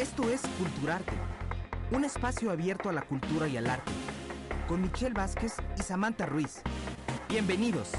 Esto 0.00 0.30
es 0.30 0.40
Culturarte, 0.56 1.12
un 1.90 2.06
espacio 2.06 2.50
abierto 2.50 2.88
a 2.88 2.92
la 2.94 3.02
cultura 3.02 3.46
y 3.48 3.58
al 3.58 3.68
arte, 3.68 3.92
con 4.66 4.80
Michelle 4.80 5.12
Vázquez 5.12 5.56
y 5.78 5.82
Samantha 5.82 6.24
Ruiz. 6.24 6.62
Bienvenidos. 7.28 7.92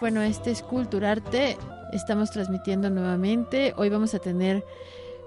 Bueno, 0.00 0.22
este 0.22 0.50
es 0.50 0.62
Culturarte. 0.62 1.58
Estamos 1.92 2.30
transmitiendo 2.30 2.88
nuevamente. 2.88 3.74
Hoy 3.76 3.90
vamos 3.90 4.14
a 4.14 4.18
tener 4.18 4.64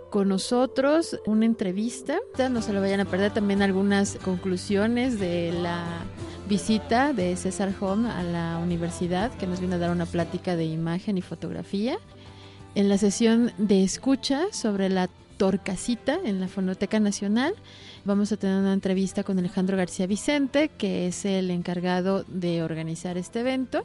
con 0.09 0.29
nosotros 0.29 1.19
una 1.27 1.45
entrevista. 1.45 2.17
No 2.49 2.59
se 2.63 2.73
lo 2.73 2.81
vayan 2.81 3.01
a 3.01 3.05
perder 3.05 3.31
también 3.31 3.61
algunas 3.61 4.15
conclusiones 4.25 5.19
de 5.19 5.51
la 5.51 5.85
visita 6.49 7.13
de 7.13 7.35
César 7.35 7.71
Hom 7.79 8.07
a 8.07 8.23
la 8.23 8.57
universidad, 8.57 9.31
que 9.33 9.45
nos 9.45 9.59
vino 9.59 9.75
a 9.75 9.77
dar 9.77 9.91
una 9.91 10.07
plática 10.07 10.55
de 10.55 10.65
imagen 10.65 11.19
y 11.19 11.21
fotografía. 11.21 11.99
En 12.73 12.89
la 12.89 12.97
sesión 12.97 13.51
de 13.59 13.83
escucha 13.83 14.45
sobre 14.51 14.89
la 14.89 15.07
Torcasita 15.43 16.17
en 16.23 16.39
la 16.39 16.47
Fonoteca 16.47 17.01
Nacional, 17.01 17.53
vamos 18.05 18.31
a 18.31 18.37
tener 18.37 18.59
una 18.59 18.71
entrevista 18.71 19.25
con 19.25 19.37
Alejandro 19.37 19.75
García 19.75 20.07
Vicente, 20.07 20.69
que 20.69 21.07
es 21.07 21.25
el 21.25 21.51
encargado 21.51 22.23
de 22.29 22.63
organizar 22.63 23.17
este 23.17 23.41
evento. 23.41 23.83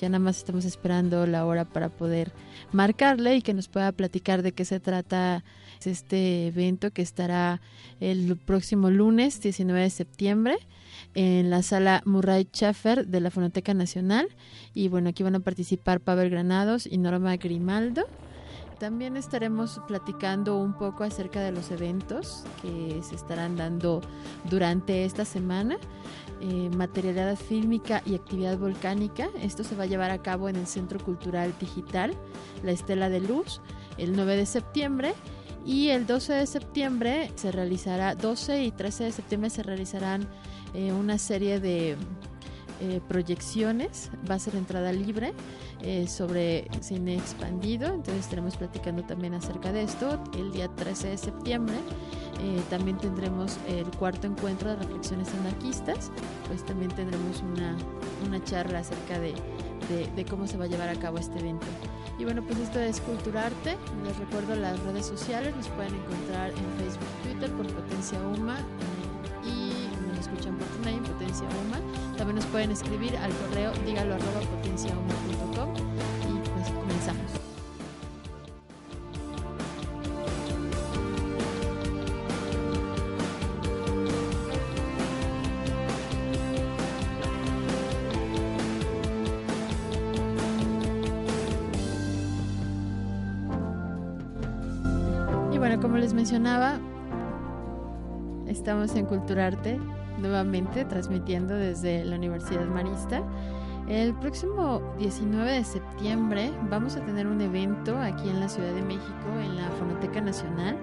Ya 0.00 0.08
nada 0.08 0.18
más 0.18 0.38
estamos 0.38 0.64
esperando 0.64 1.24
la 1.28 1.46
hora 1.46 1.64
para 1.64 1.90
poder 1.90 2.32
marcarle 2.72 3.36
y 3.36 3.42
que 3.42 3.54
nos 3.54 3.68
pueda 3.68 3.92
platicar 3.92 4.42
de 4.42 4.50
qué 4.50 4.64
se 4.64 4.80
trata 4.80 5.44
este 5.84 6.48
evento 6.48 6.90
que 6.90 7.02
estará 7.02 7.60
el 8.00 8.36
próximo 8.36 8.90
lunes 8.90 9.40
19 9.40 9.82
de 9.82 9.90
septiembre 9.90 10.56
en 11.14 11.50
la 11.50 11.62
sala 11.62 12.02
Murray 12.04 12.48
Schaffer 12.52 13.06
de 13.06 13.20
la 13.20 13.30
Fonoteca 13.30 13.74
Nacional. 13.74 14.26
Y 14.74 14.88
bueno, 14.88 15.10
aquí 15.10 15.22
van 15.22 15.36
a 15.36 15.40
participar 15.40 16.00
Pavel 16.00 16.30
Granados 16.30 16.84
y 16.84 16.98
Norma 16.98 17.36
Grimaldo. 17.36 18.08
También 18.78 19.16
estaremos 19.16 19.80
platicando 19.88 20.58
un 20.58 20.74
poco 20.74 21.04
acerca 21.04 21.40
de 21.40 21.50
los 21.50 21.70
eventos 21.70 22.44
que 22.60 23.00
se 23.02 23.14
estarán 23.14 23.56
dando 23.56 24.02
durante 24.44 25.06
esta 25.06 25.24
semana. 25.24 25.78
Eh, 26.42 26.68
materialidad 26.76 27.36
fílmica 27.36 28.02
y 28.04 28.14
actividad 28.14 28.58
volcánica. 28.58 29.30
Esto 29.40 29.64
se 29.64 29.76
va 29.76 29.84
a 29.84 29.86
llevar 29.86 30.10
a 30.10 30.20
cabo 30.20 30.50
en 30.50 30.56
el 30.56 30.66
Centro 30.66 30.98
Cultural 30.98 31.54
Digital, 31.58 32.12
La 32.62 32.72
Estela 32.72 33.08
de 33.08 33.20
Luz, 33.20 33.62
el 33.96 34.14
9 34.14 34.36
de 34.36 34.44
septiembre. 34.44 35.14
Y 35.64 35.88
el 35.88 36.06
12 36.06 36.34
de 36.34 36.46
septiembre 36.46 37.32
se 37.34 37.52
realizará, 37.52 38.14
12 38.14 38.62
y 38.62 38.70
13 38.72 39.04
de 39.04 39.12
septiembre 39.12 39.50
se 39.50 39.62
realizarán 39.62 40.28
eh, 40.74 40.92
una 40.92 41.16
serie 41.16 41.60
de 41.60 41.96
eh, 42.80 43.00
proyecciones. 43.08 44.10
Va 44.28 44.34
a 44.36 44.38
ser 44.38 44.56
entrada 44.56 44.92
libre 44.92 45.32
eh, 45.82 46.06
sobre 46.08 46.68
cine 46.80 47.16
expandido. 47.16 47.86
Entonces 47.88 48.24
estaremos 48.24 48.56
platicando 48.56 49.02
también 49.02 49.34
acerca 49.34 49.72
de 49.72 49.82
esto. 49.82 50.22
El 50.36 50.52
día 50.52 50.68
13 50.68 51.08
de 51.08 51.18
septiembre 51.18 51.76
eh, 52.42 52.60
también 52.70 52.98
tendremos 52.98 53.58
el 53.68 53.90
cuarto 53.92 54.26
encuentro 54.26 54.70
de 54.70 54.76
reflexiones 54.76 55.28
anarquistas. 55.40 56.10
Pues 56.48 56.64
también 56.64 56.90
tendremos 56.90 57.42
una, 57.42 57.76
una 58.26 58.42
charla 58.44 58.80
acerca 58.80 59.18
de, 59.18 59.34
de, 59.88 60.10
de 60.14 60.24
cómo 60.24 60.46
se 60.46 60.56
va 60.56 60.64
a 60.64 60.68
llevar 60.68 60.88
a 60.88 60.96
cabo 60.96 61.18
este 61.18 61.38
evento. 61.38 61.66
Y 62.18 62.24
bueno, 62.24 62.42
pues 62.42 62.58
esto 62.58 62.80
es 62.80 63.00
Culturarte. 63.00 63.76
Les 64.04 64.16
recuerdo 64.16 64.54
las 64.54 64.78
redes 64.84 65.06
sociales. 65.06 65.54
Nos 65.54 65.68
pueden 65.68 65.94
encontrar 65.94 66.50
en 66.50 66.84
Facebook, 66.84 67.08
Twitter 67.22 67.50
por 67.52 67.66
Potencia 67.66 68.18
Uma 68.20 68.58
eh, 68.58 69.48
y 69.48 70.08
nos 70.08 70.18
escuchan 70.18 70.56
por 70.56 70.66
Tunay 70.68 70.94
en 70.94 71.04
Potencia 71.04 71.46
Uma. 71.66 71.78
También 72.26 72.42
nos 72.42 72.50
pueden 72.50 72.72
escribir 72.72 73.16
al 73.18 73.30
correo 73.34 73.70
dígalo 73.86 74.14
arroba 74.14 74.40
potenciauma.com 74.40 75.74
y 75.76 76.48
pues 76.48 76.70
comenzamos. 76.72 77.22
Y 95.52 95.58
bueno, 95.58 95.80
como 95.80 95.96
les 95.98 96.12
mencionaba, 96.12 96.80
estamos 98.48 98.96
en 98.96 99.06
Culturarte 99.06 99.78
nuevamente 100.18 100.84
transmitiendo 100.84 101.54
desde 101.54 102.04
la 102.04 102.16
Universidad 102.16 102.66
Marista. 102.66 103.22
El 103.88 104.14
próximo 104.14 104.82
19 104.98 105.52
de 105.52 105.64
septiembre 105.64 106.50
vamos 106.68 106.96
a 106.96 107.04
tener 107.04 107.26
un 107.26 107.40
evento 107.40 107.96
aquí 107.98 108.28
en 108.28 108.40
la 108.40 108.48
Ciudad 108.48 108.72
de 108.74 108.82
México, 108.82 109.28
en 109.40 109.56
la 109.56 109.70
Fonoteca 109.78 110.20
Nacional. 110.20 110.76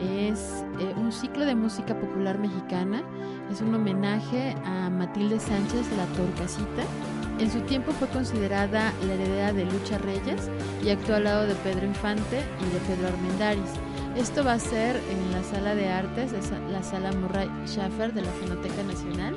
Es 0.00 0.64
eh, 0.80 0.92
un 0.96 1.12
ciclo 1.12 1.44
de 1.44 1.54
música 1.54 1.98
popular 1.98 2.38
mexicana. 2.38 3.02
Es 3.50 3.60
un 3.60 3.74
homenaje 3.74 4.56
a 4.64 4.90
Matilde 4.90 5.38
Sánchez, 5.38 5.86
la 5.96 6.06
Torcasita. 6.16 6.82
En 7.38 7.50
su 7.50 7.60
tiempo 7.60 7.92
fue 7.92 8.08
considerada 8.08 8.92
la 9.06 9.14
heredera 9.14 9.52
de 9.52 9.64
Lucha 9.64 9.98
Reyes 9.98 10.50
y 10.84 10.90
actuó 10.90 11.14
al 11.16 11.24
lado 11.24 11.46
de 11.46 11.54
Pedro 11.56 11.86
Infante 11.86 12.38
y 12.60 12.72
de 12.72 12.80
Pedro 12.88 13.08
Armendáriz. 13.08 13.70
Esto 14.16 14.44
va 14.44 14.52
a 14.52 14.58
ser 14.58 14.96
en 14.96 15.32
la 15.32 15.42
sala 15.42 15.74
de 15.74 15.88
artes, 15.88 16.34
es 16.34 16.50
la 16.70 16.82
sala 16.82 17.12
Murray 17.12 17.48
Schaffer 17.66 18.12
de 18.12 18.20
la 18.20 18.30
Fonoteca 18.32 18.82
Nacional. 18.82 19.34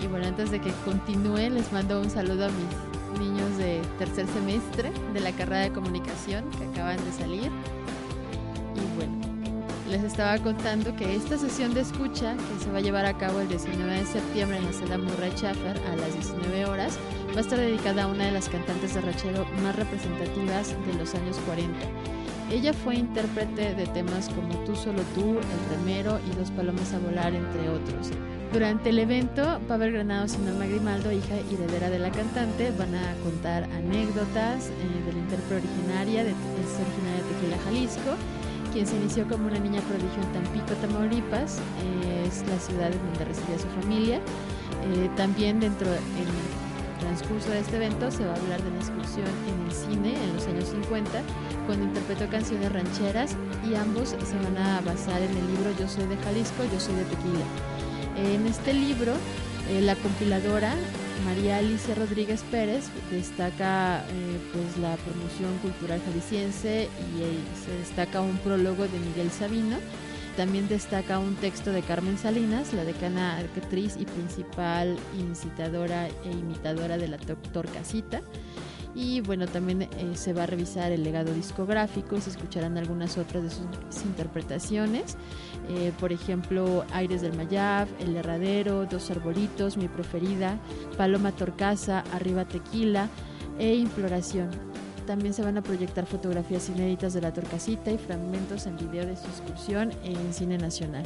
Y 0.00 0.06
bueno, 0.06 0.28
antes 0.28 0.52
de 0.52 0.60
que 0.60 0.70
continúe, 0.84 1.50
les 1.50 1.72
mando 1.72 2.00
un 2.00 2.08
saludo 2.08 2.46
a 2.46 2.48
mis 2.48 3.18
niños 3.20 3.58
de 3.58 3.82
tercer 3.98 4.28
semestre 4.28 4.92
de 5.12 5.20
la 5.20 5.32
carrera 5.32 5.62
de 5.62 5.72
comunicación 5.72 6.44
que 6.50 6.64
acaban 6.66 7.04
de 7.04 7.12
salir. 7.12 7.50
Y 8.76 8.96
bueno, 8.96 9.12
les 9.90 10.04
estaba 10.04 10.38
contando 10.38 10.94
que 10.94 11.16
esta 11.16 11.36
sesión 11.36 11.74
de 11.74 11.80
escucha, 11.80 12.36
que 12.36 12.64
se 12.64 12.70
va 12.70 12.78
a 12.78 12.80
llevar 12.80 13.06
a 13.06 13.18
cabo 13.18 13.40
el 13.40 13.48
19 13.48 13.92
de 13.92 14.06
septiembre 14.06 14.58
en 14.58 14.66
la 14.66 14.72
sala 14.72 14.98
Murray 14.98 15.32
Schaffer 15.32 15.76
a 15.90 15.96
las 15.96 16.14
19 16.14 16.66
horas, 16.66 16.96
va 17.34 17.38
a 17.38 17.40
estar 17.40 17.58
dedicada 17.58 18.04
a 18.04 18.06
una 18.06 18.26
de 18.26 18.32
las 18.32 18.48
cantantes 18.48 18.94
de 18.94 19.00
rachero 19.00 19.44
más 19.64 19.74
representativas 19.74 20.76
de 20.86 20.94
los 20.94 21.12
años 21.16 21.36
40. 21.44 21.76
Ella 22.52 22.74
fue 22.74 22.96
intérprete 22.96 23.74
de 23.74 23.86
temas 23.86 24.28
como 24.28 24.52
Tú 24.66 24.76
solo 24.76 25.02
tú, 25.14 25.38
El 25.38 25.78
remero 25.78 26.20
y 26.30 26.36
Dos 26.36 26.50
palomas 26.50 26.92
a 26.92 26.98
volar, 26.98 27.34
entre 27.34 27.70
otros. 27.70 28.10
Durante 28.52 28.90
el 28.90 28.98
evento, 28.98 29.58
Pavel 29.66 29.92
Granados 29.92 30.34
y 30.34 30.44
Norma 30.44 30.66
Grimaldo, 30.66 31.10
hija 31.10 31.36
y 31.50 31.54
heredera 31.54 31.88
de 31.88 31.98
la 31.98 32.10
cantante, 32.10 32.70
van 32.78 32.94
a 32.94 33.14
contar 33.22 33.64
anécdotas 33.64 34.68
eh, 34.68 35.06
de 35.06 35.12
la 35.14 35.18
intérprete 35.20 35.66
originaria, 35.66 36.24
de, 36.24 36.30
es 36.32 36.76
originaria 36.76 37.22
de 37.24 37.34
Tequila, 37.34 37.56
Jalisco, 37.64 38.10
quien 38.74 38.86
se 38.86 38.96
inició 38.96 39.26
como 39.26 39.46
una 39.46 39.58
niña 39.58 39.80
prodigio 39.80 40.22
en 40.22 40.32
Tampico, 40.44 40.74
Tamaulipas, 40.82 41.58
es 42.26 42.46
la 42.46 42.58
ciudad 42.58 42.92
en 42.92 42.98
donde 42.98 43.24
residía 43.24 43.58
su 43.58 43.68
familia. 43.80 44.16
Eh, 44.16 45.08
también 45.16 45.58
dentro 45.58 45.88
del 45.88 46.00
transcurso 47.12 47.50
de 47.50 47.60
este 47.60 47.76
evento 47.76 48.10
se 48.10 48.24
va 48.24 48.32
a 48.32 48.36
hablar 48.36 48.62
de 48.62 48.70
la 48.70 48.76
excursión 48.76 49.28
en 49.46 49.66
el 49.66 49.72
cine 49.72 50.14
en 50.14 50.34
los 50.34 50.46
años 50.46 50.64
50, 50.70 51.10
cuando 51.66 51.84
interpretó 51.84 52.26
canciones 52.30 52.72
rancheras 52.72 53.36
y 53.68 53.74
ambos 53.74 54.10
se 54.10 54.36
van 54.36 54.56
a 54.56 54.80
basar 54.80 55.20
en 55.20 55.36
el 55.36 55.46
libro 55.48 55.74
Yo 55.78 55.86
soy 55.88 56.06
de 56.06 56.16
Jalisco, 56.16 56.64
yo 56.72 56.80
soy 56.80 56.94
de 56.94 57.04
Tequila. 57.04 57.44
En 58.16 58.46
este 58.46 58.72
libro, 58.72 59.12
eh, 59.68 59.82
la 59.82 59.94
compiladora 59.96 60.74
María 61.26 61.58
Alicia 61.58 61.94
Rodríguez 61.94 62.42
Pérez 62.50 62.84
destaca 63.10 63.98
eh, 64.08 64.38
pues 64.54 64.78
la 64.78 64.96
promoción 64.96 65.58
cultural 65.60 66.00
jalisciense 66.06 66.88
y 67.14 67.22
eh, 67.22 67.38
se 67.62 67.76
destaca 67.76 68.22
un 68.22 68.38
prólogo 68.38 68.84
de 68.84 68.98
Miguel 68.98 69.30
Sabino. 69.30 69.76
También 70.36 70.66
destaca 70.66 71.18
un 71.18 71.34
texto 71.34 71.72
de 71.72 71.82
Carmen 71.82 72.16
Salinas, 72.16 72.72
la 72.72 72.84
decana 72.84 73.36
actriz 73.36 73.96
y 73.98 74.06
principal 74.06 74.96
incitadora 75.18 76.08
e 76.08 76.30
imitadora 76.30 76.96
de 76.96 77.08
la 77.08 77.18
Torcasita. 77.18 78.22
Y 78.94 79.20
bueno, 79.22 79.46
también 79.46 79.82
eh, 79.82 79.88
se 80.14 80.32
va 80.32 80.42
a 80.42 80.46
revisar 80.46 80.92
el 80.92 81.02
legado 81.02 81.32
discográfico 81.32 82.20
se 82.20 82.30
escucharán 82.30 82.76
algunas 82.76 83.16
otras 83.16 83.42
de 83.42 83.50
sus 83.50 84.04
interpretaciones. 84.04 85.16
Eh, 85.70 85.92
por 85.98 86.12
ejemplo, 86.12 86.84
Aires 86.92 87.22
del 87.22 87.34
Mayab, 87.34 87.88
El 88.00 88.16
Herradero, 88.16 88.84
Dos 88.86 89.10
Arbolitos, 89.10 89.76
Mi 89.76 89.88
Preferida, 89.88 90.58
Paloma 90.96 91.32
Torcasa, 91.32 92.04
Arriba 92.12 92.44
Tequila 92.46 93.08
e 93.58 93.74
Imploración. 93.74 94.50
También 95.12 95.34
se 95.34 95.42
van 95.42 95.58
a 95.58 95.62
proyectar 95.62 96.06
fotografías 96.06 96.70
inéditas 96.70 97.12
de 97.12 97.20
la 97.20 97.34
Torcasita 97.34 97.90
y 97.90 97.98
fragmentos 97.98 98.64
en 98.64 98.78
video 98.78 99.04
de 99.04 99.14
su 99.14 99.26
en 100.04 100.32
Cine 100.32 100.56
Nacional. 100.56 101.02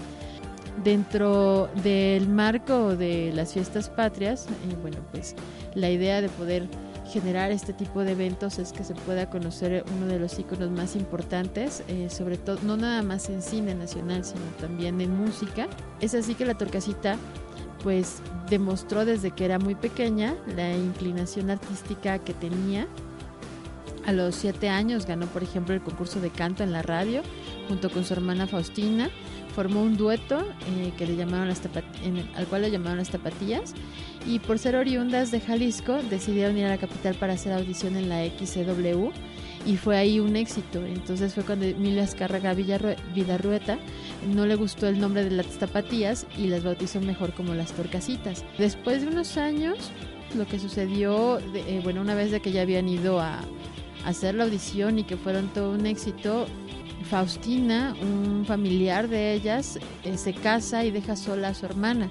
Dentro 0.85 1.69
del 1.82 2.29
marco 2.29 2.94
de 2.94 3.32
las 3.35 3.53
fiestas 3.53 3.91
patrias, 3.91 4.47
eh, 4.47 4.76
bueno, 4.81 4.99
pues 5.11 5.35
la 5.75 5.91
idea 5.91 6.20
de 6.20 6.29
poder 6.29 6.69
generar 7.12 7.50
este 7.50 7.73
tipo 7.73 8.05
de 8.05 8.12
eventos 8.12 8.61
es 8.61 8.70
que 8.73 8.85
se 8.85 8.94
pueda 8.94 9.29
conocer 9.29 9.85
uno 9.97 10.06
de 10.06 10.20
los 10.20 10.38
iconos 10.38 10.70
más 10.70 10.94
importantes, 10.94 11.82
eh, 11.88 12.08
sobre 12.08 12.38
todo, 12.38 12.58
no 12.62 12.76
nada 12.76 13.03
más 13.03 13.29
en 13.29 13.43
cine 13.43 13.75
nacional, 13.75 14.25
sino 14.25 14.44
también 14.61 15.00
en 15.00 15.17
música. 15.17 15.67
Es 16.00 16.14
así 16.14 16.37
que 16.37 16.44
la 16.44 16.55
Torcasita 16.55 17.17
pues 17.82 18.23
demostró 18.49 19.05
desde 19.05 19.32
que 19.32 19.44
era 19.44 19.58
muy 19.58 19.75
pequeña 19.75 20.37
la 20.55 20.73
inclinación 20.76 21.50
artística 21.50 22.20
que 22.20 22.35
tenía. 22.35 22.87
A 24.06 24.12
los 24.12 24.37
siete 24.37 24.69
años 24.69 25.05
ganó, 25.05 25.26
por 25.26 25.43
ejemplo, 25.43 25.75
el 25.75 25.81
concurso 25.81 26.20
de 26.20 26.31
canto 26.31 26.62
en 26.62 26.73
la 26.73 26.82
radio 26.82 27.23
junto 27.69 27.91
con 27.91 28.05
su 28.05 28.14
hermana 28.14 28.47
Faustina 28.47 29.11
formó 29.55 29.82
un 29.82 29.97
dueto 29.97 30.38
eh, 30.41 30.93
que 30.97 31.06
le 31.06 31.17
llamaron 31.17 31.49
las 31.49 31.61
al 32.37 32.47
cual 32.47 32.62
le 32.62 32.70
llamaron 32.70 32.99
las 32.99 33.08
tapatías 33.08 33.75
y 34.26 34.38
por 34.38 34.58
ser 34.58 34.76
oriundas 34.76 35.31
de 35.31 35.41
Jalisco 35.41 35.99
decidieron 36.11 36.56
ir 36.58 36.67
a 36.67 36.69
la 36.69 36.79
capital 36.79 37.14
para 37.14 37.32
hacer 37.32 37.53
audición 37.53 37.97
en 37.97 38.08
la 38.08 38.25
XCW 38.26 39.11
y 39.67 39.76
fue 39.76 39.97
ahí 39.97 40.20
un 40.20 40.37
éxito. 40.37 40.85
Entonces 40.85 41.35
fue 41.35 41.43
cuando 41.43 41.64
Emilia 41.64 42.05
Azcárraga 42.05 42.55
Vidarrueta 42.55 43.79
no 44.35 44.47
le 44.47 44.55
gustó 44.55 44.87
el 44.87 45.00
nombre 45.00 45.25
de 45.25 45.31
las 45.31 45.47
tapatías 45.58 46.26
y 46.38 46.47
las 46.47 46.62
bautizó 46.62 47.00
mejor 47.00 47.32
como 47.32 47.55
las 47.55 47.73
torcasitas. 47.73 48.44
Después 48.58 49.03
de 49.03 49.08
unos 49.08 49.37
años, 49.37 49.91
lo 50.37 50.47
que 50.47 50.58
sucedió, 50.58 51.38
eh, 51.55 51.81
bueno, 51.82 52.00
una 52.00 52.14
vez 52.14 52.31
de 52.31 52.41
que 52.41 52.53
ya 52.53 52.62
habían 52.62 52.88
ido 52.88 53.20
a 53.20 53.41
hacer 54.06 54.37
la 54.37 54.44
audición 54.44 54.99
y 54.99 55.05
que 55.05 55.17
fueron 55.17 55.49
todo 55.49 55.73
un 55.73 55.85
éxito, 55.85 56.47
Faustina, 57.11 57.94
un 58.00 58.44
familiar 58.47 59.08
de 59.08 59.35
ellas, 59.35 59.79
eh, 60.05 60.17
se 60.17 60.32
casa 60.32 60.85
y 60.85 60.91
deja 60.91 61.17
sola 61.17 61.49
a 61.49 61.55
su 61.55 61.67
hermana. 61.67 62.08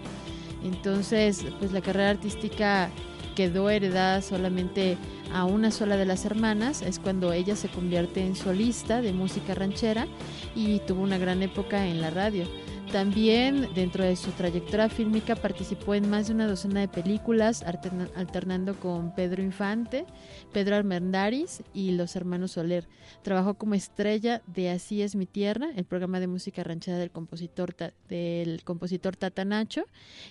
Entonces, 0.64 1.46
pues 1.60 1.72
la 1.72 1.82
carrera 1.82 2.12
artística 2.12 2.90
quedó 3.36 3.70
heredada 3.70 4.22
solamente 4.22 4.98
a 5.34 5.46
una 5.46 5.72
sola 5.72 5.98
de 5.98 6.06
las 6.06 6.26
hermanas, 6.26 6.82
es 6.82 7.00
cuando 7.00 7.34
ella 7.34 7.56
se 7.56 7.70
convierte 7.70 8.26
en 8.26 8.36
solista 8.36 9.02
de 9.02 9.12
música 9.14 9.56
ranchera 9.56 10.08
y 10.56 10.80
tuvo 10.80 11.02
una 11.02 11.18
gran 11.18 11.44
época 11.44 11.88
en 11.88 12.02
la 12.02 12.10
radio. 12.10 12.46
También 12.92 13.68
dentro 13.74 14.06
de 14.06 14.16
su 14.16 14.32
trayectoria 14.32 14.88
fílmica 14.88 15.36
participó 15.36 15.96
en 15.96 16.10
más 16.10 16.28
de 16.28 16.34
una 16.34 16.48
docena 16.48 16.80
de 16.80 16.88
películas, 16.88 17.64
alternando 17.64 18.80
con 18.80 19.14
Pedro 19.14 19.44
Infante, 19.44 20.06
Pedro 20.54 20.76
Armendáriz 20.76 21.62
y 21.74 21.92
los 21.92 22.16
hermanos 22.16 22.52
Soler. 22.52 22.88
Trabajó 23.22 23.56
como 23.56 23.76
estrella 23.76 24.42
de 24.48 24.70
Así 24.70 25.02
es 25.02 25.16
mi 25.16 25.26
tierra, 25.26 25.70
el 25.76 25.84
programa 25.84 26.20
de 26.20 26.28
música 26.28 26.64
ranchera 26.64 26.98
del 26.98 27.12
compositor, 27.12 27.76
del 28.08 28.64
compositor 28.64 29.18
Tata 29.18 29.44
Nacho. 29.44 29.86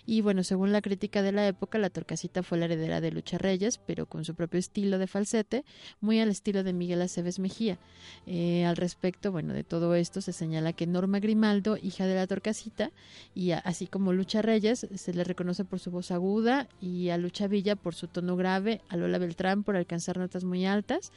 Y 0.07 0.23
bueno, 0.23 0.43
según 0.43 0.73
la 0.73 0.81
crítica 0.81 1.21
de 1.23 1.33
la 1.33 1.47
época, 1.47 1.79
la 1.79 1.91
Torcasita 1.91 2.43
fue 2.43 2.57
la 2.57 2.65
heredera 2.65 3.03
de 3.03 3.11
Lucha 3.11 3.37
Reyes, 3.37 3.79
pero 3.79 4.07
con 4.07 4.25
su 4.25 4.35
propio 4.35 4.59
estilo 4.59 4.99
de 4.99 5.07
falsete, 5.07 5.65
muy 6.01 6.21
al 6.21 6.31
estilo 6.31 6.63
de 6.63 6.73
Miguel 6.73 7.03
Aceves 7.03 7.39
Mejía. 7.39 7.79
Eh, 8.27 8.65
al 8.65 8.77
respecto, 8.77 9.33
bueno, 9.33 9.53
de 9.53 9.65
todo 9.65 9.95
esto 9.95 10.23
se 10.23 10.33
señala 10.33 10.73
que 10.73 10.87
Norma 10.87 11.21
Grimaldo, 11.21 11.77
hija 11.77 12.07
de 12.07 12.15
la 12.15 12.27
Torcasita, 12.27 12.44
casita 12.45 12.93
y 13.35 13.53
así 13.53 13.87
como 13.89 14.13
Lucha 14.13 14.43
Reyes 14.43 14.87
se 14.95 15.15
le 15.15 15.25
reconoce 15.25 15.65
por 15.65 15.81
su 15.81 15.91
voz 15.91 16.11
aguda 16.11 16.69
y 16.81 17.09
a 17.09 17.17
Lucha 17.17 17.49
Villa 17.49 17.75
por 17.75 17.95
su 17.95 18.07
tono 18.07 18.37
grave, 18.37 18.83
a 18.91 18.97
Lola 18.97 19.19
Beltrán 19.19 19.65
por 19.65 19.75
alcanzar 19.75 20.19
notas 20.19 20.45
muy 20.45 20.67
altas 20.67 21.11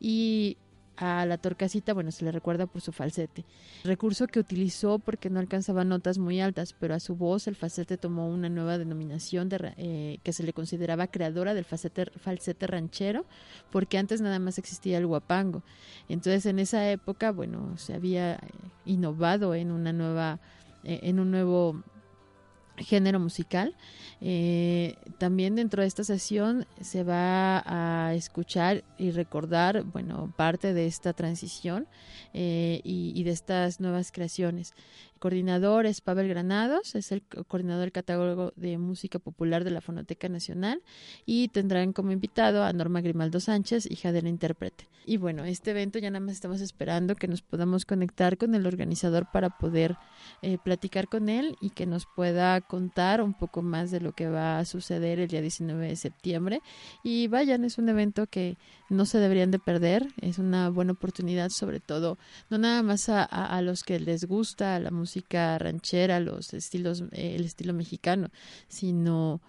y 0.00 0.56
a 0.98 1.24
la 1.26 1.38
torcasita, 1.38 1.94
bueno, 1.94 2.10
se 2.10 2.24
le 2.24 2.32
recuerda 2.32 2.66
por 2.66 2.80
su 2.80 2.90
falsete. 2.90 3.44
Recurso 3.84 4.26
que 4.26 4.40
utilizó 4.40 4.98
porque 4.98 5.30
no 5.30 5.38
alcanzaba 5.38 5.84
notas 5.84 6.18
muy 6.18 6.40
altas, 6.40 6.74
pero 6.78 6.94
a 6.94 7.00
su 7.00 7.14
voz 7.14 7.46
el 7.46 7.54
falsete 7.54 7.96
tomó 7.96 8.28
una 8.28 8.48
nueva 8.48 8.78
denominación 8.78 9.48
de, 9.48 9.74
eh, 9.76 10.18
que 10.24 10.32
se 10.32 10.42
le 10.42 10.52
consideraba 10.52 11.06
creadora 11.06 11.54
del 11.54 11.64
falsete, 11.64 12.06
falsete 12.18 12.66
ranchero, 12.66 13.26
porque 13.70 13.96
antes 13.96 14.20
nada 14.20 14.40
más 14.40 14.58
existía 14.58 14.98
el 14.98 15.06
guapango. 15.06 15.62
Entonces 16.08 16.46
en 16.46 16.58
esa 16.58 16.90
época, 16.90 17.30
bueno, 17.30 17.78
se 17.78 17.94
había 17.94 18.34
eh, 18.34 18.38
innovado 18.84 19.54
en 19.54 19.70
una 19.70 19.92
nueva 19.92 20.40
eh, 20.84 21.00
en 21.02 21.20
un 21.20 21.30
nuevo 21.30 21.82
género 22.84 23.20
musical. 23.20 23.74
Eh, 24.20 24.96
también 25.18 25.54
dentro 25.54 25.82
de 25.82 25.88
esta 25.88 26.02
sesión 26.02 26.66
se 26.80 27.04
va 27.04 27.62
a 27.66 28.14
escuchar 28.14 28.84
y 28.96 29.10
recordar, 29.12 29.84
bueno, 29.84 30.32
parte 30.36 30.74
de 30.74 30.86
esta 30.86 31.12
transición 31.12 31.86
eh, 32.34 32.80
y, 32.82 33.22
de 33.22 33.30
estas 33.30 33.80
nuevas 33.80 34.10
creaciones 34.10 34.74
coordinador 35.18 35.86
es 35.86 36.00
Pavel 36.00 36.28
Granados, 36.28 36.94
es 36.94 37.12
el 37.12 37.22
coordinador 37.22 37.82
del 37.82 37.92
catálogo 37.92 38.52
de 38.56 38.78
música 38.78 39.18
popular 39.18 39.64
de 39.64 39.70
la 39.70 39.80
Fonoteca 39.80 40.28
Nacional 40.28 40.82
y 41.26 41.48
tendrán 41.48 41.92
como 41.92 42.12
invitado 42.12 42.64
a 42.64 42.72
Norma 42.72 43.00
Grimaldo 43.00 43.40
Sánchez, 43.40 43.90
hija 43.90 44.12
de 44.12 44.22
la 44.22 44.28
intérprete. 44.28 44.88
Y 45.08 45.16
bueno, 45.16 45.44
este 45.46 45.70
evento 45.70 45.98
ya 45.98 46.10
nada 46.10 46.24
más 46.24 46.34
estamos 46.34 46.60
esperando 46.60 47.16
que 47.16 47.28
nos 47.28 47.40
podamos 47.40 47.86
conectar 47.86 48.36
con 48.36 48.54
el 48.54 48.66
organizador 48.66 49.26
para 49.32 49.48
poder 49.48 49.96
eh, 50.42 50.58
platicar 50.62 51.08
con 51.08 51.30
él 51.30 51.56
y 51.62 51.70
que 51.70 51.86
nos 51.86 52.04
pueda 52.14 52.60
contar 52.60 53.22
un 53.22 53.32
poco 53.32 53.62
más 53.62 53.90
de 53.90 54.02
lo 54.02 54.12
que 54.12 54.28
va 54.28 54.58
a 54.58 54.66
suceder 54.66 55.18
el 55.18 55.28
día 55.28 55.40
19 55.40 55.88
de 55.88 55.96
septiembre. 55.96 56.60
Y 57.02 57.26
vayan, 57.28 57.64
es 57.64 57.78
un 57.78 57.88
evento 57.88 58.26
que 58.26 58.58
no 58.90 59.06
se 59.06 59.18
deberían 59.18 59.50
de 59.50 59.58
perder, 59.58 60.08
es 60.20 60.38
una 60.38 60.68
buena 60.68 60.92
oportunidad 60.92 61.48
sobre 61.48 61.80
todo, 61.80 62.18
no 62.50 62.58
nada 62.58 62.82
más 62.82 63.08
a, 63.08 63.24
a 63.24 63.62
los 63.62 63.84
que 63.84 64.00
les 64.00 64.26
gusta 64.26 64.78
la 64.78 64.90
música, 64.90 65.07
música 65.08 65.56
ranchera, 65.58 66.20
los 66.20 66.52
estilos, 66.52 67.02
eh, 67.12 67.34
el 67.34 67.46
estilo 67.46 67.72
mexicano, 67.72 68.28
sino 68.68 69.40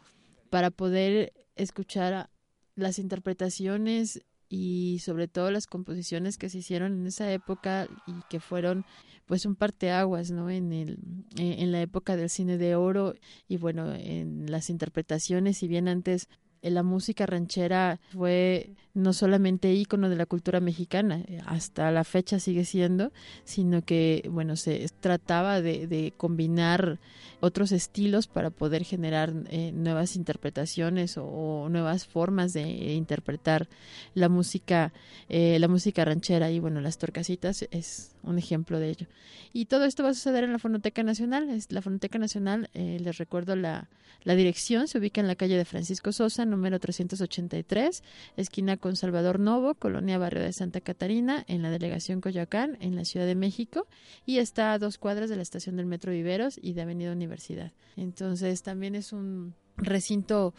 para 0.49 0.71
poder 0.71 1.33
escuchar 1.57 2.29
las 2.75 2.97
interpretaciones 2.97 4.21
y 4.47 4.99
sobre 4.99 5.27
todo 5.27 5.51
las 5.51 5.67
composiciones 5.67 6.37
que 6.37 6.47
se 6.49 6.59
hicieron 6.59 6.93
en 6.93 7.07
esa 7.07 7.29
época 7.33 7.89
y 8.07 8.13
que 8.29 8.39
fueron 8.39 8.85
pues 9.25 9.45
un 9.45 9.55
parteaguas 9.55 10.31
no 10.31 10.49
en 10.49 10.71
el 10.71 10.97
eh, 11.37 11.57
en 11.59 11.71
la 11.73 11.81
época 11.81 12.15
del 12.15 12.29
cine 12.29 12.57
de 12.57 12.75
oro 12.75 13.13
y 13.47 13.57
bueno 13.57 13.93
en 13.93 14.49
las 14.49 14.69
interpretaciones 14.71 15.57
si 15.57 15.67
bien 15.67 15.87
antes 15.87 16.29
la 16.61 16.83
música 16.83 17.25
ranchera 17.25 17.99
fue 18.11 18.71
no 18.93 19.13
solamente 19.13 19.73
ícono 19.73 20.09
de 20.09 20.15
la 20.15 20.25
cultura 20.25 20.59
mexicana, 20.59 21.23
hasta 21.45 21.91
la 21.91 22.03
fecha 22.03 22.39
sigue 22.39 22.65
siendo, 22.65 23.11
sino 23.45 23.81
que, 23.81 24.27
bueno, 24.29 24.55
se 24.55 24.87
trataba 24.99 25.61
de, 25.61 25.87
de 25.87 26.13
combinar 26.17 26.99
otros 27.41 27.71
estilos 27.71 28.27
para 28.27 28.49
poder 28.49 28.83
generar 28.83 29.33
eh, 29.49 29.71
nuevas 29.73 30.15
interpretaciones 30.15 31.17
o, 31.17 31.67
nuevas 31.69 32.05
formas 32.05 32.53
de 32.53 32.93
interpretar 32.93 33.67
la 34.13 34.29
música, 34.29 34.91
eh, 35.29 35.57
la 35.59 35.67
música 35.67 36.03
ranchera 36.05 36.51
y, 36.51 36.59
bueno, 36.59 36.81
las 36.81 36.97
torcasitas 36.97 37.67
es 37.71 38.15
un 38.23 38.37
ejemplo 38.37 38.79
de 38.79 38.89
ello. 38.89 39.07
Y 39.53 39.65
todo 39.65 39.85
esto 39.85 40.03
va 40.03 40.09
a 40.09 40.13
suceder 40.13 40.43
en 40.43 40.51
la 40.51 40.59
Fonoteca 40.59 41.03
Nacional. 41.03 41.47
La 41.69 41.81
Fonoteca 41.81 42.19
Nacional, 42.19 42.69
eh, 42.73 42.99
les 43.01 43.17
recuerdo 43.17 43.55
la, 43.55 43.89
la 44.23 44.35
dirección, 44.35 44.87
se 44.87 44.97
ubica 44.97 45.21
en 45.21 45.27
la 45.27 45.35
calle 45.35 45.57
de 45.57 45.65
Francisco 45.65 46.11
Sosa, 46.11 46.45
número 46.49 46.79
383, 46.79 48.03
esquina 48.37 48.77
con 48.77 48.95
Salvador 48.95 49.39
Novo, 49.39 49.75
Colonia 49.75 50.17
Barrio 50.17 50.41
de 50.41 50.53
Santa 50.53 50.81
Catarina, 50.81 51.43
en 51.47 51.61
la 51.61 51.69
delegación 51.69 52.21
Coyoacán, 52.21 52.77
en 52.81 52.95
la 52.95 53.05
Ciudad 53.05 53.25
de 53.25 53.35
México, 53.35 53.87
y 54.25 54.39
está 54.39 54.73
a 54.73 54.79
dos 54.79 54.97
cuadras 54.97 55.29
de 55.29 55.35
la 55.35 55.41
estación 55.41 55.77
del 55.77 55.85
Metro 55.85 56.11
Viveros 56.11 56.59
y 56.61 56.73
de 56.73 56.81
Avenida 56.81 57.11
Universidad. 57.11 57.71
Entonces 57.95 58.63
también 58.63 58.95
es 58.95 59.13
un 59.13 59.53
recinto 59.77 60.53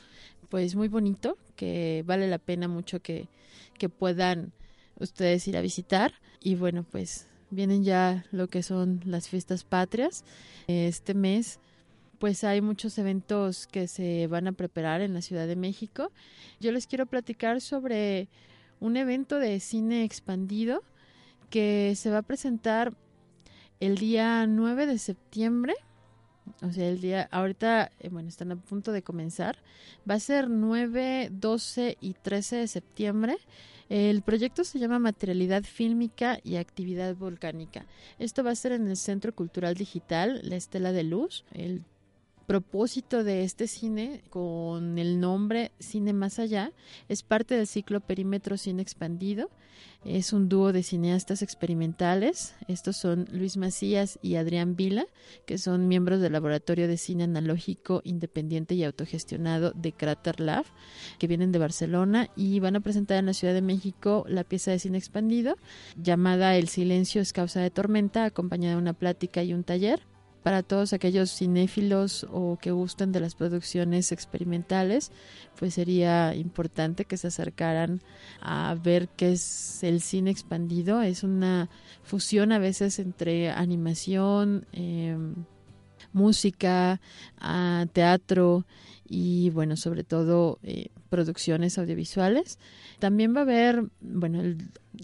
pues 0.49 0.75
muy 0.75 0.89
bonito 0.89 1.39
que 1.57 2.03
vale 2.07 2.29
la 2.29 2.39
pena 2.39 2.69
mucho 2.69 3.01
que, 3.01 3.29
que 3.79 3.89
puedan 3.89 4.53
ustedes 4.99 5.47
ir 5.49 5.57
a 5.57 5.61
visitar 5.61 6.15
y 6.41 6.55
bueno 6.55 6.85
pues 6.85 7.29
vienen 7.51 7.85
ya 7.85 8.25
lo 8.31 8.49
que 8.49 8.63
son 8.63 9.01
las 9.05 9.29
fiestas 9.29 9.65
patrias 9.65 10.25
este 10.67 11.15
mes 11.15 11.59
pues 12.21 12.45
hay 12.45 12.61
muchos 12.61 12.99
eventos 12.99 13.67
que 13.67 13.89
se 13.89 14.27
van 14.27 14.47
a 14.47 14.53
preparar 14.53 15.01
en 15.01 15.15
la 15.15 15.23
Ciudad 15.23 15.47
de 15.47 15.57
México. 15.57 16.13
Yo 16.61 16.71
les 16.71 16.87
quiero 16.87 17.07
platicar 17.07 17.63
sobre 17.63 18.29
un 18.79 18.99
evento 18.99 19.39
de 19.39 19.59
cine 19.59 20.05
expandido 20.05 20.83
que 21.49 21.95
se 21.97 22.11
va 22.11 22.19
a 22.19 22.23
presentar 22.23 22.93
el 23.81 23.97
día 23.97 24.47
9 24.47 24.85
de 24.85 24.99
septiembre. 24.99 25.75
O 26.61 26.71
sea, 26.71 26.91
el 26.91 27.01
día, 27.01 27.27
ahorita, 27.33 27.91
eh, 28.01 28.11
bueno, 28.11 28.29
están 28.29 28.53
a 28.53 28.57
punto 28.57 28.93
de 28.93 29.03
comenzar. 29.03 29.57
Va 30.09 30.17
a 30.17 30.21
ser 30.21 30.51
9, 30.51 31.31
12 31.33 31.97
y 32.03 32.13
13 32.13 32.57
de 32.57 32.69
septiembre. 32.69 33.39
El 33.89 34.21
proyecto 34.21 34.63
se 34.63 34.79
llama 34.79 34.99
Materialidad 34.99 35.65
Fílmica 35.65 36.39
y 36.45 36.57
Actividad 36.57 37.17
Volcánica. 37.17 37.87
Esto 38.19 38.45
va 38.45 38.51
a 38.51 38.57
ser 38.57 38.73
en 38.73 38.87
el 38.89 38.99
Centro 38.99 39.35
Cultural 39.35 39.75
Digital, 39.75 40.43
La 40.45 40.57
Estela 40.57 40.93
de 40.93 41.03
Luz, 41.03 41.45
el 41.55 41.83
propósito 42.51 43.23
de 43.23 43.45
este 43.45 43.69
cine 43.69 44.25
con 44.29 44.99
el 44.99 45.21
nombre 45.21 45.71
Cine 45.79 46.13
Más 46.13 46.41
Allá 46.41 46.73
es 47.09 47.23
parte 47.23 47.55
del 47.55 47.69
ciclo 47.69 48.01
Perímetro 48.01 48.57
Cine 48.57 48.83
Expandido. 48.83 49.51
Es 50.05 50.33
un 50.33 50.49
dúo 50.49 50.73
de 50.73 50.83
cineastas 50.83 51.43
experimentales. 51.43 52.57
Estos 52.67 52.97
son 52.97 53.29
Luis 53.31 53.57
Macías 53.57 54.19
y 54.21 54.35
Adrián 54.35 54.75
Vila, 54.75 55.07
que 55.47 55.59
son 55.59 55.87
miembros 55.87 56.21
del 56.21 56.33
Laboratorio 56.33 56.89
de 56.89 56.97
Cine 56.97 57.23
Analógico 57.23 58.01
Independiente 58.03 58.75
y 58.75 58.83
Autogestionado 58.83 59.71
de 59.71 59.93
Crater 59.93 60.41
Lab, 60.41 60.65
que 61.21 61.29
vienen 61.29 61.53
de 61.53 61.61
Barcelona 61.61 62.31
y 62.35 62.59
van 62.59 62.75
a 62.75 62.81
presentar 62.81 63.19
en 63.19 63.27
la 63.27 63.35
Ciudad 63.35 63.55
de 63.55 63.63
México 63.63 64.25
la 64.27 64.43
pieza 64.43 64.73
de 64.73 64.81
cine 64.81 64.99
expandido 64.99 65.57
llamada 65.97 66.57
El 66.57 66.67
silencio 66.67 67.23
es 67.23 67.33
causa 67.33 67.61
de 67.61 67.71
tormenta, 67.71 68.25
acompañada 68.25 68.75
de 68.75 68.83
una 68.83 68.95
plática 68.95 69.45
y 69.45 69.55
un 69.55 69.63
taller 69.63 70.10
para 70.43 70.63
todos 70.63 70.93
aquellos 70.93 71.31
cinéfilos 71.31 72.27
o 72.31 72.59
que 72.61 72.71
gusten 72.71 73.13
de 73.13 73.21
las 73.21 73.35
producciones 73.35 74.13
experimentales, 74.13 75.13
pues 75.59 75.75
sería 75.75 76.35
importante 76.35 77.05
que 77.05 77.17
se 77.17 77.29
acercaran 77.29 78.01
a 78.41 78.75
ver 78.83 79.09
qué 79.09 79.33
es 79.33 79.83
el 79.83 80.01
cine 80.01 80.31
expandido. 80.31 81.03
Es 81.03 81.23
una 81.23 81.69
fusión 82.03 82.53
a 82.53 82.59
veces 82.59 82.99
entre 82.99 83.51
animación, 83.51 84.67
em, 84.73 85.35
música, 86.13 87.01
ah, 87.39 87.87
teatro 87.93 88.67
y 89.07 89.51
bueno, 89.51 89.77
sobre 89.77 90.05
todo 90.05 90.59
eh, 90.63 90.89
producciones 91.11 91.77
audiovisuales. 91.77 92.59
También 92.99 93.35
va 93.35 93.41
a 93.41 93.43
haber, 93.43 93.85
bueno, 94.01 94.57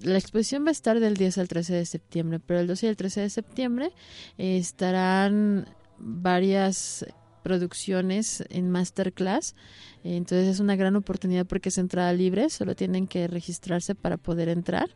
la 0.03 0.19
exposición 0.19 0.65
va 0.65 0.69
a 0.69 0.73
estar 0.73 1.01
del 1.01 1.17
10 1.17 1.39
al 1.39 1.49
13 1.49 1.75
de 1.75 1.85
septiembre, 1.85 2.41
pero 2.41 2.61
el 2.61 2.67
12 2.67 2.87
y 2.87 2.89
el 2.89 2.97
13 2.97 3.21
de 3.21 3.31
septiembre 3.31 3.93
estarán 4.39 5.69
varias 5.99 7.05
producciones 7.43 8.45
en 8.49 8.71
masterclass. 8.71 9.55
Entonces 10.03 10.49
es 10.49 10.61
una 10.61 10.77
gran 10.77 10.97
oportunidad 10.97 11.47
porque 11.47 11.69
es 11.69 11.79
entrada 11.79 12.13
libre, 12.13 12.51
solo 12.51 12.75
tienen 12.75 13.07
que 13.07 13.29
registrarse 13.29 13.95
para 13.95 14.17
poder 14.17 14.49
entrar. 14.49 14.91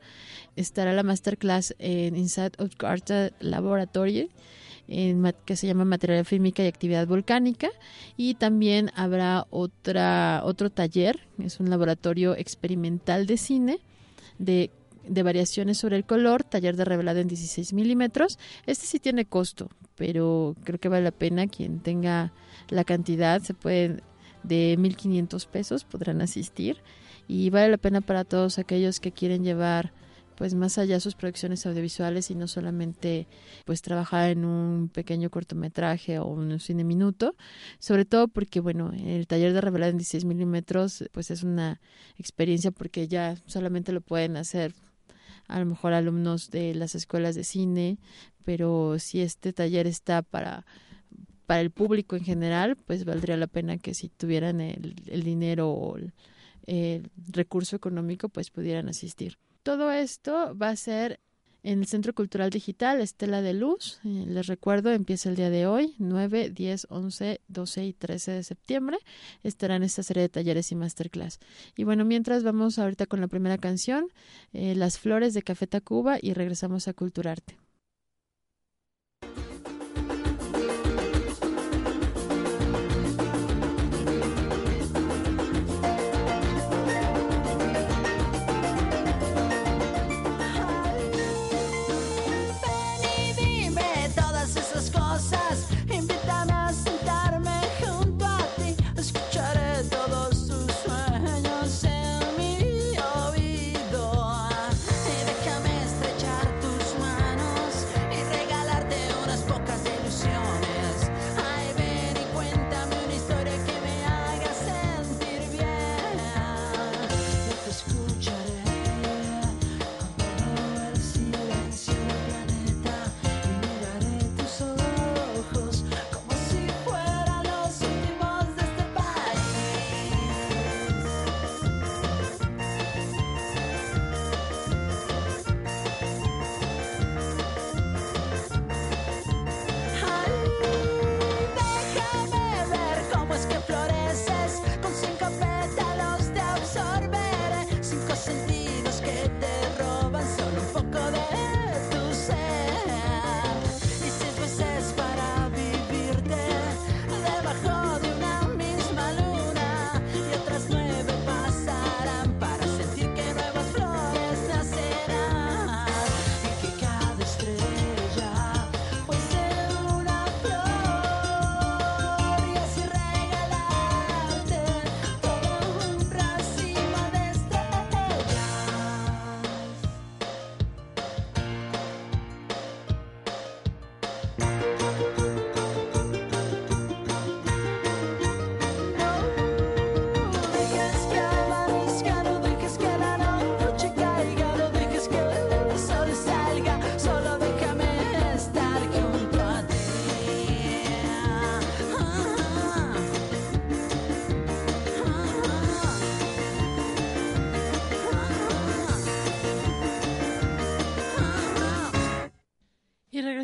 Estará 0.56 0.92
la 0.92 1.02
masterclass 1.02 1.74
en 1.78 2.16
Inside 2.16 2.52
of 2.58 2.74
Carta 2.76 3.30
Laboratory 3.40 4.30
que 5.44 5.56
se 5.56 5.66
llama 5.66 5.84
Material 5.84 6.24
Fílmica 6.24 6.62
y 6.64 6.66
Actividad 6.66 7.06
Volcánica. 7.06 7.68
Y 8.16 8.34
también 8.34 8.90
habrá 8.94 9.46
otra, 9.50 10.42
otro 10.44 10.70
taller, 10.70 11.20
es 11.38 11.60
un 11.60 11.70
laboratorio 11.70 12.34
experimental 12.36 13.26
de 13.26 13.36
cine 13.36 13.78
de, 14.38 14.70
de 15.06 15.22
variaciones 15.22 15.78
sobre 15.78 15.96
el 15.96 16.04
color, 16.04 16.42
taller 16.42 16.76
de 16.76 16.84
revelado 16.84 17.20
en 17.20 17.28
16 17.28 17.72
milímetros. 17.72 18.38
Este 18.66 18.86
sí 18.86 18.98
tiene 18.98 19.24
costo, 19.24 19.68
pero 19.96 20.56
creo 20.64 20.80
que 20.80 20.88
vale 20.88 21.04
la 21.04 21.12
pena 21.12 21.46
quien 21.46 21.80
tenga 21.80 22.32
la 22.68 22.84
cantidad, 22.84 23.40
se 23.42 23.54
puede 23.54 24.02
de 24.42 24.76
1.500 24.78 25.46
pesos 25.46 25.84
podrán 25.84 26.22
asistir 26.22 26.78
y 27.28 27.50
vale 27.50 27.70
la 27.70 27.76
pena 27.76 28.00
para 28.00 28.24
todos 28.24 28.58
aquellos 28.58 29.00
que 29.00 29.12
quieren 29.12 29.44
llevar 29.44 29.92
pues 30.40 30.54
más 30.54 30.78
allá 30.78 30.94
de 30.94 31.00
sus 31.00 31.16
producciones 31.16 31.66
audiovisuales 31.66 32.30
y 32.30 32.34
no 32.34 32.48
solamente 32.48 33.26
pues 33.66 33.82
trabajar 33.82 34.30
en 34.30 34.46
un 34.46 34.88
pequeño 34.88 35.28
cortometraje 35.28 36.18
o 36.18 36.28
un 36.28 36.58
cine 36.60 36.82
minuto, 36.82 37.36
sobre 37.78 38.06
todo 38.06 38.26
porque 38.26 38.58
bueno, 38.60 38.90
el 38.94 39.26
taller 39.26 39.52
de 39.52 39.60
revelar 39.60 39.90
en 39.90 39.98
16 39.98 40.24
milímetros 40.24 41.04
pues 41.12 41.30
es 41.30 41.42
una 41.42 41.78
experiencia 42.16 42.70
porque 42.70 43.06
ya 43.06 43.36
solamente 43.44 43.92
lo 43.92 44.00
pueden 44.00 44.38
hacer 44.38 44.72
a 45.46 45.58
lo 45.58 45.66
mejor 45.66 45.92
alumnos 45.92 46.50
de 46.50 46.74
las 46.74 46.94
escuelas 46.94 47.34
de 47.34 47.44
cine, 47.44 47.98
pero 48.42 48.98
si 48.98 49.20
este 49.20 49.52
taller 49.52 49.86
está 49.86 50.22
para 50.22 50.64
para 51.44 51.60
el 51.60 51.70
público 51.70 52.16
en 52.16 52.24
general, 52.24 52.76
pues 52.76 53.04
valdría 53.04 53.36
la 53.36 53.46
pena 53.46 53.76
que 53.76 53.92
si 53.92 54.08
tuvieran 54.08 54.62
el, 54.62 54.94
el 55.06 55.22
dinero 55.22 55.68
o 55.68 55.98
el, 55.98 56.14
el 56.64 57.10
recurso 57.30 57.76
económico, 57.76 58.30
pues 58.30 58.50
pudieran 58.50 58.88
asistir. 58.88 59.36
Todo 59.62 59.92
esto 59.92 60.56
va 60.56 60.70
a 60.70 60.76
ser 60.76 61.20
en 61.62 61.80
el 61.80 61.86
Centro 61.86 62.14
Cultural 62.14 62.50
Digital 62.50 63.00
Estela 63.00 63.42
de 63.42 63.52
Luz. 63.52 64.00
Eh, 64.04 64.24
les 64.26 64.46
recuerdo, 64.46 64.90
empieza 64.90 65.28
el 65.28 65.36
día 65.36 65.50
de 65.50 65.66
hoy, 65.66 65.94
9, 65.98 66.50
10, 66.50 66.86
11, 66.88 67.40
12 67.48 67.84
y 67.84 67.92
13 67.92 68.32
de 68.32 68.42
septiembre. 68.42 68.98
Estarán 69.42 69.82
esta 69.82 70.02
serie 70.02 70.22
de 70.22 70.28
talleres 70.28 70.72
y 70.72 70.76
masterclass. 70.76 71.38
Y 71.76 71.84
bueno, 71.84 72.04
mientras 72.04 72.42
vamos 72.42 72.78
ahorita 72.78 73.06
con 73.06 73.20
la 73.20 73.28
primera 73.28 73.58
canción, 73.58 74.08
eh, 74.52 74.74
Las 74.74 74.98
Flores 74.98 75.34
de 75.34 75.42
Café 75.42 75.66
Tacuba 75.66 76.18
y 76.20 76.32
regresamos 76.32 76.88
a 76.88 76.94
Culturarte. 76.94 77.58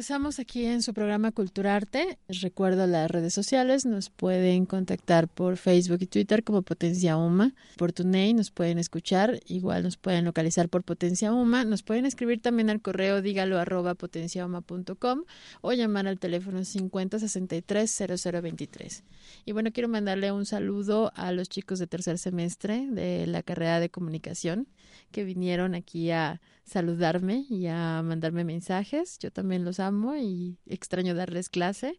Regresamos 0.07 0.39
aquí 0.39 0.65
en 0.67 0.83
su 0.83 0.95
programa 0.95 1.33
Culturarte. 1.33 2.17
Les 2.29 2.41
recuerdo 2.41 2.87
las 2.87 3.11
redes 3.11 3.35
sociales, 3.35 3.85
nos 3.87 4.09
pueden 4.09 4.65
contactar 4.65 5.27
por 5.27 5.57
Facebook 5.57 5.99
y 6.01 6.07
Twitter 6.07 6.45
como 6.45 6.63
Potencia 6.63 7.17
Uma, 7.17 7.55
por 7.77 7.93
TuneIn 7.93 8.37
nos 8.37 8.53
pueden 8.53 8.79
escuchar, 8.79 9.41
igual 9.47 9.83
nos 9.83 9.97
pueden 9.97 10.25
localizar 10.25 10.69
por 10.69 10.85
Potencia 10.85 11.33
Uma, 11.33 11.65
nos 11.65 11.83
pueden 11.83 12.07
escribir 12.07 12.41
también 12.41 12.71
al 12.71 12.81
correo 12.81 13.21
dígalo 13.21 13.59
arroba 13.59 13.97
potenciauma.com 13.97 15.25
o 15.61 15.73
llamar 15.73 16.07
al 16.07 16.21
teléfono 16.21 16.65
5063 16.65 18.05
0023. 18.23 19.03
Y 19.45 19.51
bueno, 19.51 19.73
quiero 19.73 19.89
mandarle 19.89 20.31
un 20.31 20.47
saludo 20.47 21.11
a 21.17 21.33
los 21.33 21.49
chicos 21.49 21.81
de 21.81 21.89
tercer 21.89 22.19
semestre 22.19 22.87
de 22.87 23.27
la 23.27 23.43
carrera 23.43 23.81
de 23.81 23.91
comunicación 23.91 24.69
que 25.11 25.25
vinieron 25.25 25.75
aquí 25.75 26.13
a 26.13 26.41
saludarme 26.67 27.47
y 27.49 27.69
a 27.69 28.03
mandarme 28.03 28.45
mensajes. 28.45 29.19
Yo 29.19 29.31
también 29.31 29.65
los 29.65 29.81
amo 29.81 30.17
y 30.17 30.59
extraño 30.67 31.15
darles 31.15 31.49
clase. 31.49 31.99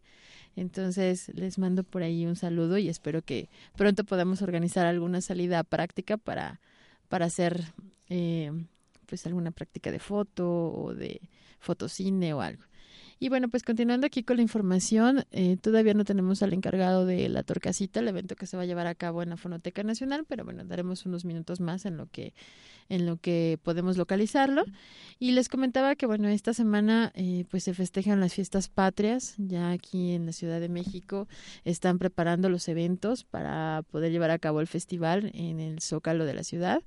Entonces 0.56 1.30
les 1.34 1.58
mando 1.58 1.84
por 1.84 2.02
ahí 2.02 2.26
un 2.26 2.36
saludo 2.36 2.78
y 2.78 2.88
espero 2.88 3.22
que 3.22 3.48
pronto 3.76 4.04
podamos 4.04 4.42
organizar 4.42 4.86
alguna 4.86 5.20
salida 5.20 5.64
práctica 5.64 6.16
para, 6.16 6.60
para 7.08 7.26
hacer 7.26 7.64
eh, 8.08 8.52
pues 9.06 9.26
alguna 9.26 9.50
práctica 9.50 9.90
de 9.90 9.98
foto 9.98 10.72
o 10.72 10.94
de 10.94 11.20
fotocine 11.58 12.34
o 12.34 12.40
algo. 12.40 12.64
Y 13.18 13.28
bueno, 13.28 13.48
pues 13.48 13.62
continuando 13.62 14.06
aquí 14.06 14.22
con 14.22 14.36
la 14.36 14.42
información, 14.42 15.24
eh, 15.32 15.56
todavía 15.60 15.94
no 15.94 16.04
tenemos 16.04 16.42
al 16.42 16.52
encargado 16.52 17.04
de 17.04 17.28
la 17.28 17.42
Torcasita, 17.42 18.00
el 18.00 18.08
evento 18.08 18.36
que 18.36 18.46
se 18.46 18.56
va 18.56 18.62
a 18.62 18.66
llevar 18.66 18.86
a 18.86 18.94
cabo 18.94 19.22
en 19.22 19.30
la 19.30 19.36
Fonoteca 19.36 19.82
Nacional, 19.82 20.24
pero 20.28 20.44
bueno, 20.44 20.64
daremos 20.64 21.04
unos 21.06 21.24
minutos 21.24 21.60
más 21.60 21.84
en 21.84 21.96
lo 21.96 22.06
que 22.06 22.34
en 22.88 23.06
lo 23.06 23.18
que 23.18 23.58
podemos 23.62 23.96
localizarlo. 23.96 24.64
Y 25.18 25.32
les 25.32 25.48
comentaba 25.48 25.94
que 25.94 26.06
bueno, 26.06 26.28
esta 26.28 26.54
semana 26.54 27.12
eh, 27.14 27.44
pues 27.50 27.64
se 27.64 27.74
festejan 27.74 28.20
las 28.20 28.34
fiestas 28.34 28.68
patrias, 28.68 29.34
ya 29.36 29.70
aquí 29.70 30.12
en 30.12 30.26
la 30.26 30.32
Ciudad 30.32 30.60
de 30.60 30.68
México 30.68 31.28
están 31.64 31.98
preparando 31.98 32.48
los 32.48 32.68
eventos 32.68 33.24
para 33.24 33.82
poder 33.90 34.12
llevar 34.12 34.30
a 34.30 34.38
cabo 34.38 34.60
el 34.60 34.66
festival 34.66 35.30
en 35.34 35.60
el 35.60 35.80
Zócalo 35.80 36.24
de 36.24 36.34
la 36.34 36.44
ciudad 36.44 36.82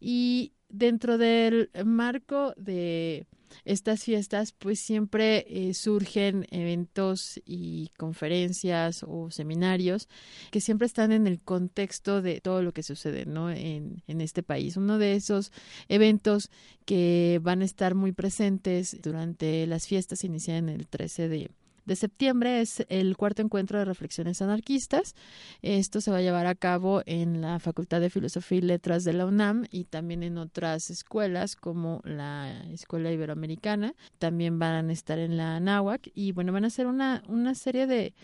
y 0.00 0.52
dentro 0.68 1.18
del 1.18 1.70
marco 1.84 2.54
de 2.56 3.26
estas 3.64 4.04
fiestas 4.04 4.52
pues 4.52 4.80
siempre 4.80 5.46
eh, 5.48 5.74
surgen 5.74 6.46
eventos 6.50 7.40
y 7.44 7.90
conferencias 7.96 9.04
o 9.06 9.30
seminarios 9.30 10.08
que 10.50 10.60
siempre 10.60 10.86
están 10.86 11.12
en 11.12 11.26
el 11.26 11.40
contexto 11.40 12.22
de 12.22 12.40
todo 12.40 12.62
lo 12.62 12.72
que 12.72 12.82
sucede 12.82 13.26
¿no? 13.26 13.50
en, 13.50 14.02
en 14.06 14.20
este 14.20 14.42
país. 14.42 14.76
Uno 14.76 14.98
de 14.98 15.14
esos 15.14 15.52
eventos 15.88 16.50
que 16.84 17.40
van 17.42 17.62
a 17.62 17.64
estar 17.64 17.94
muy 17.94 18.12
presentes 18.12 18.96
durante 19.02 19.66
las 19.66 19.86
fiestas 19.86 20.24
inician 20.24 20.68
el 20.68 20.86
13 20.86 21.28
de 21.28 21.50
de 21.88 21.96
septiembre 21.96 22.60
es 22.60 22.84
el 22.90 23.16
cuarto 23.16 23.40
encuentro 23.40 23.78
de 23.78 23.86
reflexiones 23.86 24.42
anarquistas. 24.42 25.14
Esto 25.62 26.02
se 26.02 26.10
va 26.10 26.18
a 26.18 26.22
llevar 26.22 26.46
a 26.46 26.54
cabo 26.54 27.02
en 27.06 27.40
la 27.40 27.58
Facultad 27.60 28.02
de 28.02 28.10
Filosofía 28.10 28.58
y 28.58 28.60
Letras 28.60 29.04
de 29.04 29.14
la 29.14 29.24
UNAM 29.24 29.64
y 29.70 29.84
también 29.84 30.22
en 30.22 30.36
otras 30.36 30.90
escuelas 30.90 31.56
como 31.56 32.02
la 32.04 32.62
Escuela 32.70 33.10
Iberoamericana. 33.10 33.94
También 34.18 34.58
van 34.58 34.90
a 34.90 34.92
estar 34.92 35.18
en 35.18 35.38
la 35.38 35.58
NAWAC 35.60 36.10
y 36.14 36.32
bueno, 36.32 36.52
van 36.52 36.66
a 36.66 36.70
ser 36.70 36.86
una, 36.86 37.22
una 37.26 37.54
serie 37.54 37.86
de, 37.86 38.14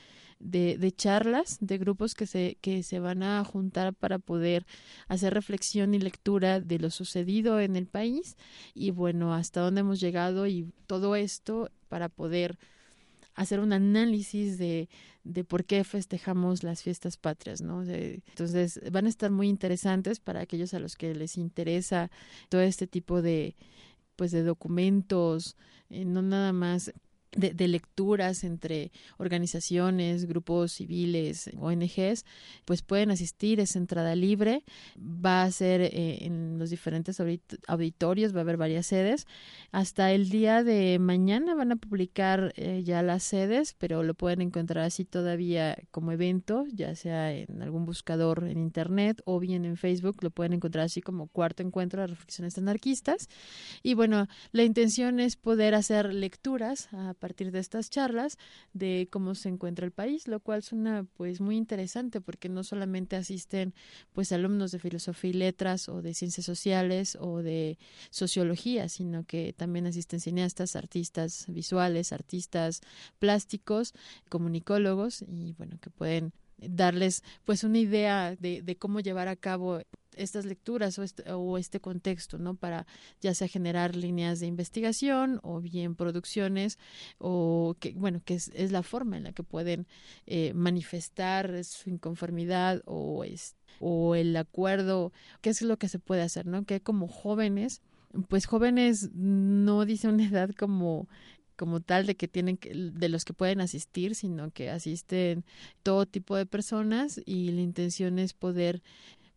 de, 0.41 0.77
de, 0.77 0.93
charlas 0.93 1.57
de 1.61 1.79
grupos 1.79 2.15
que 2.15 2.27
se, 2.27 2.59
que 2.61 2.83
se 2.83 3.01
van 3.01 3.23
a 3.23 3.43
juntar 3.45 3.95
para 3.95 4.19
poder 4.19 4.67
hacer 5.09 5.33
reflexión 5.33 5.95
y 5.95 6.01
lectura 6.01 6.61
de 6.61 6.79
lo 6.79 6.91
sucedido 6.91 7.61
en 7.61 7.77
el 7.77 7.87
país 7.87 8.37
y 8.75 8.91
bueno, 8.91 9.33
hasta 9.33 9.63
dónde 9.63 9.81
hemos 9.81 10.01
llegado 10.01 10.47
y 10.47 10.71
todo 10.87 11.17
esto 11.17 11.71
para 11.89 12.11
poder 12.11 12.59
hacer 13.35 13.61
un 13.61 13.73
análisis 13.73 14.59
de, 14.59 14.89
de 15.25 15.45
por 15.45 15.65
qué 15.65 15.85
festejamos 15.85 16.63
las 16.63 16.83
fiestas 16.83 17.17
patrias, 17.17 17.61
¿no? 17.61 17.83
entonces 17.83 18.81
van 18.93 19.07
a 19.07 19.09
estar 19.09 19.31
muy 19.31 19.49
interesantes 19.49 20.21
para 20.21 20.41
aquellos 20.41 20.75
a 20.75 20.79
los 20.79 20.97
que 20.97 21.15
les 21.15 21.37
interesa 21.37 22.11
todo 22.49 22.61
este 22.61 22.87
tipo 22.87 23.23
de 23.23 23.57
pues 24.17 24.31
de 24.31 24.43
documentos, 24.43 25.57
eh, 25.91 26.05
no 26.05 26.23
nada 26.23 26.53
más 26.53 26.93
de, 27.37 27.69
lecturas 27.69 28.45
entre 28.45 28.93
organizaciones, 29.17 30.27
grupos 30.27 30.73
civiles, 30.73 31.51
ONGs, 31.59 32.25
pues 32.65 32.83
pueden 32.83 33.11
asistir, 33.11 33.61
es 33.61 33.77
entrada 33.77 34.15
libre, 34.15 34.65
va 34.97 35.43
a 35.43 35.51
ser 35.51 35.81
eh, 35.81 36.25
en 36.25 36.59
los 36.59 36.71
diferentes 36.71 37.21
auditorios, 37.67 38.35
va 38.35 38.39
a 38.39 38.43
haber 38.43 38.57
varias 38.57 38.87
sedes. 38.87 39.27
Hasta 39.73 40.13
el 40.13 40.31
día 40.31 40.63
de 40.63 40.99
mañana 40.99 41.55
van 41.55 41.73
a 41.73 41.77
publicar 41.77 42.53
eh, 42.57 42.83
ya 42.85 43.03
las 43.03 43.23
sedes, 43.23 43.75
pero 43.79 44.03
lo 44.03 44.15
pueden 44.15 44.41
encontrar 44.41 44.85
así 44.85 45.05
todavía 45.05 45.77
como 45.91 46.13
evento, 46.13 46.65
ya 46.73 46.95
sea 46.95 47.33
en 47.33 47.63
algún 47.63 47.87
buscador 47.87 48.45
en 48.45 48.59
internet 48.59 49.23
o 49.25 49.41
bien 49.41 49.65
en 49.65 49.77
Facebook, 49.77 50.19
lo 50.23 50.31
pueden 50.31 50.53
encontrar 50.53 50.85
así 50.85 51.01
como 51.01 51.29
cuarto 51.29 51.63
encuentro 51.63 52.03
de 52.03 52.09
reflexiones 52.09 52.59
anarquistas. 52.59 53.29
Y 53.83 53.95
bueno, 53.95 54.29
la 54.53 54.65
intención 54.65 55.21
es 55.21 55.37
poder 55.37 55.75
hacer 55.75 56.13
lecturas 56.13 56.89
partir 57.25 57.53
de 57.53 57.59
estas 57.59 57.89
charlas 57.89 58.37
de 58.75 59.09
cómo 59.11 59.35
se 59.35 59.49
encuentra 59.49 59.87
el 59.87 59.93
país, 59.93 60.29
lo 60.29 60.41
cual 60.41 60.63
suena 60.63 61.07
pues 61.17 61.41
muy 61.41 61.57
interesante 61.57 62.21
porque 62.21 62.51
no 62.51 62.63
solamente 62.63 63.17
asisten 63.17 63.73
pues 64.13 64.31
alumnos 64.31 64.73
de 64.73 64.79
filosofía 64.79 65.31
y 65.31 65.33
letras 65.33 65.89
o 65.89 66.03
de 66.03 66.13
ciencias 66.13 66.45
sociales 66.45 67.17
o 67.19 67.43
de 67.43 67.79
sociología, 68.11 68.91
sino 68.91 69.25
que 69.25 69.55
también 69.55 69.87
asisten 69.87 70.21
cineastas, 70.21 70.77
artistas 70.77 71.47
visuales, 71.49 72.13
artistas 72.13 72.83
plásticos, 73.19 73.95
comunicólogos 74.29 75.25
y 75.27 75.55
bueno, 75.55 75.79
que 75.81 75.89
pueden 75.89 76.35
darles 76.59 77.23
pues 77.45 77.65
una 77.65 77.79
idea 77.79 78.37
de, 78.37 78.63
de 78.63 78.77
cómo 78.77 79.01
llevar 79.01 79.29
a 79.29 79.37
cabo 79.37 79.81
estas 80.17 80.45
lecturas 80.45 80.99
o 80.99 81.03
este, 81.03 81.31
o 81.33 81.59
este 81.59 81.81
contexto, 81.81 82.39
¿no? 82.39 82.55
Para 82.55 82.87
ya 83.21 83.35
sea 83.35 83.49
generar 83.49 83.97
líneas 83.97 84.41
de 84.41 84.47
investigación 84.47 85.41
o 85.43 85.61
bien 85.61 85.95
producciones 85.95 86.79
o 87.19 87.77
que, 87.81 87.93
bueno, 87.93 88.21
que 88.25 88.35
es, 88.35 88.73
la 88.73 88.83
forma 88.83 89.17
en 89.17 89.25
la 89.25 89.33
que 89.33 89.43
pueden 89.43 89.87
eh, 90.27 90.53
manifestar 90.55 91.65
su 91.65 91.91
inconformidad 91.91 92.83
o, 92.87 93.25
es, 93.25 93.57
o 93.81 94.15
el 94.15 94.37
acuerdo, 94.37 95.13
qué 95.41 95.51
es 95.51 95.63
lo 95.63 95.77
que 95.79 95.89
se 95.89 95.99
puede 95.99 96.23
hacer, 96.23 96.47
¿no? 96.47 96.65
Que 96.65 96.81
como 96.81 97.09
jóvenes, 97.09 97.83
pues 98.29 98.47
jóvenes 98.47 99.11
no 99.13 99.85
dice 99.85 100.09
una 100.09 100.27
edad 100.27 100.51
como 100.57 101.09
como 101.57 101.81
tal 101.81 102.07
de 102.07 102.17
que 102.17 102.29
tienen 102.29 102.57
que, 102.57 102.73
de 102.75 103.09
los 103.09 103.25
que 103.25 103.33
pueden 103.33 103.61
asistir, 103.61 104.15
sino 104.15 104.51
que 104.51 104.71
asisten 104.71 105.45
todo 105.83 106.07
tipo 106.07 106.37
de 106.37 106.47
personas 106.47 107.21
y 107.25 107.51
la 107.53 107.61
intención 107.61 108.19
es 108.19 108.33
poder 108.33 108.83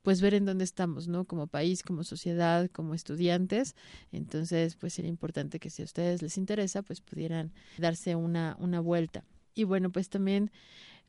pues 0.07 0.21
ver 0.21 0.35
en 0.35 0.45
dónde 0.45 0.63
estamos, 0.63 1.09
¿no? 1.09 1.25
Como 1.25 1.47
país, 1.47 1.83
como 1.83 2.05
sociedad, 2.05 2.69
como 2.71 2.93
estudiantes. 2.93 3.75
Entonces, 4.13 4.77
pues 4.77 4.93
sería 4.93 5.09
importante 5.09 5.59
que 5.59 5.69
si 5.69 5.81
a 5.81 5.85
ustedes 5.85 6.21
les 6.21 6.37
interesa, 6.37 6.81
pues 6.81 7.01
pudieran 7.01 7.51
darse 7.77 8.15
una, 8.15 8.55
una 8.57 8.79
vuelta. 8.79 9.25
Y 9.53 9.65
bueno, 9.65 9.91
pues 9.91 10.07
también 10.07 10.49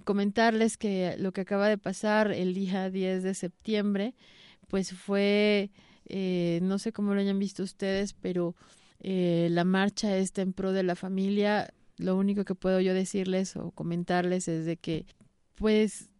comentarles 0.02 0.76
que 0.76 1.14
lo 1.16 1.30
que 1.30 1.42
acaba 1.42 1.68
de 1.68 1.78
pasar 1.78 2.32
el 2.32 2.54
día 2.54 2.90
10 2.90 3.22
de 3.22 3.34
septiembre, 3.34 4.14
pues 4.66 4.92
fue, 4.92 5.70
eh, 6.06 6.58
no 6.62 6.80
sé 6.80 6.92
cómo 6.92 7.14
lo 7.14 7.20
hayan 7.20 7.38
visto 7.38 7.62
ustedes, 7.62 8.14
pero 8.14 8.56
eh, 9.00 9.48
la 9.50 9.64
marcha 9.64 10.16
está 10.16 10.42
en 10.42 10.52
pro 10.52 10.72
de 10.72 10.82
la 10.82 10.96
familia. 10.96 11.72
Lo 11.96 12.16
único 12.16 12.44
que 12.44 12.54
puedo 12.54 12.80
yo 12.80 12.94
decirles 12.94 13.56
o 13.56 13.70
comentarles 13.72 14.48
es 14.48 14.66
de 14.66 14.76
que, 14.76 15.06
pues, 15.54 16.10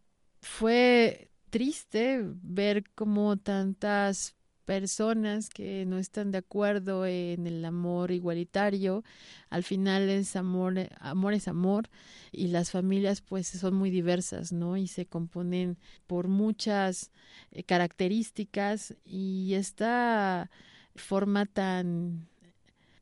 fue 0.41 1.31
triste 1.51 2.21
ver 2.25 2.85
cómo 2.95 3.37
tantas 3.37 4.35
personas 4.69 5.49
que 5.49 5.87
no 5.87 5.97
están 5.97 6.31
de 6.31 6.37
acuerdo 6.37 7.07
en 7.07 7.47
el 7.47 7.65
amor 7.65 8.11
igualitario, 8.11 9.03
al 9.49 9.63
final 9.63 10.11
es 10.11 10.37
amor, 10.37 10.91
amor 11.01 11.33
es 11.33 11.49
amor 11.49 11.89
y 12.33 12.49
las 12.49 12.71
familias 12.71 13.23
pues 13.23 13.49
son 13.49 13.73
muy 13.73 13.89
diversas, 13.89 14.53
¿no? 14.53 14.77
Y 14.77 14.87
se 14.87 15.07
componen 15.07 15.79
por 16.07 16.29
muchas 16.29 17.11
eh, 17.51 17.63
características 17.63 18.95
y 19.07 19.55
esta 19.55 20.51
forma 20.95 21.47
tan 21.47 22.29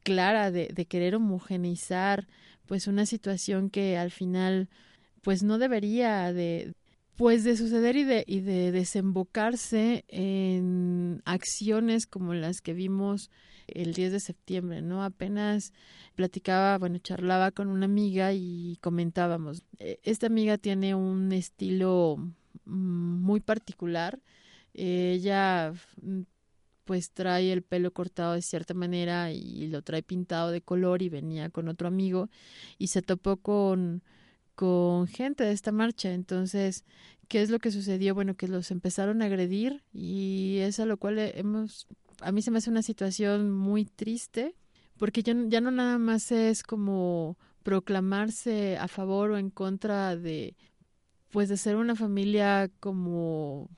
clara 0.07 0.53
de, 0.53 0.69
querer 0.89 1.17
homogeneizar 1.17 2.29
pues 2.65 2.87
una 2.87 3.07
situación 3.07 3.71
que 3.71 3.99
al 3.99 4.13
final 4.13 4.69
pues 5.21 5.43
no 5.43 5.59
debería 5.59 6.33
de 6.33 6.75
pues 7.17 7.43
de 7.43 7.57
suceder 7.57 7.97
y 7.97 8.05
de, 8.05 8.25
y 8.25 8.39
de 8.39 8.71
desembocarse 8.71 10.05
en 10.07 11.23
acciones 11.25 12.07
como 12.07 12.35
las 12.35 12.61
que 12.61 12.73
vimos 12.73 13.31
el 13.67 13.95
10 13.95 14.13
de 14.13 14.21
septiembre, 14.21 14.81
¿no? 14.81 15.03
Apenas 15.03 15.73
platicaba, 16.15 16.79
bueno, 16.79 16.99
charlaba 16.99 17.51
con 17.51 17.67
una 17.69 17.87
amiga 17.87 18.33
y 18.33 18.79
comentábamos, 18.81 19.65
e, 19.79 19.99
esta 20.05 20.29
amiga 20.29 20.57
tiene 20.57 20.95
un 20.95 21.33
estilo 21.33 22.17
mm, 22.65 23.23
muy 23.23 23.41
particular, 23.41 24.21
ella 24.75 25.73
pues 26.87 27.11
trae 27.11 27.53
el 27.53 27.63
pelo 27.63 27.93
cortado 27.93 28.33
de 28.33 28.43
cierta 28.43 28.73
manera 28.73 29.33
y 29.33 29.67
lo 29.67 29.83
trae 29.83 30.03
pintado 30.03 30.51
de 30.51 30.63
color 30.63 31.03
y 31.03 31.11
venía 31.11 31.51
con 31.51 31.69
otro 31.69 31.89
amigo 31.89 32.31
y 32.79 32.87
se 32.87 33.03
topó 33.03 33.37
con 33.37 34.03
con 34.57 35.07
gente 35.07 35.45
de 35.45 35.53
esta 35.53 35.71
marcha. 35.71 36.13
Entonces, 36.13 36.85
¿qué 37.29 37.43
es 37.43 37.51
lo 37.51 37.61
que 37.61 37.71
sucedió? 37.71 38.15
Bueno, 38.15 38.35
que 38.35 38.49
los 38.49 38.71
empezaron 38.73 39.23
a 39.23 39.27
agredir 39.27 39.85
y 39.93 40.59
es 40.61 40.81
a 40.81 40.87
lo 40.87 40.97
cual 40.97 41.19
hemos, 41.19 41.87
a 42.21 42.33
mí 42.33 42.43
se 42.43 42.51
me 42.51 42.59
hace 42.59 42.71
una 42.71 42.83
situación 42.83 43.53
muy 43.53 43.85
triste 43.85 44.57
porque 44.97 45.23
ya, 45.23 45.35
ya 45.49 45.61
no 45.61 45.71
nada 45.71 45.99
más 45.99 46.33
es 46.33 46.63
como 46.63 47.37
proclamarse 47.63 48.79
a 48.79 48.89
favor 48.89 49.33
o 49.33 49.39
en 49.39 49.51
contra 49.51 50.17
de, 50.17 50.57
pues 51.31 51.49
de 51.49 51.59
ser 51.59 51.77
una 51.77 51.95
familia 51.95 52.71
como 52.81 53.69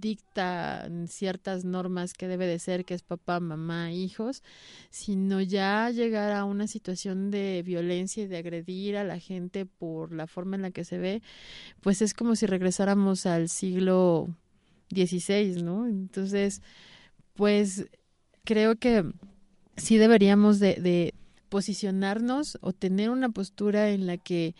dicta 0.00 0.88
ciertas 1.06 1.64
normas 1.64 2.14
que 2.14 2.28
debe 2.28 2.46
de 2.46 2.58
ser, 2.58 2.84
que 2.84 2.94
es 2.94 3.02
papá, 3.02 3.40
mamá, 3.40 3.92
hijos, 3.92 4.42
sino 4.90 5.40
ya 5.40 5.90
llegar 5.90 6.32
a 6.32 6.44
una 6.44 6.66
situación 6.66 7.30
de 7.30 7.62
violencia 7.64 8.24
y 8.24 8.26
de 8.26 8.38
agredir 8.38 8.96
a 8.96 9.04
la 9.04 9.18
gente 9.18 9.66
por 9.66 10.12
la 10.12 10.26
forma 10.26 10.56
en 10.56 10.62
la 10.62 10.70
que 10.70 10.84
se 10.84 10.98
ve, 10.98 11.22
pues 11.80 12.02
es 12.02 12.14
como 12.14 12.36
si 12.36 12.46
regresáramos 12.46 13.26
al 13.26 13.48
siglo 13.48 14.28
XVI, 14.90 15.62
¿no? 15.62 15.86
Entonces, 15.86 16.62
pues 17.34 17.86
creo 18.44 18.76
que 18.76 19.04
sí 19.76 19.96
deberíamos 19.96 20.58
de, 20.58 20.74
de 20.74 21.14
posicionarnos 21.48 22.58
o 22.60 22.72
tener 22.72 23.10
una 23.10 23.30
postura 23.30 23.90
en 23.90 24.06
la 24.06 24.16
que 24.16 24.54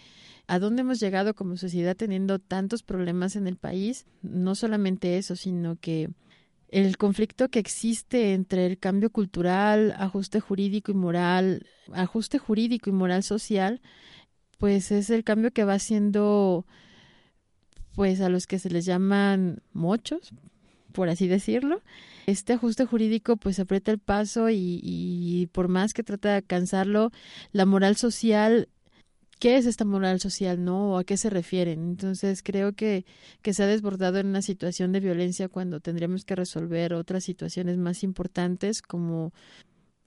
a 0.46 0.58
dónde 0.58 0.80
hemos 0.82 1.00
llegado 1.00 1.34
como 1.34 1.56
sociedad 1.56 1.96
teniendo 1.96 2.38
tantos 2.38 2.82
problemas 2.82 3.36
en 3.36 3.46
el 3.46 3.56
país, 3.56 4.06
no 4.22 4.54
solamente 4.54 5.18
eso, 5.18 5.36
sino 5.36 5.76
que 5.76 6.10
el 6.68 6.96
conflicto 6.96 7.48
que 7.48 7.58
existe 7.58 8.34
entre 8.34 8.66
el 8.66 8.78
cambio 8.78 9.10
cultural, 9.10 9.94
ajuste 9.98 10.40
jurídico 10.40 10.90
y 10.90 10.94
moral, 10.94 11.66
ajuste 11.92 12.38
jurídico 12.38 12.90
y 12.90 12.92
moral 12.92 13.22
social, 13.22 13.80
pues 14.58 14.90
es 14.90 15.10
el 15.10 15.24
cambio 15.24 15.50
que 15.50 15.64
va 15.64 15.74
haciendo 15.74 16.66
pues 17.94 18.20
a 18.20 18.28
los 18.28 18.46
que 18.46 18.58
se 18.58 18.70
les 18.70 18.84
llaman 18.84 19.62
mochos, 19.72 20.32
por 20.98 21.10
así 21.10 21.28
decirlo. 21.28 21.80
Este 22.26 22.54
ajuste 22.54 22.84
jurídico 22.84 23.36
pues 23.36 23.60
aprieta 23.60 23.92
el 23.92 24.00
paso 24.00 24.48
y, 24.50 25.48
por 25.52 25.68
más 25.68 25.94
que 25.94 26.02
trata 26.02 26.30
de 26.30 26.34
alcanzarlo, 26.38 27.12
la 27.52 27.66
moral 27.66 27.94
social 27.94 28.68
qué 29.38 29.56
es 29.58 29.66
esta 29.66 29.84
moral 29.84 30.18
social, 30.18 30.64
¿no? 30.64 30.94
¿O 30.94 30.98
a 30.98 31.04
qué 31.04 31.16
se 31.16 31.30
refieren? 31.30 31.90
Entonces 31.90 32.42
creo 32.42 32.72
que, 32.72 33.06
que 33.42 33.54
se 33.54 33.62
ha 33.62 33.68
desbordado 33.68 34.18
en 34.18 34.26
una 34.26 34.42
situación 34.42 34.90
de 34.90 34.98
violencia 34.98 35.48
cuando 35.48 35.78
tendríamos 35.78 36.24
que 36.24 36.34
resolver 36.34 36.94
otras 36.94 37.22
situaciones 37.22 37.78
más 37.78 38.02
importantes 38.02 38.82
como 38.82 39.32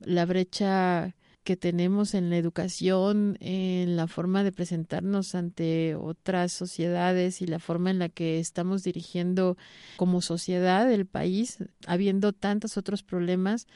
la 0.02 0.26
brecha 0.26 1.16
que 1.44 1.58
tenemos 1.58 2.14
en 2.14 2.30
la 2.30 2.38
educación, 2.38 3.38
en 3.40 3.96
la 3.96 4.08
forma 4.08 4.44
de 4.44 4.52
presentarnos 4.52 5.34
ante 5.34 5.96
otras 5.96 6.52
sociedades 6.52 7.42
y 7.42 7.48
la 7.48 7.60
forma 7.60 7.90
en 7.90 8.00
la 8.00 8.10
que 8.10 8.40
estamos 8.40 8.84
dirigiendo 8.84 9.58
como 9.98 10.22
sociedad 10.22 10.92
el 10.92 11.08
país, 11.08 11.58
habiendo 11.88 12.32
tantos 12.32 12.78
otros 12.78 13.02
problemas. 13.02 13.68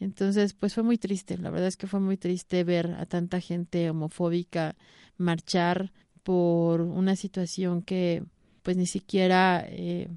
Entonces, 0.00 0.52
pues 0.52 0.74
fue 0.74 0.82
muy 0.82 0.98
triste, 0.98 1.38
la 1.38 1.50
verdad 1.50 1.68
es 1.68 1.76
que 1.76 1.86
fue 1.86 2.00
muy 2.00 2.16
triste 2.16 2.64
ver 2.64 2.96
a 2.98 3.06
tanta 3.06 3.40
gente 3.40 3.88
homofóbica 3.88 4.74
marchar 5.16 5.92
por 6.24 6.80
una 6.80 7.14
situación 7.14 7.82
que 7.82 8.24
pues 8.62 8.76
ni 8.76 8.86
siquiera 8.86 9.64
eh, 9.68 10.08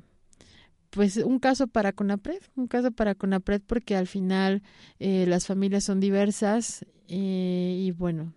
pues 0.90 1.18
un 1.18 1.40
caso 1.40 1.68
para 1.68 1.92
Conapred, 1.92 2.42
un 2.56 2.68
caso 2.68 2.92
para 2.92 3.16
Conapred 3.16 3.62
porque 3.66 3.96
al 3.96 4.08
final 4.08 4.64
eh, 5.00 5.26
las 5.28 5.46
familias 5.46 5.84
son 5.84 6.00
diversas 6.00 6.86
eh, 7.08 7.76
y 7.80 7.92
bueno, 7.92 8.34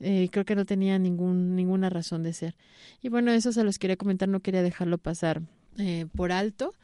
eh, 0.00 0.28
creo 0.32 0.44
que 0.44 0.56
no 0.56 0.64
tenía 0.64 0.98
ningún, 0.98 1.54
ninguna 1.54 1.88
razón 1.88 2.22
de 2.22 2.32
ser. 2.32 2.56
Y 3.02 3.08
bueno, 3.08 3.32
eso 3.32 3.52
se 3.52 3.64
los 3.64 3.78
quería 3.78 3.96
comentar, 3.96 4.28
no 4.28 4.40
quería 4.40 4.62
dejarlo 4.62 4.98
pasar 4.98 5.42
eh, 5.78 6.06
por 6.16 6.32
alto, 6.32 6.74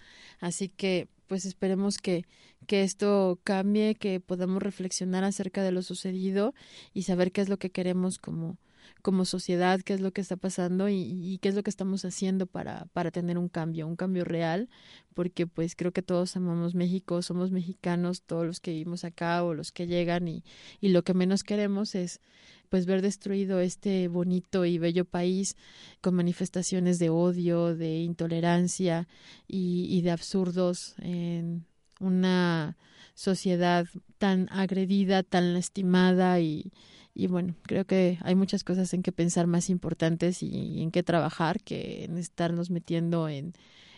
así 0.40 0.68
que 0.68 1.08
pues 1.26 1.44
esperemos 1.44 1.98
que, 1.98 2.24
que 2.66 2.82
esto 2.82 3.38
cambie, 3.44 3.96
que 3.96 4.20
podamos 4.20 4.62
reflexionar 4.62 5.24
acerca 5.24 5.62
de 5.62 5.72
lo 5.72 5.82
sucedido 5.82 6.54
y 6.94 7.02
saber 7.02 7.32
qué 7.32 7.40
es 7.40 7.48
lo 7.48 7.58
que 7.58 7.70
queremos 7.70 8.18
como, 8.18 8.56
como 9.02 9.24
sociedad, 9.24 9.80
qué 9.80 9.94
es 9.94 10.00
lo 10.00 10.12
que 10.12 10.20
está 10.20 10.36
pasando 10.36 10.88
y, 10.88 10.94
y, 10.94 11.38
qué 11.38 11.48
es 11.48 11.54
lo 11.54 11.62
que 11.62 11.70
estamos 11.70 12.04
haciendo 12.04 12.46
para, 12.46 12.86
para 12.92 13.10
tener 13.10 13.38
un 13.38 13.48
cambio, 13.48 13.86
un 13.86 13.96
cambio 13.96 14.24
real, 14.24 14.68
porque 15.14 15.46
pues 15.46 15.74
creo 15.76 15.92
que 15.92 16.02
todos 16.02 16.36
amamos 16.36 16.74
México, 16.74 17.22
somos 17.22 17.50
mexicanos, 17.50 18.22
todos 18.22 18.46
los 18.46 18.60
que 18.60 18.72
vivimos 18.72 19.04
acá 19.04 19.42
o 19.44 19.54
los 19.54 19.72
que 19.72 19.86
llegan 19.86 20.28
y, 20.28 20.44
y 20.80 20.88
lo 20.88 21.02
que 21.02 21.14
menos 21.14 21.42
queremos 21.42 21.94
es 21.94 22.20
pues 22.68 22.84
ver 22.84 23.00
destruido 23.00 23.60
este 23.60 24.08
bonito 24.08 24.64
y 24.64 24.78
bello 24.78 25.04
país 25.04 25.56
con 26.00 26.14
manifestaciones 26.14 26.98
de 26.98 27.08
odio, 27.10 27.74
de 27.74 28.00
intolerancia 28.00 29.08
y, 29.46 29.86
y 29.88 30.02
de 30.02 30.10
absurdos 30.10 30.94
en 30.98 31.64
una 31.98 32.76
sociedad 33.14 33.86
tan 34.18 34.48
agredida, 34.52 35.22
tan 35.22 35.54
lastimada 35.54 36.40
y, 36.40 36.72
y 37.18 37.26
bueno, 37.26 37.56
creo 37.62 37.84
que 37.84 38.16
hay 38.22 38.36
muchas 38.36 38.62
cosas 38.62 38.94
en 38.94 39.02
que 39.02 39.10
pensar 39.10 39.48
más 39.48 39.70
importantes 39.70 40.40
y, 40.40 40.80
en 40.80 40.92
qué 40.92 41.02
trabajar 41.02 41.60
que 41.60 42.04
en 42.04 42.16
estarnos 42.16 42.70
metiendo 42.70 43.28
en, 43.28 43.54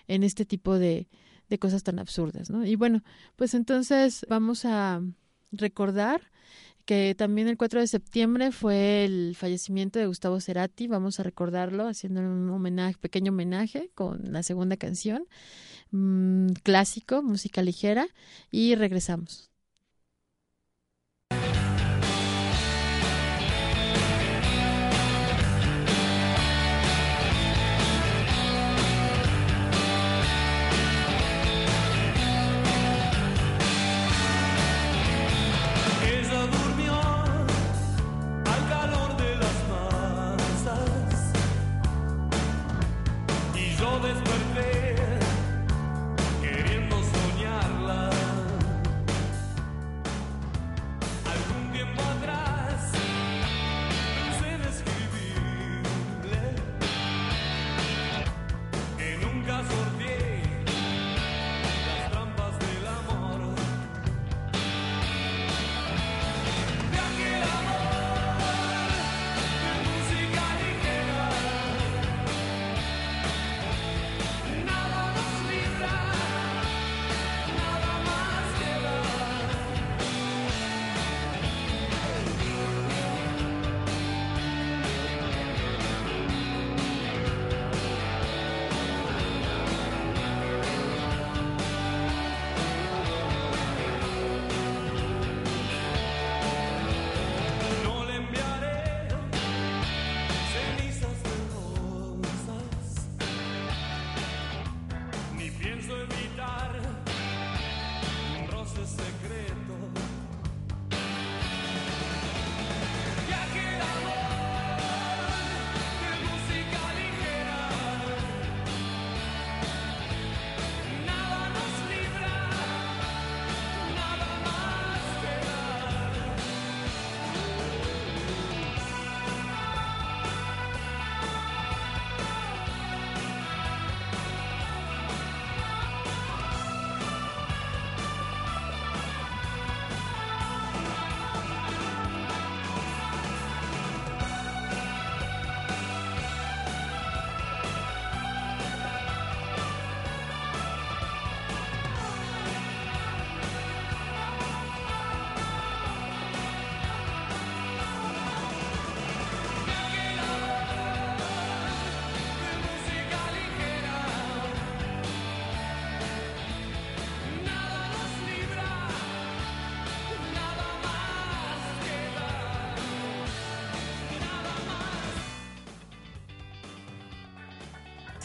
en 0.08 0.22
este 0.22 0.46
tipo 0.46 0.78
de, 0.78 1.06
de 1.50 1.58
cosas 1.58 1.82
tan 1.82 1.98
absurdas, 1.98 2.48
¿no? 2.48 2.64
Y 2.64 2.76
bueno, 2.76 3.04
pues 3.36 3.52
entonces 3.52 4.24
vamos 4.30 4.64
a 4.64 5.02
recordar 5.52 6.22
que 6.86 7.14
también 7.14 7.46
el 7.48 7.58
4 7.58 7.80
de 7.80 7.88
septiembre 7.88 8.52
fue 8.52 9.04
el 9.04 9.36
fallecimiento 9.36 9.98
de 9.98 10.06
Gustavo 10.06 10.40
Cerati, 10.40 10.88
vamos 10.88 11.20
a 11.20 11.22
recordarlo 11.22 11.88
haciendo 11.88 12.22
un 12.22 12.48
homenaje, 12.48 12.96
pequeño 12.98 13.32
homenaje 13.32 13.90
con 13.94 14.32
la 14.32 14.42
segunda 14.42 14.78
canción, 14.78 15.26
mmm, 15.90 16.52
clásico, 16.62 17.22
música 17.22 17.60
ligera 17.62 18.08
y 18.50 18.76
regresamos. 18.76 19.49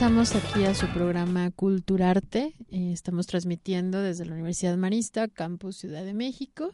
Estamos 0.06 0.36
aquí 0.36 0.66
a 0.66 0.76
su 0.76 0.86
programa 0.90 1.50
Culturarte. 1.50 2.54
Eh, 2.70 2.92
estamos 2.94 3.26
transmitiendo 3.26 4.00
desde 4.00 4.24
la 4.24 4.34
Universidad 4.34 4.78
Marista, 4.78 5.28
Campus 5.28 5.78
Ciudad 5.78 6.06
de 6.06 6.14
México, 6.14 6.74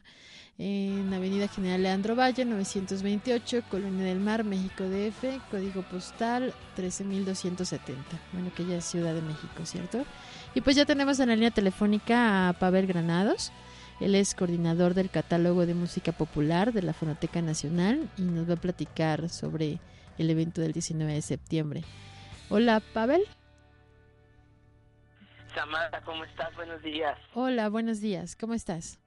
en 0.58 1.14
Avenida 1.14 1.48
General 1.48 1.82
Leandro 1.82 2.18
Valle, 2.18 2.44
928, 2.44 3.64
Colonia 3.72 4.04
del 4.04 4.20
Mar, 4.20 4.44
México 4.44 4.84
DF, 4.84 5.40
código 5.50 5.82
postal 5.84 6.54
13270. 6.76 8.04
Bueno, 8.34 8.52
que 8.54 8.66
ya 8.66 8.76
es 8.76 8.84
Ciudad 8.84 9.14
de 9.14 9.22
México, 9.22 9.64
¿cierto? 9.64 10.04
Y 10.54 10.60
pues 10.60 10.76
ya 10.76 10.86
tenemos 10.86 11.18
en 11.22 11.30
la 11.30 11.36
línea 11.36 11.52
telefónica 11.52 12.50
a 12.50 12.54
Pavel 12.60 12.86
Granados. 12.86 13.54
Él 14.02 14.16
es 14.16 14.36
coordinador 14.36 14.94
del 14.94 15.10
catálogo 15.10 15.66
de 15.66 15.74
música 15.74 16.12
popular 16.12 16.74
de 16.74 16.82
la 16.82 16.92
Fonoteca 16.92 17.42
Nacional 17.42 18.10
y 18.18 18.24
nos 18.24 18.50
va 18.50 18.56
a 18.56 18.62
platicar 18.62 19.30
sobre 19.30 19.80
el 20.18 20.30
evento 20.30 20.60
del 20.60 20.74
19 20.74 21.14
de 21.14 21.22
septiembre. 21.22 21.84
Hola, 22.52 22.82
Pavel. 22.94 23.24
Samantha, 25.56 26.02
¿cómo 26.02 26.26
estás? 26.26 26.54
Buenos 26.56 26.82
días. 26.82 27.18
Hola, 27.34 27.70
buenos 27.70 28.02
días. 28.02 28.36
¿Cómo 28.36 28.54
estás? 28.54 29.00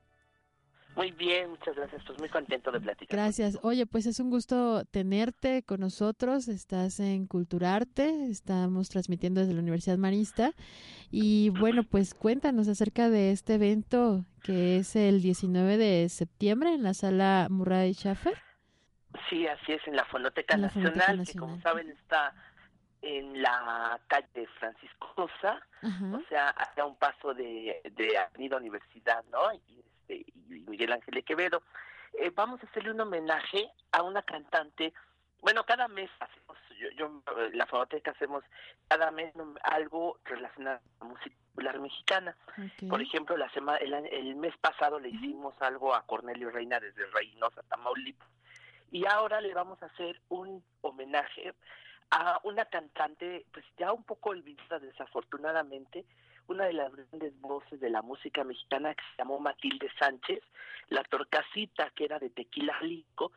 Muy 0.96 1.10
bien, 1.10 1.50
muchas 1.50 1.76
gracias. 1.76 2.02
Pues 2.06 2.18
muy 2.18 2.30
contento 2.30 2.72
de 2.72 2.80
platicar. 2.80 3.18
Gracias. 3.18 3.58
Oye, 3.62 3.84
pues 3.84 4.06
es 4.06 4.18
un 4.18 4.30
gusto 4.30 4.86
tenerte 4.86 5.62
con 5.62 5.80
nosotros. 5.80 6.48
Estás 6.48 7.00
en 7.00 7.26
Culturarte, 7.26 8.30
estamos 8.30 8.88
transmitiendo 8.88 9.40
desde 9.42 9.52
la 9.52 9.60
Universidad 9.60 9.98
Marista. 9.98 10.52
Y 11.10 11.50
bueno, 11.50 11.82
pues 11.84 12.14
cuéntanos 12.14 12.66
acerca 12.68 13.10
de 13.10 13.30
este 13.30 13.54
evento 13.54 14.24
que 14.42 14.78
es 14.78 14.96
el 14.96 15.20
19 15.20 15.76
de 15.76 16.08
septiembre 16.08 16.72
en 16.72 16.82
la 16.82 16.94
sala 16.94 17.48
Murray 17.50 17.92
Schaffer. 17.92 18.38
Sí, 19.28 19.46
así 19.46 19.72
es, 19.72 19.86
en 19.86 19.96
la 19.96 20.04
Fonoteca, 20.06 20.54
En 20.54 20.62
la 20.62 20.66
Nacional, 20.68 20.92
Fonoteca 20.94 21.24
que 21.32 21.38
como 21.38 21.56
Nacional. 21.56 21.62
saben 21.62 21.90
está 21.90 22.34
en 23.04 23.42
la 23.42 24.00
calle 24.08 24.46
Francisco 24.58 25.12
Sosa, 25.14 25.60
Ajá. 25.82 26.04
o 26.16 26.22
sea, 26.28 26.48
a 26.50 26.84
un 26.84 26.96
paso 26.96 27.34
de, 27.34 27.80
de 27.92 28.18
Avenida 28.18 28.56
Universidad, 28.56 29.22
¿no? 29.30 29.52
Y, 29.52 29.80
este, 29.80 30.24
y 30.48 30.60
Miguel 30.66 30.92
Ángel 30.92 31.14
de 31.14 31.22
Quevedo. 31.22 31.62
Eh, 32.14 32.30
vamos 32.34 32.62
a 32.62 32.66
hacerle 32.66 32.92
un 32.92 33.00
homenaje 33.00 33.70
a 33.92 34.02
una 34.02 34.22
cantante. 34.22 34.92
Bueno, 35.40 35.64
cada 35.64 35.88
mes 35.88 36.10
hacemos, 36.20 36.56
yo, 36.78 36.88
yo 36.96 37.22
eh, 37.38 37.50
la 37.52 37.66
Fonoteca 37.66 38.12
hacemos 38.12 38.42
cada 38.88 39.10
mes 39.10 39.34
algo 39.62 40.18
relacionado 40.24 40.78
a 40.78 41.04
la 41.04 41.10
música 41.10 41.36
popular 41.50 41.78
mexicana. 41.80 42.36
Por 42.88 43.02
ejemplo, 43.02 43.36
la 43.36 43.50
semana, 43.50 43.78
el, 43.78 43.92
el 43.92 44.36
mes 44.36 44.56
pasado 44.58 44.98
le 44.98 45.10
hicimos 45.10 45.54
algo 45.60 45.94
a 45.94 46.06
Cornelio 46.06 46.50
Reina 46.50 46.80
desde 46.80 47.04
Reynosa, 47.06 47.62
Tamaulipas. 47.68 48.28
Y 48.90 49.06
ahora 49.06 49.40
le 49.40 49.52
vamos 49.52 49.82
a 49.82 49.86
hacer 49.86 50.20
un 50.28 50.64
homenaje 50.80 51.52
a 52.10 52.40
una 52.44 52.64
cantante, 52.66 53.46
pues 53.52 53.64
ya 53.76 53.92
un 53.92 54.04
poco 54.04 54.30
olvidada 54.30 54.78
desafortunadamente, 54.78 56.04
una 56.46 56.66
de 56.66 56.74
las 56.74 56.92
grandes 56.94 57.38
voces 57.40 57.80
de 57.80 57.90
la 57.90 58.02
música 58.02 58.44
mexicana 58.44 58.94
que 58.94 59.02
se 59.02 59.18
llamó 59.18 59.38
Matilde 59.38 59.90
Sánchez, 59.98 60.42
la 60.88 61.02
torcasita 61.04 61.90
que 61.90 62.04
era 62.04 62.18
de 62.18 62.30
Tequila 62.30 62.74
Jalisco, 62.74 63.32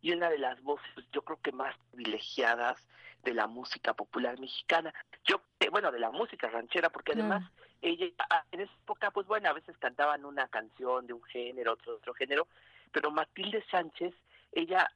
y 0.00 0.12
una 0.12 0.30
de 0.30 0.38
las 0.38 0.62
voces, 0.62 0.86
pues, 0.94 1.06
yo 1.12 1.22
creo 1.22 1.40
que 1.40 1.52
más 1.52 1.74
privilegiadas 1.90 2.86
de 3.24 3.34
la 3.34 3.46
música 3.46 3.94
popular 3.94 4.38
mexicana. 4.38 4.94
Yo, 5.24 5.40
eh, 5.60 5.68
bueno, 5.70 5.90
de 5.90 5.98
la 5.98 6.10
música 6.10 6.48
ranchera, 6.48 6.90
porque 6.90 7.12
además 7.12 7.50
ella 7.82 8.06
ah, 8.30 8.44
en 8.52 8.60
esa 8.60 8.72
época, 8.82 9.10
pues 9.10 9.26
bueno, 9.26 9.48
a 9.48 9.52
veces 9.52 9.76
cantaban 9.78 10.24
una 10.24 10.48
canción 10.48 11.06
de 11.06 11.12
un 11.12 11.22
género, 11.24 11.72
otro 11.72 11.92
de 11.92 11.98
otro 11.98 12.14
género, 12.14 12.46
pero 12.92 13.10
Matilde 13.10 13.64
Sánchez, 13.70 14.14
ella 14.52 14.90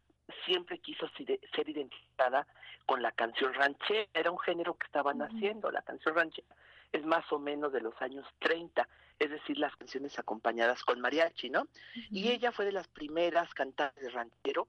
siempre 0.45 0.79
quiso 0.79 1.09
ser 1.17 1.69
identificada 1.69 2.47
con 2.87 3.03
la 3.03 3.13
canción 3.13 3.55
ranchera, 3.55 4.09
era 4.15 4.31
un 4.31 4.39
género 4.39 4.75
que 4.75 4.87
estaban 4.87 5.21
Ujú. 5.23 5.35
haciendo, 5.37 5.71
la 5.71 5.83
canción 5.83 6.15
ranchera 6.15 6.55
es 6.93 7.07
más 7.07 7.31
o 7.33 7.39
menos 7.39 7.73
de 7.73 7.81
los 7.81 7.95
años 8.03 8.27
30, 8.41 8.87
es 9.19 9.31
decir, 9.31 9.57
las 9.57 9.75
canciones 9.77 10.19
acompañadas 10.19 10.83
con 10.85 11.01
mariachi, 11.01 11.49
¿no? 11.49 11.67
Y 12.11 12.31
ella 12.31 12.53
fue 12.53 12.67
de 12.67 12.73
las 12.73 12.87
primeras 12.87 13.55
cantantes 13.55 14.03
de 14.05 14.11
ranchero, 14.11 14.69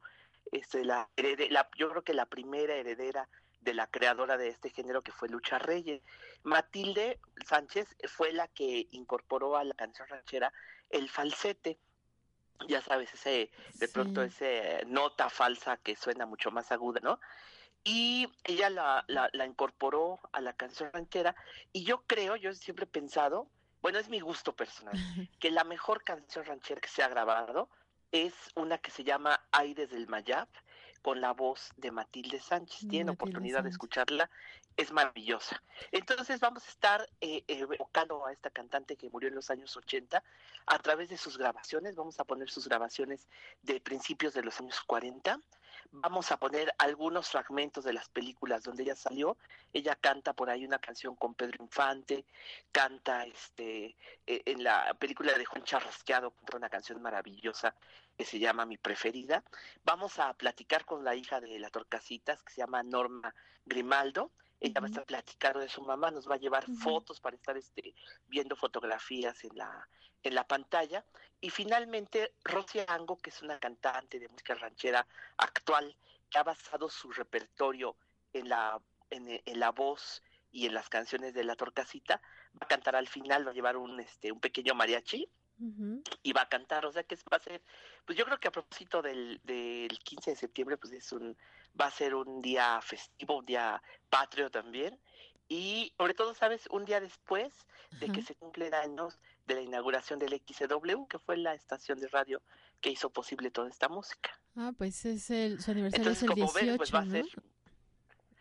este, 0.54 0.86
la, 0.86 1.10
la- 1.50 1.70
yo 1.78 1.90
creo 1.90 2.02
que 2.04 2.14
la 2.14 2.26
primera 2.26 2.76
heredera 2.76 3.28
de 3.60 3.74
la 3.74 3.88
creadora 3.88 4.38
de 4.38 4.48
este 4.48 4.70
género 4.70 5.02
que 5.02 5.12
fue 5.12 5.28
Lucha 5.28 5.60
Reyes. 5.60 6.02
Matilde 6.44 7.20
Sánchez 7.46 7.94
fue 8.08 8.32
la 8.32 8.48
que 8.48 8.88
incorporó 8.92 9.58
a 9.58 9.64
la 9.66 9.74
canción 9.74 10.08
ranchera 10.08 10.54
el 10.92 11.10
falsete. 11.10 11.78
Ya 12.68 12.82
sabes, 12.82 13.14
ese 13.14 13.52
de 13.76 13.88
pronto 13.88 14.22
ese 14.22 14.84
nota 14.88 15.30
falsa 15.30 15.78
que 15.78 15.96
suena 15.96 16.26
mucho 16.26 16.52
más 16.52 16.72
aguda, 16.72 17.00
¿no? 17.02 17.20
Y 17.84 18.30
ella 18.46 18.70
la, 18.70 19.04
la, 19.08 19.30
la 19.34 19.46
incorporó 19.46 20.20
a 20.32 20.40
la 20.40 20.54
canción 20.54 20.90
ranchera 20.94 21.36
y 21.74 21.84
yo 21.84 22.04
creo, 22.08 22.36
yo 22.38 22.54
siempre 22.54 22.86
he 22.86 22.88
pensado, 22.88 23.50
bueno, 23.82 24.00
es 24.00 24.08
mi 24.08 24.22
gusto 24.22 24.56
personal, 24.56 24.94
que 25.40 25.52
la 25.52 25.64
mejor 25.66 26.04
canción 26.04 26.46
ranchera 26.46 26.80
que 26.80 26.88
se 26.88 27.04
ha 27.04 27.10
grabado 27.10 27.70
es 28.12 28.34
una 28.56 28.78
que 28.78 28.92
se 28.92 29.04
llama 29.04 29.42
Aires 29.52 29.90
del 29.90 30.08
Mayab 30.08 30.48
con 31.02 31.20
la 31.20 31.34
voz 31.34 31.72
de 31.76 31.92
Matilde 31.92 32.40
Sánchez. 32.40 32.88
Tienen 32.88 33.08
Matilde 33.08 33.12
oportunidad 33.12 33.64
de 33.64 33.70
escucharla, 33.70 34.30
es 34.78 34.92
maravillosa. 34.92 35.62
Entonces 35.92 36.40
vamos 36.40 36.66
a 36.66 36.70
estar 36.70 37.10
eh, 37.22 37.44
eh, 37.48 37.66
evocando 37.72 38.26
a 38.26 38.32
esta 38.32 38.50
cantante 38.50 38.96
que 38.96 39.10
murió 39.10 39.30
en 39.30 39.36
los 39.36 39.50
años 39.50 39.76
80 39.76 40.24
a 40.66 40.80
través 40.80 41.10
de 41.10 41.18
sus 41.18 41.38
grabaciones. 41.38 41.96
Vamos 41.96 42.20
a 42.20 42.24
poner 42.24 42.50
sus 42.50 42.68
grabaciones 42.68 43.28
de 43.62 43.80
principios 43.80 44.34
de 44.34 44.44
los 44.44 44.60
años 44.60 44.82
40. 44.82 45.40
Vamos 45.92 46.32
a 46.32 46.38
poner 46.38 46.74
algunos 46.78 47.30
fragmentos 47.30 47.84
de 47.84 47.94
las 47.94 48.10
películas 48.10 48.64
donde 48.64 48.84
ella 48.84 48.96
salió. 48.96 49.38
Ella 49.74 49.96
canta 49.96 50.34
por 50.34 50.50
ahí 50.50 50.66
una 50.66 50.80
canción 50.80 51.16
con 51.16 51.36
Pedro 51.36 51.64
Infante, 51.64 52.26
canta 52.72 53.26
este 53.26 53.96
eh, 54.26 54.42
en 54.46 54.64
la 54.64 54.94
película 54.96 55.34
de 55.34 55.46
Juan 55.46 55.64
Charrasqueado, 55.64 56.32
canta 56.32 56.58
una 56.58 56.70
canción 56.70 57.02
maravillosa 57.02 57.76
que 58.18 58.26
se 58.26 58.40
llama 58.40 58.66
Mi 58.66 58.78
Preferida. 58.78 59.44
Vamos 59.84 60.20
a 60.20 60.34
platicar 60.34 60.86
con 60.86 61.04
la 61.04 61.16
hija 61.16 61.40
de 61.40 61.60
la 61.60 61.70
Torcasitas, 61.70 62.42
que 62.44 62.54
se 62.54 62.62
llama 62.62 62.84
Norma 62.84 63.34
Grimaldo. 63.66 64.32
Ella 64.64 64.80
va 64.80 64.88
a 64.88 64.90
estar 64.90 65.06
platicando 65.06 65.60
de 65.60 65.68
su 65.68 65.82
mamá, 65.82 66.10
nos 66.10 66.30
va 66.30 66.36
a 66.36 66.40
llevar 66.40 66.66
fotos 66.82 67.20
para 67.20 67.36
estar 67.36 67.58
este, 67.58 67.94
viendo 68.28 68.56
fotografías 68.56 69.44
en 69.44 69.58
la, 69.58 69.90
en 70.24 70.36
la 70.36 70.48
pantalla. 70.48 71.06
Y 71.42 71.50
finalmente, 71.50 72.34
Rosy 72.46 72.80
Ango, 72.88 73.18
que 73.18 73.30
es 73.30 73.42
una 73.42 73.60
cantante 73.60 74.20
de 74.20 74.30
música 74.30 74.56
ranchera 74.56 75.06
actual, 75.36 75.94
que 76.30 76.38
ha 76.38 76.44
basado 76.44 76.90
su 76.90 77.12
repertorio 77.12 77.98
en 78.32 78.48
la, 78.48 78.82
en, 79.10 79.42
en 79.44 79.60
la 79.60 79.72
voz 79.72 80.24
y 80.50 80.66
en 80.66 80.74
las 80.74 80.88
canciones 80.88 81.34
de 81.34 81.44
la 81.44 81.58
Torcasita, 81.58 82.22
va 82.56 82.62
a 82.62 82.68
cantar 82.68 82.96
al 82.96 83.10
final, 83.10 83.46
va 83.46 83.52
a 83.52 83.56
llevar 83.56 83.76
un, 83.76 84.00
este, 84.00 84.32
un 84.32 84.40
pequeño 84.40 84.76
mariachi 84.76 85.28
y 86.24 86.34
va 86.34 86.42
a 86.42 86.50
cantar, 86.50 86.86
o 86.86 86.92
sea 86.92 87.04
que 87.04 87.16
va 87.32 87.38
a 87.38 87.40
ser, 87.40 87.62
pues 88.06 88.18
yo 88.18 88.26
creo 88.26 88.40
que 88.40 88.48
a 88.48 88.52
propósito 88.52 89.02
del, 89.02 89.40
del 89.44 89.98
15 90.00 90.32
de 90.32 90.36
septiembre, 90.36 90.78
pues 90.78 90.94
es 90.94 91.12
un, 91.12 91.38
va 91.80 91.88
a 91.88 91.92
ser 91.92 92.16
un 92.16 92.42
día 92.42 92.80
festivo, 92.82 93.40
un 93.40 93.46
día 93.46 93.82
patrio 94.10 94.50
también, 94.50 95.00
y 95.48 95.94
sobre 95.98 96.14
todo, 96.14 96.34
sabes, 96.34 96.68
un 96.72 96.86
día 96.86 97.00
después 97.00 97.54
de 98.00 98.10
que 98.10 98.22
se 98.22 98.36
cumplen 98.36 98.74
años 98.74 99.20
de 99.46 99.56
la 99.56 99.62
inauguración 99.62 100.18
del 100.20 100.34
XCW, 100.34 101.06
que 101.08 101.20
fue 101.20 101.38
la 101.38 101.54
estación 101.54 102.00
de 102.00 102.08
radio 102.08 102.42
que 102.82 102.90
hizo 102.90 103.10
posible 103.10 103.52
toda 103.52 103.70
esta 103.70 103.88
música. 103.90 104.32
Ah, 104.56 104.72
pues 104.78 105.06
es 105.06 105.30
el, 105.30 105.60
su 105.62 105.72
aniversario 105.72 106.12
Entonces, 106.12 106.18
es 106.18 106.24
el 106.24 106.30
como 106.30 106.46
18, 106.54 106.66
ves, 106.66 106.78
pues 106.78 106.94
va 106.94 107.00
a 107.00 107.06
ser 107.06 107.26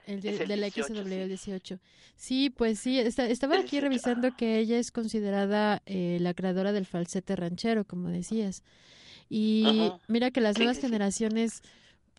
El 0.07 0.21
de, 0.21 0.31
el 0.31 0.49
de 0.49 0.57
la 0.57 0.67
18, 0.67 0.95
XW, 0.95 1.01
el 1.01 1.29
sí. 1.29 1.29
18. 1.29 1.79
Sí, 2.17 2.51
pues 2.51 2.79
sí, 2.79 2.99
está- 2.99 3.27
estaba 3.27 3.55
El 3.55 3.61
aquí 3.61 3.77
18, 3.81 3.83
revisando 3.89 4.37
que 4.37 4.59
ella 4.59 4.79
es 4.79 4.91
considerada 4.91 5.83
eh, 5.87 6.19
la 6.21 6.35
creadora 6.35 6.73
del 6.73 6.87
falsete 6.87 7.37
ranchero, 7.37 7.85
como 7.85 8.09
decías. 8.09 8.63
Y 9.29 9.91
mira 10.09 10.31
que 10.31 10.41
las 10.41 10.57
Sí, 10.57 10.61
nuevas 10.63 10.77
sí. 10.77 10.83
generaciones, 10.83 11.63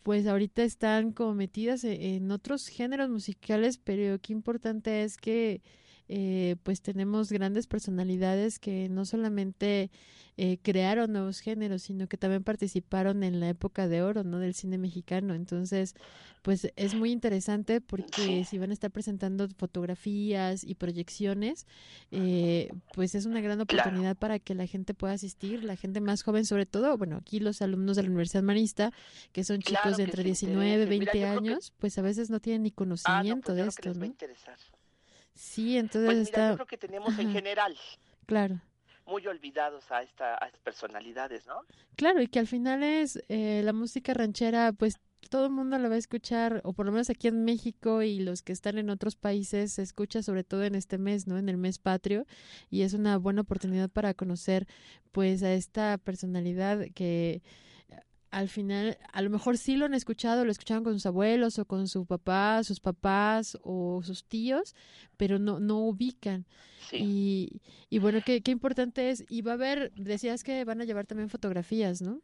pues 0.03 0.27
ahorita 0.27 0.63
están 0.63 1.11
como 1.13 1.33
metidas 1.35 1.83
e- 1.83 2.15
en 2.15 2.31
otros 2.31 2.67
géneros 2.67 3.09
musicales, 3.09 3.77
pero 3.77 4.19
qué 4.21 4.33
importante 4.33 5.03
es 5.03 5.17
que 5.17 5.61
eh, 6.09 6.55
pues 6.63 6.81
tenemos 6.81 7.31
grandes 7.31 7.67
personalidades 7.67 8.59
que 8.59 8.89
no 8.89 9.05
solamente 9.05 9.89
eh, 10.37 10.57
crearon 10.61 11.11
nuevos 11.13 11.39
géneros, 11.39 11.83
sino 11.83 12.07
que 12.07 12.17
también 12.17 12.43
participaron 12.43 13.23
en 13.23 13.39
la 13.39 13.49
época 13.49 13.87
de 13.87 14.01
oro, 14.01 14.23
¿no? 14.23 14.39
Del 14.39 14.53
cine 14.55 14.77
mexicano. 14.77 15.33
Entonces, 15.35 15.93
pues 16.41 16.71
es 16.75 16.95
muy 16.95 17.11
interesante 17.11 17.81
porque 17.81 18.43
si 18.43 18.57
van 18.57 18.71
a 18.71 18.73
estar 18.73 18.89
presentando 18.91 19.47
fotografías 19.57 20.63
y 20.63 20.75
proyecciones, 20.75 21.67
eh, 22.11 22.69
pues 22.93 23.15
es 23.15 23.25
una 23.25 23.41
gran 23.41 23.59
Claro. 23.65 23.81
oportunidad 23.81 24.17
para 24.17 24.39
que 24.39 24.55
la 24.55 24.65
gente 24.67 24.93
pueda 24.93 25.13
asistir, 25.13 25.63
la 25.63 25.75
gente 25.75 26.01
más 26.01 26.23
joven 26.23 26.45
sobre 26.45 26.65
todo, 26.65 26.97
bueno, 26.97 27.17
aquí 27.17 27.39
los 27.39 27.61
alumnos 27.61 27.95
de 27.95 28.03
la 28.03 28.09
Universidad 28.09 28.43
Marista, 28.43 28.91
que 29.31 29.43
son 29.43 29.59
chicos 29.59 29.81
Claro 29.83 29.97
de 29.97 30.03
entre 30.03 30.23
se 30.23 30.27
19, 30.27 30.65
interese. 30.83 30.89
20 30.89 30.99
Mira, 30.99 31.13
yo 31.13 31.19
creo 31.19 31.41
que- 31.43 31.49
años, 31.51 31.73
pues 31.77 31.97
a 31.97 32.01
veces 32.01 32.29
no 32.29 32.39
tienen 32.39 32.63
ni 32.63 32.69
Ah, 32.69 32.71
no, 32.71 32.75
conocimiento 32.75 33.41
pues 33.47 33.55
de 33.55 33.61
creo 33.61 33.65
que 33.65 33.69
esto, 33.69 33.89
les 33.89 33.99
va 33.99 34.03
a 34.03 34.07
interesar. 34.07 34.57
Sí, 35.35 35.77
entonces 35.77 36.05
Pues 36.05 36.17
mira, 36.17 36.29
está, 36.29 36.49
yo 36.49 36.55
creo 36.55 36.67
que 36.67 36.77
tenemos 36.77 37.17
en 37.17 37.31
general 37.31 37.77
claro. 38.25 38.61
muy 39.05 39.25
olvidados 39.27 39.91
a, 39.91 40.03
esta, 40.03 40.35
a 40.43 40.47
estas 40.47 40.61
personalidades, 40.61 41.45
¿no? 41.47 41.61
Claro, 41.95 42.21
y 42.21 42.27
que 42.27 42.39
al 42.39 42.47
final 42.47 42.83
es 42.83 43.19
eh, 43.29 43.61
la 43.63 43.73
música 43.73 44.13
ranchera, 44.13 44.73
pues 44.73 44.99
todo 45.29 45.45
el 45.45 45.51
mundo 45.51 45.77
la 45.77 45.89
va 45.89 45.95
a 45.95 45.97
escuchar, 45.97 46.61
o 46.63 46.73
por 46.73 46.85
lo 46.85 46.91
menos 46.91 47.09
aquí 47.09 47.27
en 47.27 47.43
México 47.43 48.03
y 48.03 48.19
los 48.19 48.41
que 48.41 48.53
están 48.53 48.77
en 48.77 48.89
otros 48.89 49.15
países, 49.15 49.73
se 49.73 49.81
escucha 49.81 50.21
sobre 50.21 50.43
todo 50.43 50.63
en 50.63 50.75
este 50.75 50.97
mes, 50.97 51.27
¿no? 51.27 51.37
En 51.37 51.49
el 51.49 51.57
mes 51.57 51.79
patrio, 51.79 52.25
y 52.69 52.81
es 52.83 52.93
una 52.93 53.17
buena 53.17 53.41
oportunidad 53.41 53.89
para 53.89 54.13
conocer, 54.13 54.67
pues, 55.11 55.41
a 55.43 55.53
esta 55.53 55.97
personalidad 55.97 56.85
que 56.93 57.41
al 58.33 58.49
final, 58.49 58.97
a 59.11 59.21
lo 59.21 59.29
mejor 59.29 59.59
sí 59.59 59.75
lo 59.75 59.85
han 59.85 59.93
escuchado, 59.93 60.43
lo 60.43 60.51
escuchaban 60.51 60.83
con 60.83 60.93
sus 60.93 61.05
abuelos 61.05 61.59
o 61.59 61.65
con 61.65 61.87
su 61.87 62.07
papá, 62.07 62.63
sus 62.63 62.79
papás 62.79 63.59
o 63.61 64.01
sus 64.03 64.25
tíos, 64.25 64.75
pero 65.17 65.37
no, 65.37 65.59
no 65.59 65.77
ubican. 65.77 66.47
Y, 66.91 67.61
y 67.91 67.99
bueno, 67.99 68.21
qué, 68.25 68.41
qué 68.41 68.49
importante 68.49 69.11
es. 69.11 69.23
Y 69.29 69.43
va 69.43 69.51
a 69.51 69.53
haber, 69.53 69.91
decías 69.93 70.43
que 70.43 70.65
van 70.65 70.81
a 70.81 70.85
llevar 70.85 71.05
también 71.05 71.29
fotografías, 71.29 72.01
¿no? 72.01 72.21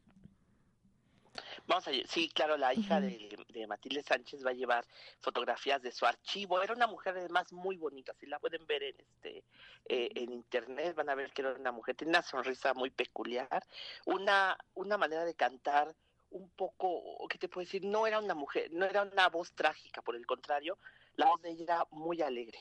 Vamos 1.70 1.88
a, 1.88 1.92
sí, 2.08 2.30
claro, 2.30 2.58
la 2.58 2.74
hija 2.74 3.00
de, 3.00 3.38
de, 3.48 3.68
Matilde 3.68 4.02
Sánchez 4.02 4.44
va 4.44 4.50
a 4.50 4.54
llevar 4.54 4.84
fotografías 5.20 5.80
de 5.84 5.92
su 5.92 6.04
archivo. 6.04 6.60
Era 6.64 6.74
una 6.74 6.88
mujer 6.88 7.16
además 7.16 7.54
muy 7.54 7.78
bonita, 7.78 8.12
si 8.20 8.26
la 8.26 8.40
pueden 8.40 8.66
ver 8.66 8.82
en 8.82 8.96
este 9.00 9.44
eh, 9.86 10.10
en 10.16 10.34
internet 10.34 10.96
van 10.96 11.10
a 11.10 11.16
ver 11.16 11.32
que 11.32 11.44
era 11.44 11.54
una 11.54 11.72
mujer, 11.72 11.96
tiene 11.96 12.10
una 12.10 12.24
sonrisa 12.24 12.74
muy 12.74 12.90
peculiar, 12.90 13.64
una 14.06 14.58
una 14.74 14.98
manera 14.98 15.24
de 15.26 15.36
cantar 15.36 15.96
un 16.32 16.50
poco, 16.50 17.28
¿qué 17.30 17.38
te 17.38 17.48
puedo 17.48 17.66
decir? 17.66 17.86
No 17.86 18.08
era 18.08 18.18
una 18.18 18.34
mujer, 18.34 18.72
no 18.72 18.86
era 18.86 19.04
una 19.04 19.30
voz 19.30 19.52
trágica, 19.54 20.02
por 20.02 20.16
el 20.16 20.26
contrario, 20.26 20.78
la 21.16 21.28
voz 21.28 21.42
de 21.42 21.52
ella 21.52 21.64
era 21.64 21.88
muy 21.92 22.22
alegre. 22.22 22.58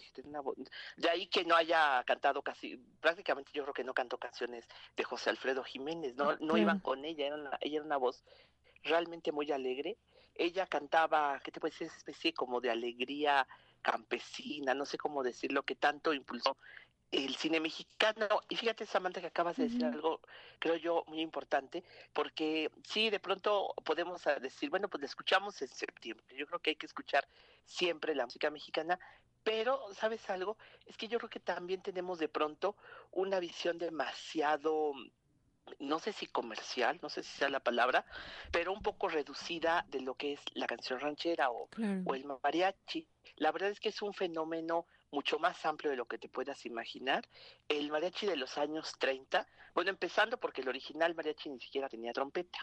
de 0.96 1.08
ahí 1.08 1.28
que 1.28 1.44
no 1.44 1.54
haya 1.54 2.02
cantado 2.04 2.42
casi, 2.42 2.76
prácticamente 3.00 3.52
yo 3.54 3.62
creo 3.62 3.74
que 3.74 3.84
no 3.84 3.94
cantó 3.94 4.18
canciones 4.18 4.66
de 4.96 5.04
José 5.04 5.30
Alfredo 5.30 5.62
Jiménez, 5.62 6.14
no, 6.16 6.36
no 6.38 6.56
iban 6.56 6.80
con 6.80 7.04
ella, 7.04 7.26
era 7.26 7.58
ella 7.60 7.76
era 7.76 7.84
una 7.84 7.96
voz 7.96 8.24
realmente 8.82 9.32
muy 9.32 9.50
alegre. 9.52 9.96
Ella 10.34 10.66
cantaba, 10.66 11.40
¿qué 11.40 11.50
te 11.50 11.60
puede 11.60 11.72
decir? 11.72 11.88
Esa 11.88 11.96
especie 11.96 12.32
como 12.32 12.60
de 12.60 12.70
alegría 12.70 13.46
campesina, 13.82 14.74
no 14.74 14.84
sé 14.84 14.98
cómo 14.98 15.22
decirlo, 15.22 15.62
que 15.62 15.74
tanto 15.74 16.12
impulsó 16.12 16.56
el 17.10 17.34
cine 17.36 17.60
mexicano. 17.60 18.28
Y 18.48 18.56
fíjate, 18.56 18.86
Samantha, 18.86 19.20
que 19.20 19.28
acabas 19.28 19.56
de 19.56 19.64
decir 19.64 19.84
algo, 19.84 20.20
creo 20.58 20.76
yo, 20.76 21.04
muy 21.06 21.20
importante, 21.20 21.84
porque 22.12 22.70
sí, 22.84 23.10
de 23.10 23.20
pronto 23.20 23.74
podemos 23.84 24.22
decir, 24.40 24.70
bueno, 24.70 24.88
pues 24.88 25.00
la 25.00 25.06
escuchamos 25.06 25.60
en 25.62 25.68
septiembre. 25.68 26.36
Yo 26.36 26.46
creo 26.46 26.58
que 26.60 26.70
hay 26.70 26.76
que 26.76 26.86
escuchar 26.86 27.26
siempre 27.64 28.14
la 28.14 28.26
música 28.26 28.50
mexicana, 28.50 28.98
pero, 29.42 29.80
¿sabes 29.94 30.28
algo? 30.28 30.58
Es 30.84 30.96
que 30.96 31.08
yo 31.08 31.18
creo 31.18 31.30
que 31.30 31.40
también 31.40 31.80
tenemos 31.80 32.18
de 32.18 32.28
pronto 32.28 32.76
una 33.12 33.40
visión 33.40 33.78
demasiado 33.78 34.92
no 35.78 35.98
sé 35.98 36.12
si 36.12 36.26
comercial, 36.26 36.98
no 37.02 37.08
sé 37.08 37.22
si 37.22 37.36
sea 37.36 37.48
la 37.48 37.60
palabra, 37.60 38.04
pero 38.50 38.72
un 38.72 38.82
poco 38.82 39.08
reducida 39.08 39.84
de 39.88 40.00
lo 40.00 40.14
que 40.14 40.34
es 40.34 40.40
la 40.54 40.66
canción 40.66 41.00
ranchera 41.00 41.50
o, 41.50 41.68
o, 42.04 42.14
el 42.14 42.24
mariachi. 42.24 43.06
La 43.36 43.52
verdad 43.52 43.70
es 43.70 43.80
que 43.80 43.90
es 43.90 44.02
un 44.02 44.14
fenómeno 44.14 44.86
mucho 45.10 45.38
más 45.38 45.64
amplio 45.64 45.90
de 45.90 45.96
lo 45.96 46.06
que 46.06 46.18
te 46.18 46.28
puedas 46.28 46.66
imaginar. 46.66 47.28
El 47.68 47.90
mariachi 47.90 48.26
de 48.26 48.36
los 48.36 48.58
años 48.58 48.92
30, 48.98 49.46
bueno, 49.74 49.90
empezando 49.90 50.38
porque 50.38 50.60
el 50.60 50.68
original 50.68 51.14
mariachi 51.14 51.48
ni 51.48 51.60
siquiera 51.60 51.88
tenía 51.88 52.12
trompeta. 52.12 52.58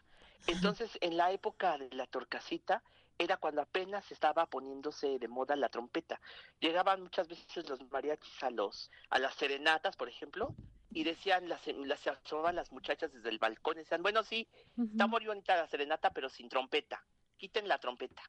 Entonces, 0.47 0.97
en 1.01 1.17
la 1.17 1.31
época 1.31 1.77
de 1.77 1.89
la 1.91 2.05
torcasita, 2.07 2.83
era 3.17 3.37
cuando 3.37 3.61
apenas 3.61 4.11
estaba 4.11 4.45
poniéndose 4.45 5.19
de 5.19 5.27
moda 5.27 5.55
la 5.55 5.69
trompeta. 5.69 6.19
Llegaban 6.59 7.01
muchas 7.01 7.27
veces 7.27 7.67
los 7.69 7.79
mariachis 7.89 8.43
a 8.43 8.49
los 8.49 8.91
a 9.09 9.19
las 9.19 9.35
serenatas, 9.35 9.95
por 9.95 10.09
ejemplo, 10.09 10.53
y 10.95 11.03
decían, 11.03 11.49
las, 11.49 11.67
las 11.67 12.08
asomaban 12.08 12.55
las 12.55 12.71
muchachas 12.71 13.12
desde 13.12 13.27
el 13.27 13.38
balcón, 13.38 13.75
y 13.75 13.79
decían, 13.79 14.01
bueno, 14.01 14.23
sí, 14.23 14.47
está 14.81 15.08
muy 15.08 15.25
bonita 15.25 15.58
la 15.58 15.67
serenata, 15.67 16.12
pero 16.12 16.29
sin 16.29 16.47
trompeta, 16.47 17.03
quiten 17.36 17.67
la 17.67 17.77
trompeta, 17.79 18.23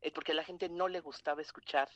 eh, 0.00 0.10
porque 0.10 0.32
a 0.32 0.34
la 0.34 0.42
gente 0.42 0.70
no 0.70 0.88
le 0.88 1.00
gustaba 1.00 1.42
escuchar 1.42 1.86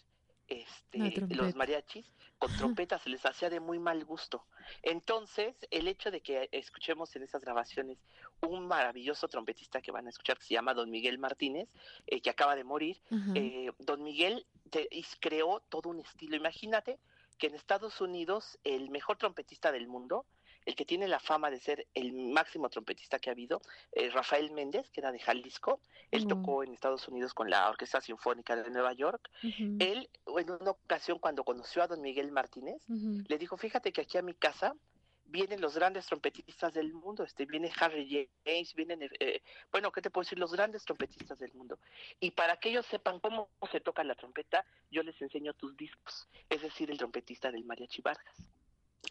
este, 0.49 1.25
los 1.35 1.55
mariachis 1.55 2.05
con 2.37 2.55
trompeta, 2.59 2.99
se 2.99 3.09
les 3.09 3.25
hacía 3.25 3.49
de 3.49 3.59
muy 3.59 3.79
mal 3.79 4.05
gusto. 4.05 4.45
Entonces, 4.83 5.55
el 5.71 5.89
hecho 5.89 6.11
de 6.11 6.21
que 6.21 6.51
escuchemos 6.53 7.17
en 7.17 7.23
esas 7.23 7.41
grabaciones 7.41 7.97
un 8.43 8.67
maravilloso 8.67 9.29
trompetista 9.29 9.81
que 9.81 9.93
van 9.93 10.09
a 10.09 10.11
escuchar, 10.11 10.37
que 10.37 10.45
se 10.45 10.55
llama 10.55 10.75
Don 10.75 10.91
Miguel 10.91 11.17
Martínez, 11.17 11.71
eh, 12.07 12.21
que 12.21 12.29
acaba 12.29 12.55
de 12.55 12.65
morir, 12.65 13.01
eh, 13.35 13.71
Don 13.79 14.03
Miguel 14.03 14.47
creó 15.21 15.61
todo 15.71 15.89
un 15.89 16.01
estilo, 16.01 16.37
imagínate, 16.37 16.99
que 17.43 17.49
en 17.49 17.57
Estados 17.57 18.01
Unidos 18.01 18.57
el 18.63 18.89
mejor 18.91 19.17
trompetista 19.17 19.73
del 19.73 19.89
mundo, 19.89 20.27
el 20.65 20.77
que 20.77 20.85
tiene 20.85 21.09
la 21.09 21.19
fama 21.19 21.51
de 21.51 21.59
ser 21.59 21.89
el 21.93 22.13
máximo 22.13 22.69
trompetista 22.69 23.19
que 23.19 23.31
ha 23.31 23.33
habido, 23.33 23.61
eh, 23.91 24.11
Rafael 24.11 24.53
Méndez, 24.53 24.89
que 24.91 25.01
era 25.01 25.11
de 25.11 25.19
Jalisco, 25.19 25.81
él 26.13 26.29
tocó 26.29 26.63
en 26.63 26.73
Estados 26.73 27.09
Unidos 27.09 27.35
con 27.35 27.51
la 27.51 27.69
Orquesta 27.69 28.01
Sinfónica 28.01 28.55
de 28.55 28.71
Nueva 28.71 28.93
York. 28.93 29.29
Él, 29.81 30.09
en 30.25 30.51
una 30.53 30.71
ocasión, 30.71 31.19
cuando 31.19 31.43
conoció 31.43 31.83
a 31.83 31.89
don 31.89 32.01
Miguel 32.01 32.31
Martínez, 32.31 32.81
le 32.87 33.39
dijo, 33.39 33.57
fíjate 33.57 33.93
que 33.93 34.03
aquí 34.03 34.19
a 34.19 34.23
mi 34.23 34.35
casa 34.35 34.77
vienen 35.33 35.61
los 35.63 35.75
grandes 35.75 36.07
trompetistas 36.07 36.75
del 36.75 36.93
mundo, 36.93 37.25
este, 37.25 37.47
viene 37.47 37.73
Harry 37.81 38.29
James, 38.45 38.75
vienen, 38.75 39.09
eh, 39.19 39.43
bueno, 39.73 39.91
¿qué 39.91 40.03
te 40.03 40.11
puedo 40.11 40.25
decir? 40.25 40.39
Los 40.39 40.53
grandes 40.53 40.85
trompetistas 40.85 41.39
del 41.39 41.53
mundo. 41.55 41.79
Y 42.21 42.33
para 42.33 42.59
que 42.59 42.69
ellos 42.69 42.87
sepan 42.87 43.19
cómo 43.19 43.49
se 43.73 43.81
toca 43.81 44.05
la 44.05 44.15
trompeta, 44.15 44.65
yo 44.91 45.03
les 45.03 45.21
enseño 45.21 45.55
tus 45.55 45.75
discos, 45.77 46.29
es 46.51 46.61
decir, 46.61 46.91
el 46.91 46.99
trompetista 46.99 47.51
del 47.51 47.65
Mariachi 47.65 48.03
Vargas. 48.03 48.37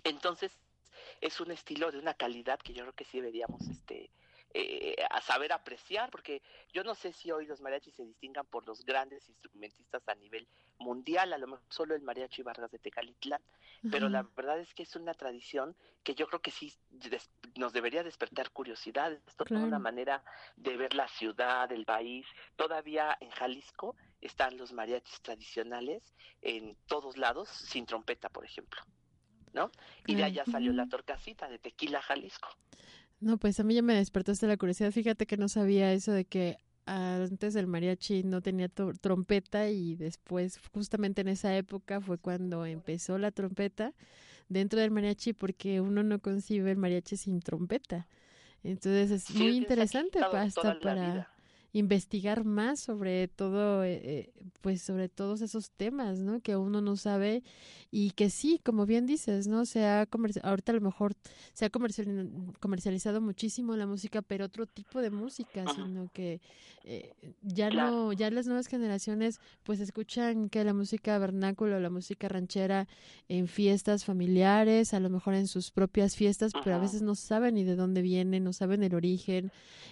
Entonces, 0.03 0.51
es 1.19 1.39
un 1.41 1.51
estilo 1.51 1.91
de 1.91 1.97
una 1.97 2.13
calidad 2.13 2.59
que 2.59 2.73
yo 2.73 2.83
creo 2.83 2.93
que 2.93 3.05
sí 3.05 3.17
deberíamos, 3.17 3.67
este, 3.67 4.11
eh, 4.53 4.95
a 5.09 5.21
saber 5.21 5.53
apreciar, 5.53 6.09
porque 6.09 6.41
yo 6.73 6.83
no 6.83 6.93
sé 6.95 7.13
si 7.13 7.31
hoy 7.31 7.45
los 7.45 7.61
mariachis 7.61 7.95
se 7.95 8.05
distingan 8.05 8.45
por 8.45 8.67
los 8.67 8.83
grandes 8.83 9.27
instrumentistas 9.29 10.07
a 10.07 10.15
nivel 10.15 10.47
mundial, 10.77 11.31
a 11.31 11.37
lo 11.37 11.47
mejor 11.47 11.65
solo 11.69 11.95
el 11.95 12.01
mariachi 12.01 12.41
Vargas 12.41 12.71
de 12.71 12.79
Tecalitlán, 12.79 13.41
pero 13.89 14.09
la 14.09 14.23
verdad 14.35 14.59
es 14.59 14.73
que 14.73 14.83
es 14.83 14.95
una 14.95 15.13
tradición 15.13 15.75
que 16.03 16.15
yo 16.15 16.27
creo 16.27 16.41
que 16.41 16.51
sí 16.51 16.73
nos 17.55 17.73
debería 17.73 18.03
despertar 18.03 18.51
curiosidad, 18.51 19.11
es 19.13 19.35
toda 19.35 19.59
una 19.59 19.79
manera 19.79 20.23
de 20.55 20.77
ver 20.77 20.93
la 20.93 21.07
ciudad, 21.07 21.71
el 21.71 21.85
país, 21.85 22.27
todavía 22.55 23.17
en 23.21 23.29
Jalisco 23.31 23.95
están 24.19 24.57
los 24.57 24.71
mariachis 24.73 25.21
tradicionales 25.21 26.13
en 26.41 26.75
todos 26.87 27.17
lados, 27.17 27.49
sin 27.49 27.85
trompeta, 27.85 28.29
por 28.29 28.45
ejemplo. 28.45 28.81
¿no? 29.53 29.71
Y 30.07 30.15
de 30.15 30.23
allá 30.23 30.45
salió 30.45 30.71
la 30.73 30.87
torcasita 30.87 31.49
de 31.49 31.59
Tequila, 31.59 32.01
Jalisco. 32.01 32.49
No, 33.21 33.37
pues 33.37 33.59
a 33.59 33.63
mí 33.63 33.75
ya 33.75 33.83
me 33.83 33.93
despertaste 33.93 34.47
la 34.47 34.57
curiosidad. 34.57 34.91
Fíjate 34.91 35.27
que 35.27 35.37
no 35.37 35.47
sabía 35.47 35.93
eso 35.93 36.11
de 36.11 36.25
que 36.25 36.57
antes 36.85 37.55
el 37.55 37.67
mariachi 37.67 38.23
no 38.23 38.41
tenía 38.41 38.67
trompeta 38.67 39.69
y 39.69 39.95
después, 39.95 40.59
justamente 40.73 41.21
en 41.21 41.27
esa 41.27 41.55
época, 41.55 42.01
fue 42.01 42.17
cuando 42.17 42.65
empezó 42.65 43.19
la 43.19 43.31
trompeta 43.31 43.93
dentro 44.49 44.79
del 44.79 44.89
mariachi 44.91 45.33
porque 45.33 45.79
uno 45.79 46.01
no 46.03 46.19
concibe 46.19 46.71
el 46.71 46.77
mariachi 46.77 47.15
sin 47.15 47.39
trompeta. 47.39 48.07
Entonces 48.63 49.11
es 49.11 49.35
muy 49.35 49.55
interesante 49.55 50.19
hasta 50.19 50.79
para 50.79 51.29
investigar 51.73 52.43
más 52.43 52.79
sobre 52.79 53.27
todo, 53.27 53.83
eh, 53.83 54.01
eh, 54.03 54.33
pues 54.61 54.81
sobre 54.81 55.07
todos 55.09 55.41
esos 55.41 55.71
temas, 55.71 56.19
¿no? 56.19 56.41
Que 56.41 56.57
uno 56.57 56.81
no 56.81 56.97
sabe 56.97 57.43
y 57.91 58.11
que 58.11 58.29
sí, 58.29 58.59
como 58.63 58.85
bien 58.85 59.05
dices, 59.05 59.47
¿no? 59.47 59.65
Se 59.65 59.85
ha 59.85 60.07
ahorita 60.43 60.71
a 60.71 60.75
lo 60.75 60.81
mejor 60.81 61.13
se 61.53 61.65
ha 61.65 61.69
comercializado 61.69 63.21
muchísimo 63.21 63.75
la 63.75 63.87
música, 63.87 64.21
pero 64.21 64.45
otro 64.45 64.65
tipo 64.65 65.01
de 65.01 65.11
música, 65.11 65.65
sino 65.73 66.09
que 66.13 66.41
eh, 66.83 67.13
ya 67.41 67.69
no, 67.69 68.11
ya 68.11 68.31
las 68.31 68.47
nuevas 68.47 68.67
generaciones 68.67 69.39
pues 69.63 69.79
escuchan 69.79 70.49
que 70.49 70.63
la 70.63 70.73
música 70.73 71.17
vernáculo, 71.19 71.79
la 71.79 71.89
música 71.89 72.27
ranchera 72.27 72.87
en 73.29 73.47
fiestas 73.47 74.03
familiares, 74.03 74.93
a 74.93 74.99
lo 74.99 75.09
mejor 75.09 75.35
en 75.35 75.47
sus 75.47 75.71
propias 75.71 76.15
fiestas, 76.15 76.51
pero 76.63 76.75
a 76.75 76.79
veces 76.79 77.01
no 77.01 77.15
saben 77.15 77.55
ni 77.55 77.63
de 77.63 77.75
dónde 77.75 78.01
viene, 78.01 78.39
no 78.39 78.51
saben 78.51 78.83
el 78.83 78.95
origen 78.95 79.51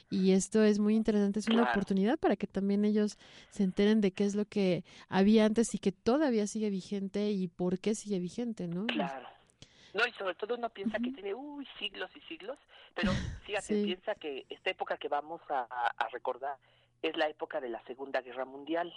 y 0.10 0.32
esto 0.32 0.64
es 0.64 0.80
muy 0.80 0.96
interesante, 0.96 1.40
es 1.40 1.48
una 1.48 1.69
oportunidad 1.72 2.18
para 2.18 2.36
que 2.36 2.48
también 2.48 2.86
ellos 2.86 3.18
se 3.50 3.64
enteren 3.64 4.02
de 4.02 4.12
qué 4.12 4.26
es 4.26 4.36
lo 4.36 4.46
que 4.46 4.84
había 5.08 5.46
antes 5.46 5.74
y 5.74 5.80
que 5.80 5.92
todavía 5.92 6.48
sigue 6.48 6.70
vigente 6.70 7.32
y 7.32 7.48
por 7.48 7.80
qué 7.80 7.96
sigue 7.96 8.20
vigente, 8.20 8.68
¿no? 8.68 8.86
Claro. 8.88 9.28
No, 9.94 10.06
y 10.06 10.12
sobre 10.14 10.36
todo 10.36 10.56
uno 10.56 10.70
piensa 10.70 11.00
que 11.00 11.12
tiene 11.12 11.34
uy, 11.34 11.68
siglos 11.80 12.12
y 12.16 12.22
siglos, 12.22 12.58
pero 12.94 13.12
fíjate, 13.44 13.84
piensa 13.84 14.16
que 14.16 14.46
esta 14.50 14.70
época 14.70 14.98
que 14.98 15.08
vamos 15.08 15.42
a, 15.50 15.68
recordar 16.12 16.58
es 17.02 17.16
la 17.18 17.30
época 17.30 17.62
de 17.62 17.70
la 17.70 17.82
Segunda 17.86 18.22
Guerra 18.22 18.46
Mundial. 18.46 18.94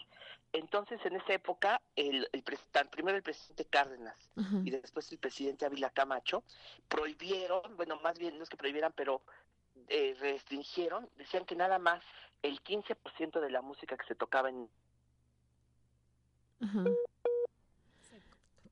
Entonces, 0.53 1.01
en 1.07 1.17
esa 1.17 1.33
época, 1.33 1.81
el, 1.97 2.29
el 2.33 2.43
primero 2.91 3.17
el 3.17 3.23
presidente 3.23 3.65
Cárdenas 3.65 4.17
y 4.65 4.71
después 4.71 5.11
el 5.13 5.19
presidente 5.19 5.65
Ávila 5.65 5.91
Camacho 5.91 6.43
prohibieron, 6.89 7.77
bueno, 7.77 7.99
más 8.03 8.19
bien 8.19 8.37
no 8.37 8.45
es 8.45 8.51
que 8.51 8.57
prohibieran, 8.57 8.93
pero 8.95 9.23
eh, 9.89 10.15
restringieron, 10.21 11.09
decían 11.17 11.45
que 11.45 11.57
nada 11.57 11.79
más 11.79 12.03
el 12.43 12.63
15% 12.63 13.41
de 13.41 13.51
la 13.51 13.63
música 13.63 13.97
que 13.97 14.05
se 14.07 14.15
tocaba 14.15 14.51
en... 14.51 14.69
Ajá. 16.61 16.85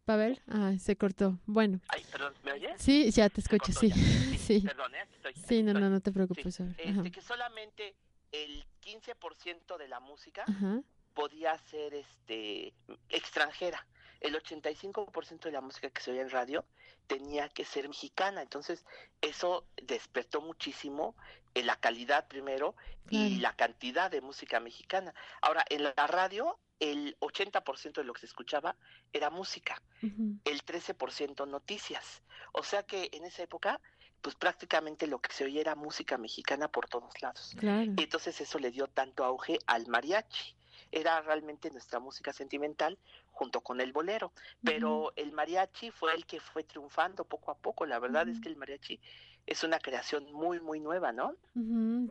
Pavel, 0.04 0.40
ah, 0.48 0.72
se 0.78 0.96
cortó. 0.96 1.38
Bueno. 1.46 1.80
Ay, 1.88 2.04
perdón, 2.10 2.34
¿me 2.42 2.52
oyes? 2.52 2.80
Sí, 2.80 3.10
ya 3.12 3.28
te 3.28 3.40
escucho, 3.40 3.72
sí. 3.72 3.90
sí. 4.38 4.60
Perdón, 4.60 4.92
¿eh? 4.94 5.06
sí, 5.46 5.62
no, 5.62 5.72
no, 5.72 5.88
no 5.88 6.00
te 6.00 6.10
preocupes. 6.10 6.58
Este, 6.58 7.12
que 7.12 7.20
solamente 7.20 7.94
el 8.32 8.64
15% 8.82 9.76
de 9.78 9.88
la 9.88 10.00
música 10.00 10.44
Ajá. 10.48 10.82
podía 11.14 11.56
ser 11.58 11.94
este 11.94 12.72
extranjera. 13.08 13.86
El 14.20 14.34
85% 14.34 15.40
de 15.40 15.52
la 15.52 15.60
música 15.60 15.90
que 15.90 16.00
se 16.00 16.10
oía 16.10 16.22
en 16.22 16.30
radio 16.30 16.64
tenía 17.06 17.48
que 17.48 17.64
ser 17.64 17.88
mexicana. 17.88 18.42
Entonces, 18.42 18.84
eso 19.20 19.64
despertó 19.82 20.40
muchísimo 20.40 21.16
en 21.54 21.66
la 21.66 21.76
calidad 21.76 22.28
primero 22.28 22.76
y 23.08 23.38
la 23.38 23.54
cantidad 23.56 24.10
de 24.10 24.20
música 24.20 24.60
mexicana. 24.60 25.12
Ahora, 25.40 25.64
en 25.68 25.82
la 25.82 26.06
radio, 26.06 26.58
el 26.78 27.16
80% 27.20 27.94
de 27.94 28.04
lo 28.04 28.12
que 28.12 28.20
se 28.20 28.26
escuchaba 28.26 28.76
era 29.12 29.30
música, 29.30 29.82
el 30.00 30.64
13% 30.64 31.48
noticias. 31.48 32.22
O 32.52 32.62
sea 32.62 32.84
que 32.84 33.10
en 33.12 33.24
esa 33.24 33.42
época, 33.42 33.80
pues 34.22 34.34
prácticamente 34.36 35.06
lo 35.06 35.20
que 35.20 35.32
se 35.32 35.44
oía 35.44 35.60
era 35.60 35.74
música 35.74 36.18
mexicana 36.18 36.68
por 36.68 36.88
todos 36.88 37.20
lados. 37.20 37.54
Claro. 37.58 37.92
Y 37.96 38.02
entonces 38.02 38.40
eso 38.40 38.58
le 38.58 38.70
dio 38.70 38.86
tanto 38.86 39.24
auge 39.24 39.58
al 39.66 39.86
mariachi. 39.88 40.54
Era 40.92 41.20
realmente 41.22 41.70
nuestra 41.70 42.00
música 42.00 42.32
sentimental 42.32 42.98
junto 43.30 43.60
con 43.60 43.80
el 43.80 43.92
bolero. 43.92 44.32
Pero 44.62 45.12
el 45.16 45.32
mariachi 45.32 45.90
fue 45.90 46.14
el 46.14 46.26
que 46.26 46.40
fue 46.40 46.64
triunfando 46.64 47.24
poco 47.24 47.50
a 47.50 47.58
poco. 47.58 47.86
La 47.86 47.98
verdad 47.98 48.28
es 48.28 48.40
que 48.40 48.48
el 48.48 48.56
mariachi 48.56 49.00
es 49.46 49.64
una 49.64 49.78
creación 49.78 50.32
muy, 50.32 50.60
muy 50.60 50.80
nueva, 50.80 51.12
¿no? 51.12 51.34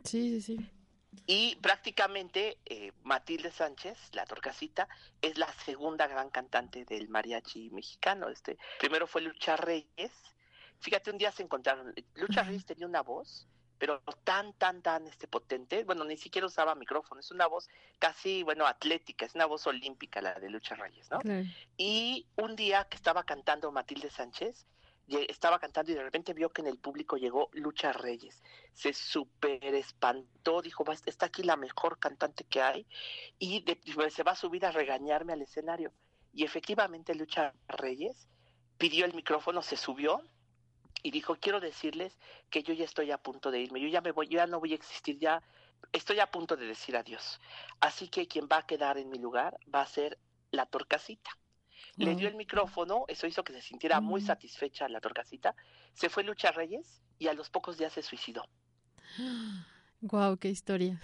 Sí, 0.04 0.40
sí, 0.40 0.40
sí. 0.40 0.70
Y 1.26 1.56
prácticamente 1.56 2.58
eh, 2.64 2.92
Matilde 3.02 3.50
Sánchez, 3.50 3.98
la 4.12 4.24
torcasita, 4.26 4.88
es 5.20 5.38
la 5.38 5.52
segunda 5.64 6.06
gran 6.06 6.30
cantante 6.30 6.84
del 6.84 7.08
mariachi 7.08 7.70
mexicano. 7.70 8.28
Este, 8.28 8.58
primero 8.78 9.06
fue 9.06 9.22
Lucha 9.22 9.56
Reyes. 9.56 10.12
Fíjate, 10.80 11.10
un 11.10 11.18
día 11.18 11.32
se 11.32 11.42
encontraron. 11.42 11.94
Lucha. 12.14 12.42
Reyes 12.42 12.64
tenía 12.64 12.86
una 12.86 13.02
voz, 13.02 13.48
pero 13.80 14.02
tan, 14.24 14.52
tan, 14.52 14.82
tan 14.82 15.06
este, 15.06 15.26
potente. 15.26 15.84
Bueno, 15.84 16.04
ni 16.04 16.18
siquiera 16.18 16.46
usaba 16.46 16.74
micrófono. 16.74 17.18
Es 17.20 17.30
una 17.30 17.46
voz 17.46 17.66
casi, 17.98 18.42
bueno, 18.42 18.66
atlética. 18.66 19.24
Es 19.24 19.34
una 19.34 19.46
voz 19.46 19.66
olímpica 19.66 20.20
la 20.20 20.34
de 20.34 20.50
Lucha 20.50 20.74
Reyes, 20.74 21.10
¿no? 21.10 21.18
Y 21.78 22.26
un 22.36 22.56
día 22.56 22.84
que 22.84 22.96
estaba 22.96 23.24
cantando 23.24 23.72
Matilde 23.72 24.10
Sánchez, 24.10 24.66
estaba 25.08 25.58
cantando 25.58 25.90
y 25.90 25.94
de 25.94 26.02
repente 26.02 26.34
vio 26.34 26.50
que 26.50 26.60
en 26.60 26.68
el 26.68 26.78
público 26.78 27.16
llegó 27.16 27.48
Lucha 27.54 27.92
Reyes. 27.92 28.42
Se 28.74 28.92
súper 28.92 29.74
espantó, 29.74 30.60
dijo, 30.60 30.84
"Va, 30.84 30.92
está 30.92 31.26
aquí 31.26 31.42
la 31.42 31.56
mejor 31.56 31.98
cantante 31.98 32.44
que 32.44 32.60
hay 32.60 32.86
y 33.38 33.62
de- 33.64 33.80
pues, 33.94 34.12
se 34.12 34.22
va 34.22 34.32
a 34.32 34.36
subir 34.36 34.66
a 34.66 34.70
regañarme 34.70 35.32
al 35.32 35.42
escenario. 35.42 35.90
Y 36.34 36.44
efectivamente 36.44 37.14
Lucha 37.14 37.54
Reyes 37.66 38.28
pidió 38.76 39.06
el 39.06 39.14
micrófono, 39.14 39.62
se 39.62 39.76
subió 39.76 40.22
y 41.02 41.10
dijo, 41.10 41.36
quiero 41.36 41.60
decirles 41.60 42.18
que 42.50 42.62
yo 42.62 42.74
ya 42.74 42.84
estoy 42.84 43.10
a 43.10 43.18
punto 43.18 43.50
de 43.50 43.60
irme, 43.60 43.80
yo 43.80 43.88
ya 43.88 44.00
me 44.00 44.12
voy, 44.12 44.28
yo 44.28 44.38
ya 44.38 44.46
no 44.46 44.60
voy 44.60 44.72
a 44.72 44.76
existir, 44.76 45.18
ya 45.18 45.42
estoy 45.92 46.20
a 46.20 46.30
punto 46.30 46.56
de 46.56 46.66
decir 46.66 46.96
adiós. 46.96 47.40
Así 47.80 48.08
que 48.08 48.26
quien 48.28 48.48
va 48.50 48.58
a 48.58 48.66
quedar 48.66 48.98
en 48.98 49.10
mi 49.10 49.18
lugar 49.18 49.58
va 49.72 49.82
a 49.82 49.86
ser 49.86 50.18
la 50.50 50.66
torcasita. 50.66 51.30
Le 51.96 52.14
dio 52.14 52.28
el 52.28 52.34
micrófono, 52.34 53.04
eso 53.08 53.26
hizo 53.26 53.44
que 53.44 53.52
se 53.52 53.60
sintiera 53.60 54.00
muy 54.00 54.22
satisfecha 54.22 54.88
la 54.88 55.00
torcasita. 55.00 55.54
Se 55.92 56.08
fue 56.08 56.24
Lucha 56.24 56.50
Reyes 56.50 57.02
y 57.18 57.28
a 57.28 57.34
los 57.34 57.50
pocos 57.50 57.76
días 57.78 57.92
se 57.92 58.02
suicidó. 58.02 58.46
Wow, 60.02 60.38
qué 60.38 60.48
historia. 60.48 60.98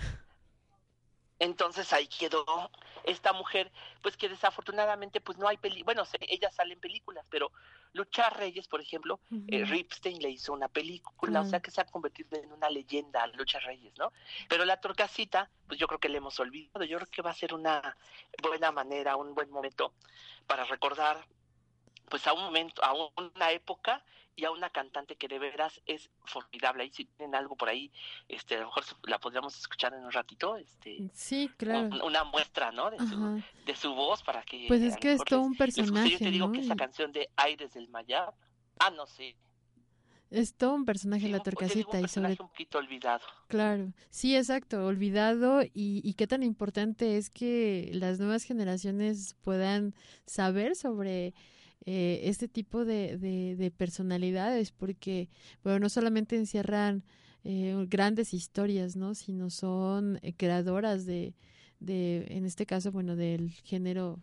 Entonces 1.38 1.92
ahí 1.92 2.08
quedó 2.08 2.70
esta 3.06 3.32
mujer, 3.32 3.72
pues 4.02 4.16
que 4.16 4.28
desafortunadamente 4.28 5.20
pues 5.20 5.38
no 5.38 5.48
hay 5.48 5.56
peli, 5.56 5.82
bueno, 5.82 6.04
se- 6.04 6.18
ella 6.20 6.50
sale 6.50 6.74
en 6.74 6.80
películas, 6.80 7.24
pero 7.30 7.50
Lucha 7.92 8.28
Reyes, 8.30 8.68
por 8.68 8.80
ejemplo, 8.80 9.20
eh. 9.48 9.64
Ripstein 9.64 10.20
le 10.20 10.28
hizo 10.28 10.52
una 10.52 10.68
película, 10.68 11.40
o 11.40 11.44
sea 11.44 11.60
que 11.60 11.70
se 11.70 11.80
ha 11.80 11.86
convertido 11.86 12.38
en 12.38 12.52
una 12.52 12.68
leyenda 12.68 13.26
Lucha 13.28 13.58
Reyes, 13.60 13.94
¿no? 13.96 14.12
Pero 14.48 14.64
la 14.64 14.78
torcasita, 14.78 15.48
pues 15.66 15.78
yo 15.80 15.86
creo 15.86 15.98
que 16.00 16.08
le 16.10 16.18
hemos 16.18 16.38
olvidado, 16.40 16.84
yo 16.84 16.98
creo 16.98 17.08
que 17.10 17.22
va 17.22 17.30
a 17.30 17.34
ser 17.34 17.54
una 17.54 17.96
buena 18.42 18.70
manera, 18.72 19.16
un 19.16 19.34
buen 19.34 19.48
momento 19.50 19.94
para 20.46 20.64
recordar 20.64 21.24
pues 22.08 22.26
a 22.26 22.32
un 22.32 22.42
momento, 22.44 22.84
a 22.84 22.92
una 22.92 23.50
época 23.50 24.04
y 24.36 24.44
a 24.44 24.50
una 24.50 24.68
cantante 24.70 25.16
que 25.16 25.28
de 25.28 25.38
veras 25.38 25.80
es 25.86 26.10
formidable. 26.26 26.82
Ahí 26.84 26.90
si 26.92 27.06
tienen 27.06 27.34
algo 27.34 27.56
por 27.56 27.68
ahí, 27.70 27.90
este, 28.28 28.56
a 28.56 28.60
lo 28.60 28.66
mejor 28.66 28.84
la 29.04 29.18
podríamos 29.18 29.58
escuchar 29.58 29.94
en 29.94 30.04
un 30.04 30.12
ratito, 30.12 30.56
este, 30.56 31.10
Sí, 31.14 31.50
claro. 31.56 31.88
un- 31.88 32.02
una 32.02 32.22
muestra, 32.24 32.70
¿no? 32.70 32.90
De 32.90 32.98
su, 32.98 33.42
de 33.64 33.74
su 33.76 33.94
voz 33.94 34.22
para 34.22 34.42
que 34.42 34.68
Pues 34.68 34.82
es 34.82 34.96
que 34.98 35.12
es 35.12 35.24
todo 35.24 35.40
les- 35.40 35.48
un 35.48 35.56
personaje, 35.56 36.10
Yo 36.10 36.18
te 36.18 36.30
digo 36.30 36.46
¿no? 36.48 36.52
que 36.52 36.60
esa 36.60 36.76
canción 36.76 37.10
de 37.12 37.30
Aires 37.36 37.72
del 37.72 37.88
Mayab, 37.88 38.34
ah, 38.78 38.90
no 38.90 39.06
sé. 39.06 39.36
Es 40.28 40.54
todo 40.54 40.74
un 40.74 40.84
personaje 40.84 41.26
Sí, 41.26 41.30
la 41.30 41.38
digo, 41.38 41.44
torcasita 41.44 41.98
un 41.98 42.04
y 42.04 42.08
sobre 42.08 42.30
un 42.32 42.36
poquito 42.36 42.78
olvidado. 42.78 43.24
Claro, 43.46 43.92
sí, 44.10 44.36
exacto, 44.36 44.84
olvidado 44.84 45.62
y, 45.62 46.00
y 46.04 46.14
qué 46.14 46.26
tan 46.26 46.42
importante 46.42 47.16
es 47.16 47.30
que 47.30 47.90
las 47.94 48.18
nuevas 48.18 48.42
generaciones 48.42 49.34
puedan 49.40 49.94
saber 50.26 50.74
sobre 50.74 51.32
eh, 51.86 52.20
este 52.24 52.48
tipo 52.48 52.84
de, 52.84 53.16
de, 53.18 53.56
de 53.56 53.70
personalidades, 53.70 54.72
porque, 54.72 55.28
bueno, 55.62 55.78
no 55.80 55.88
solamente 55.88 56.36
encierran 56.36 57.04
eh, 57.44 57.86
grandes 57.88 58.34
historias, 58.34 58.96
¿no? 58.96 59.14
Sino 59.14 59.50
son 59.50 60.18
eh, 60.22 60.34
creadoras 60.36 61.06
de, 61.06 61.34
de, 61.80 62.26
en 62.30 62.44
este 62.44 62.66
caso, 62.66 62.92
bueno, 62.92 63.16
del 63.16 63.50
género 63.50 64.20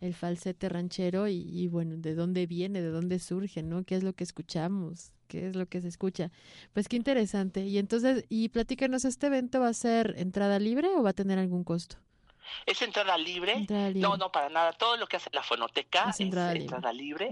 el 0.00 0.14
falsete 0.14 0.68
ranchero 0.68 1.28
y, 1.28 1.36
y 1.36 1.68
bueno, 1.68 1.96
de 1.96 2.14
dónde 2.14 2.46
viene, 2.46 2.80
de 2.80 2.88
dónde 2.88 3.18
surge, 3.18 3.62
¿no? 3.62 3.84
¿Qué 3.84 3.96
es 3.96 4.02
lo 4.02 4.14
que 4.14 4.24
escuchamos? 4.24 5.12
¿Qué 5.28 5.48
es 5.48 5.56
lo 5.56 5.66
que 5.66 5.80
se 5.80 5.88
escucha? 5.88 6.30
Pues 6.72 6.88
qué 6.88 6.96
interesante. 6.96 7.66
Y 7.66 7.78
entonces, 7.78 8.24
y 8.28 8.48
platícanos, 8.48 9.04
¿este 9.04 9.26
evento 9.28 9.60
va 9.60 9.68
a 9.68 9.74
ser 9.74 10.14
entrada 10.18 10.58
libre 10.58 10.88
o 10.96 11.02
va 11.02 11.10
a 11.10 11.14
tener 11.14 11.38
algún 11.38 11.64
costo? 11.64 11.96
¿Es 12.66 12.82
entrada 12.82 13.16
libre? 13.16 13.52
Entrada 13.52 13.88
libre. 13.88 14.00
No, 14.02 14.16
no, 14.16 14.32
para 14.32 14.48
nada. 14.48 14.72
Todo 14.72 14.96
lo 14.96 15.06
que 15.06 15.16
hace 15.16 15.30
la 15.32 15.42
fonoteca 15.42 16.06
Es 16.08 16.16
es 16.16 16.20
entrada 16.20 16.52
entrada, 16.52 16.92
libre. 16.92 17.30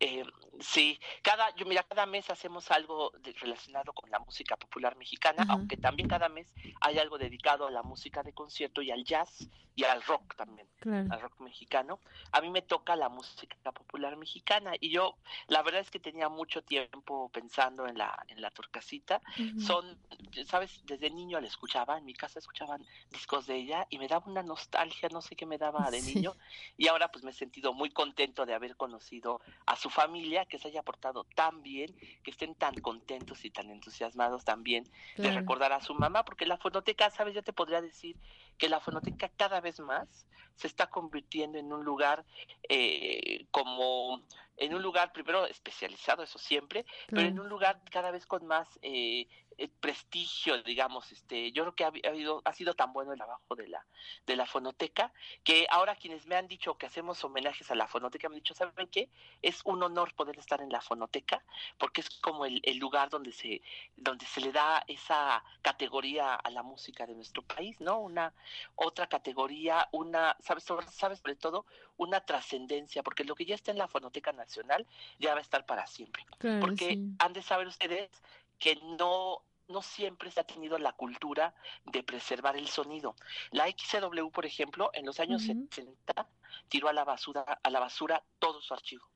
Eh, 0.00 0.24
sí, 0.60 0.98
cada, 1.22 1.54
yo 1.56 1.66
mira, 1.66 1.82
cada 1.84 2.06
mes 2.06 2.30
hacemos 2.30 2.70
algo 2.70 3.10
de- 3.20 3.32
relacionado 3.32 3.92
con 3.92 4.10
la 4.10 4.18
música 4.18 4.56
popular 4.56 4.96
mexicana, 4.96 5.44
aunque 5.48 5.76
también 5.76 6.06
cada 6.08 6.28
mes 6.28 6.52
hay 6.80 6.98
algo 6.98 7.18
dedicado 7.18 7.66
a 7.66 7.70
la 7.70 7.82
música 7.82 8.22
de 8.22 8.32
concierto 8.32 8.82
y 8.82 8.90
al 8.90 9.04
jazz 9.04 9.50
y 9.74 9.84
al 9.84 10.02
rock 10.02 10.34
también, 10.36 10.68
Claro. 10.80 11.08
al 11.08 11.20
rock 11.22 11.40
mexicano. 11.40 12.02
A 12.32 12.40
mí 12.42 12.50
me 12.50 12.62
toca 12.62 12.94
la 12.96 13.08
música 13.08 13.72
popular 13.72 14.16
mexicana 14.16 14.72
y 14.78 14.90
yo, 14.90 15.18
la 15.48 15.62
verdad 15.62 15.80
es 15.80 15.90
que 15.90 15.98
tenía 16.00 16.28
mucho 16.28 16.62
tiempo 16.62 17.30
pensando 17.30 17.86
en 17.86 17.96
la, 17.96 18.22
en 18.28 18.40
la 18.42 18.50
torcasita. 18.50 19.22
Ujú. 19.38 19.62
Son, 19.66 19.98
sabes, 20.46 20.80
desde 20.84 21.10
niño 21.10 21.40
la 21.40 21.46
escuchaba, 21.48 21.98
en 21.98 22.04
mi 22.04 22.14
casa 22.14 22.38
escuchaban 22.38 22.84
discos 23.10 23.46
de 23.46 23.56
ella 23.56 23.86
y 23.90 23.98
me 23.98 24.08
daba 24.08 24.26
una 24.30 24.42
nostalgia, 24.42 25.08
no 25.08 25.20
sé 25.22 25.36
qué 25.36 25.46
me 25.46 25.58
daba 25.58 25.90
de 25.90 26.02
Sí. 26.02 26.02
niño 26.02 26.36
y 26.76 26.88
ahora 26.88 27.08
pues 27.10 27.24
me 27.24 27.30
he 27.30 27.34
sentido 27.34 27.72
muy 27.72 27.90
contento 27.90 28.46
de 28.46 28.54
haber 28.54 28.76
conocido 28.76 29.40
a 29.66 29.76
su 29.76 29.90
familia, 29.90 30.41
que 30.46 30.58
se 30.58 30.68
haya 30.68 30.82
portado 30.82 31.24
tan 31.34 31.62
bien, 31.62 31.94
que 32.22 32.30
estén 32.30 32.54
tan 32.54 32.80
contentos 32.80 33.44
y 33.44 33.50
tan 33.50 33.70
entusiasmados 33.70 34.44
también 34.44 34.84
de 35.16 35.30
recordar 35.30 35.72
a 35.72 35.80
su 35.80 35.94
mamá, 35.94 36.24
porque 36.24 36.46
la 36.46 36.58
fonoteca, 36.58 37.10
sabes, 37.10 37.34
yo 37.34 37.42
te 37.42 37.52
podría 37.52 37.80
decir 37.80 38.16
que 38.62 38.68
la 38.68 38.78
fonoteca 38.78 39.28
cada 39.28 39.60
vez 39.60 39.80
más 39.80 40.24
se 40.54 40.68
está 40.68 40.88
convirtiendo 40.88 41.58
en 41.58 41.72
un 41.72 41.84
lugar 41.84 42.24
eh, 42.68 43.44
como, 43.50 44.22
en 44.56 44.72
un 44.72 44.80
lugar 44.80 45.12
primero 45.12 45.46
especializado, 45.46 46.22
eso 46.22 46.38
siempre, 46.38 46.86
pero 47.08 47.22
en 47.22 47.40
un 47.40 47.48
lugar 47.48 47.80
cada 47.90 48.12
vez 48.12 48.24
con 48.24 48.46
más 48.46 48.68
eh, 48.82 49.26
eh, 49.58 49.68
prestigio, 49.80 50.62
digamos, 50.62 51.10
este, 51.10 51.50
yo 51.52 51.64
creo 51.64 51.74
que 51.74 51.84
ha, 51.84 52.08
ha 52.08 52.10
habido, 52.10 52.40
ha 52.44 52.52
sido 52.52 52.74
tan 52.74 52.92
bueno 52.92 53.12
el 53.12 53.18
trabajo 53.18 53.56
de 53.56 53.66
la, 53.68 53.84
de 54.26 54.36
la 54.36 54.46
fonoteca, 54.46 55.12
que 55.42 55.66
ahora 55.68 55.96
quienes 55.96 56.26
me 56.26 56.36
han 56.36 56.46
dicho 56.46 56.78
que 56.78 56.86
hacemos 56.86 57.22
homenajes 57.24 57.70
a 57.70 57.74
la 57.74 57.88
fonoteca 57.88 58.28
me 58.28 58.36
han 58.36 58.42
dicho, 58.42 58.54
¿saben 58.54 58.88
qué? 58.88 59.10
Es 59.42 59.60
un 59.64 59.82
honor 59.82 60.14
poder 60.14 60.38
estar 60.38 60.60
en 60.60 60.70
la 60.70 60.80
fonoteca, 60.80 61.42
porque 61.78 62.00
es 62.00 62.10
como 62.20 62.46
el, 62.46 62.60
el 62.62 62.78
lugar 62.78 63.10
donde 63.10 63.32
se, 63.32 63.60
donde 63.96 64.24
se 64.26 64.40
le 64.40 64.52
da 64.52 64.84
esa 64.86 65.42
categoría 65.62 66.34
a 66.34 66.50
la 66.50 66.62
música 66.62 67.06
de 67.06 67.14
nuestro 67.14 67.42
país, 67.42 67.80
¿no? 67.80 67.98
Una 67.98 68.32
otra 68.74 69.08
categoría, 69.08 69.88
una, 69.92 70.36
sabes, 70.40 70.64
sobre, 70.64 70.86
sabes 70.88 71.18
sobre 71.18 71.36
todo, 71.36 71.66
una 71.96 72.24
trascendencia, 72.24 73.02
porque 73.02 73.24
lo 73.24 73.34
que 73.34 73.44
ya 73.44 73.54
está 73.54 73.70
en 73.70 73.78
la 73.78 73.88
Fonoteca 73.88 74.32
Nacional 74.32 74.86
ya 75.18 75.32
va 75.32 75.38
a 75.38 75.42
estar 75.42 75.66
para 75.66 75.86
siempre 75.86 76.24
Claro, 76.38 76.60
porque 76.60 76.94
sí. 76.94 77.14
han 77.18 77.32
de 77.32 77.42
saber 77.42 77.66
ustedes 77.66 78.10
que 78.58 78.76
no 78.98 79.42
no 79.68 79.80
siempre 79.80 80.30
se 80.30 80.40
ha 80.40 80.44
tenido 80.44 80.76
la 80.76 80.92
cultura 80.92 81.54
de 81.84 82.02
preservar 82.02 82.56
el 82.56 82.68
sonido. 82.68 83.14
La 83.52 83.68
XCW, 83.68 84.30
por 84.30 84.44
ejemplo, 84.44 84.90
en 84.92 85.06
los 85.06 85.18
años 85.18 85.44
Ujú. 85.44 85.66
70 85.72 86.28
tiró 86.68 86.88
a 86.88 86.92
la 86.92 87.04
basura 87.04 87.40
a 87.62 87.70
la 87.70 87.80
basura 87.80 88.22
todo 88.38 88.60
su 88.60 88.74
archivo. 88.74 89.08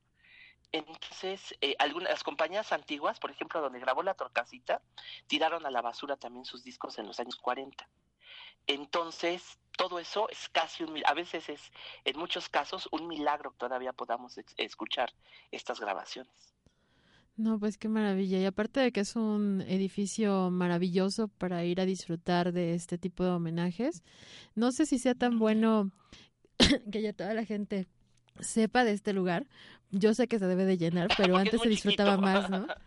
Entonces, 0.72 1.54
eh, 1.60 1.76
algunas 1.78 2.10
las 2.10 2.24
compañías 2.24 2.72
antiguas, 2.72 3.20
por 3.20 3.30
ejemplo, 3.30 3.60
donde 3.60 3.80
grabó 3.80 4.02
la 4.02 4.14
Torcasita, 4.14 4.82
tiraron 5.26 5.66
a 5.66 5.70
la 5.70 5.82
basura 5.82 6.16
también 6.16 6.44
sus 6.44 6.64
discos 6.64 6.98
en 6.98 7.06
los 7.06 7.20
años 7.20 7.36
40. 7.36 7.88
Entonces, 8.66 9.58
todo 9.76 9.98
eso 9.98 10.28
es 10.30 10.48
casi 10.50 10.84
un, 10.84 11.00
a 11.06 11.14
veces 11.14 11.48
es, 11.48 11.60
en 12.04 12.18
muchos 12.18 12.48
casos, 12.48 12.88
un 12.92 13.06
milagro 13.08 13.52
que 13.52 13.58
todavía 13.58 13.92
podamos 13.92 14.38
escuchar 14.56 15.12
estas 15.50 15.80
grabaciones. 15.80 16.54
No, 17.36 17.58
pues 17.58 17.76
qué 17.76 17.88
maravilla. 17.88 18.38
Y 18.38 18.46
aparte 18.46 18.80
de 18.80 18.92
que 18.92 19.00
es 19.00 19.14
un 19.14 19.60
edificio 19.68 20.50
maravilloso 20.50 21.28
para 21.28 21.64
ir 21.64 21.80
a 21.80 21.86
disfrutar 21.86 22.52
de 22.52 22.74
este 22.74 22.96
tipo 22.96 23.24
de 23.24 23.30
homenajes, 23.30 24.02
no 24.54 24.72
sé 24.72 24.86
si 24.86 24.98
sea 24.98 25.14
tan 25.14 25.38
bueno 25.38 25.90
que 26.90 27.02
ya 27.02 27.12
toda 27.12 27.34
la 27.34 27.44
gente 27.44 27.86
sepa 28.40 28.84
de 28.84 28.92
este 28.92 29.12
lugar. 29.12 29.46
Yo 29.90 30.14
sé 30.14 30.28
que 30.28 30.38
se 30.38 30.46
debe 30.46 30.64
de 30.64 30.78
llenar, 30.78 31.08
pero 31.16 31.34
Porque 31.34 31.36
antes 31.36 31.60
se 31.60 31.68
disfrutaba 31.68 32.16
chiquito. 32.16 32.22
más, 32.22 32.50
¿no? 32.50 32.66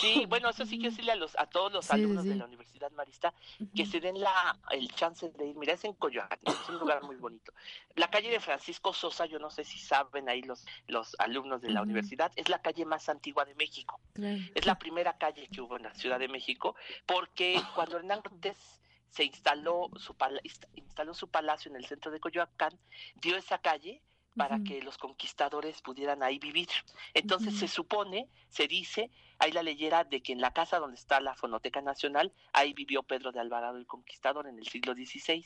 Sí, 0.00 0.24
bueno, 0.26 0.48
eso 0.48 0.64
sí 0.64 0.78
que 0.78 0.88
decirle 0.90 1.12
a, 1.12 1.16
los, 1.16 1.38
a 1.38 1.46
todos 1.46 1.70
los 1.72 1.86
Sí, 1.86 1.92
alumnos 1.92 2.22
sí. 2.22 2.30
de 2.30 2.36
la 2.36 2.46
Universidad 2.46 2.90
Marista 2.92 3.34
que 3.74 3.84
se 3.84 4.00
den 4.00 4.18
la, 4.20 4.58
el 4.70 4.88
chance 4.94 5.30
de 5.30 5.46
ir. 5.46 5.56
Mira, 5.56 5.74
es 5.74 5.84
en 5.84 5.92
Coyoacán, 5.94 6.38
es 6.42 6.68
un 6.68 6.78
lugar 6.78 7.02
muy 7.02 7.16
bonito. 7.16 7.52
La 7.96 8.08
calle 8.08 8.30
de 8.30 8.40
Francisco 8.40 8.92
Sosa, 8.94 9.26
yo 9.26 9.38
no 9.38 9.50
sé 9.50 9.64
si 9.64 9.78
saben 9.78 10.28
ahí 10.28 10.42
los, 10.42 10.64
los 10.86 11.14
alumnos 11.18 11.60
de 11.60 11.70
la 11.70 11.82
universidad, 11.82 12.32
es 12.36 12.48
la 12.48 12.62
calle 12.62 12.84
más 12.86 13.08
antigua 13.08 13.44
de 13.44 13.54
México. 13.54 14.00
Claro. 14.14 14.38
Es 14.54 14.64
la 14.64 14.78
primera 14.78 15.18
calle 15.18 15.48
que 15.48 15.60
hubo 15.60 15.76
en 15.76 15.82
la 15.82 15.94
Ciudad 15.94 16.18
de 16.18 16.28
México, 16.28 16.74
porque 17.06 17.60
cuando 17.74 17.98
Hernán 17.98 18.22
Cortés 18.22 18.80
se 19.10 19.24
instaló 19.24 19.90
su, 19.96 20.14
pala- 20.14 20.40
instaló 20.74 21.12
su 21.14 21.28
palacio 21.28 21.70
en 21.70 21.76
el 21.76 21.84
centro 21.84 22.10
de 22.10 22.20
Coyoacán, 22.20 22.78
dio 23.16 23.36
esa 23.36 23.58
calle 23.58 24.00
para 24.36 24.60
que 24.60 24.80
los 24.80 24.96
conquistadores 24.96 25.82
pudieran 25.82 26.22
ahí 26.22 26.38
vivir. 26.38 26.68
Entonces 27.12 27.58
se 27.58 27.66
supone, 27.66 28.28
se 28.48 28.68
dice, 28.68 29.10
hay 29.40 29.52
la 29.52 29.62
leyera 29.62 30.04
de 30.04 30.22
que 30.22 30.32
en 30.32 30.40
la 30.40 30.52
casa 30.52 30.78
donde 30.78 30.96
está 30.96 31.18
la 31.20 31.34
Fonoteca 31.34 31.80
Nacional, 31.80 32.32
ahí 32.52 32.72
vivió 32.74 33.02
Pedro 33.02 33.32
de 33.32 33.40
Alvarado 33.40 33.78
el 33.78 33.86
Conquistador 33.86 34.46
en 34.46 34.58
el 34.58 34.66
siglo 34.68 34.92
XVI. 34.94 35.44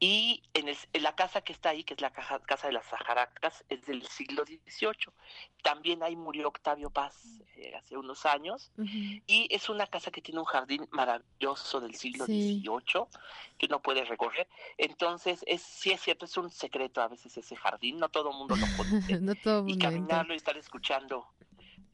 Y 0.00 0.42
en, 0.54 0.68
el- 0.68 0.76
en 0.92 1.02
la 1.02 1.14
casa 1.14 1.40
que 1.42 1.52
está 1.52 1.70
ahí, 1.70 1.84
que 1.84 1.94
es 1.94 2.00
la 2.00 2.10
caja- 2.12 2.40
casa 2.40 2.66
de 2.66 2.72
las 2.74 2.86
Sajaracas, 2.86 3.64
es 3.68 3.86
del 3.86 4.02
siglo 4.06 4.44
XVIII. 4.44 5.12
También 5.62 6.02
ahí 6.02 6.16
murió 6.16 6.48
Octavio 6.48 6.90
Paz 6.90 7.16
eh, 7.56 7.74
hace 7.76 7.96
unos 7.96 8.26
años. 8.26 8.72
Y 9.26 9.46
es 9.50 9.68
una 9.68 9.86
casa 9.86 10.10
que 10.10 10.20
tiene 10.20 10.40
un 10.40 10.46
jardín 10.46 10.88
maravilloso 10.90 11.80
del 11.80 11.94
siglo 11.94 12.26
Sí. 12.26 12.60
XVIII 12.60 13.06
que 13.58 13.66
uno 13.66 13.80
puede 13.80 14.04
recorrer. 14.04 14.48
Entonces, 14.78 15.44
es, 15.46 15.62
sí 15.62 15.92
es 15.92 16.00
cierto, 16.00 16.24
es 16.24 16.36
un 16.36 16.50
secreto 16.50 17.00
a 17.00 17.06
veces 17.08 17.36
ese 17.36 17.54
jardín, 17.54 17.98
no 17.98 18.08
todo 18.08 18.30
el 18.32 18.36
mundo 18.36 18.56
lo 18.56 18.66
conoce. 18.76 19.20
no 19.20 19.34
todo 19.36 19.68
y 19.68 19.74
entra. 19.74 19.90
caminarlo 19.90 20.34
y 20.34 20.36
estar 20.36 20.56
escuchando. 20.58 21.24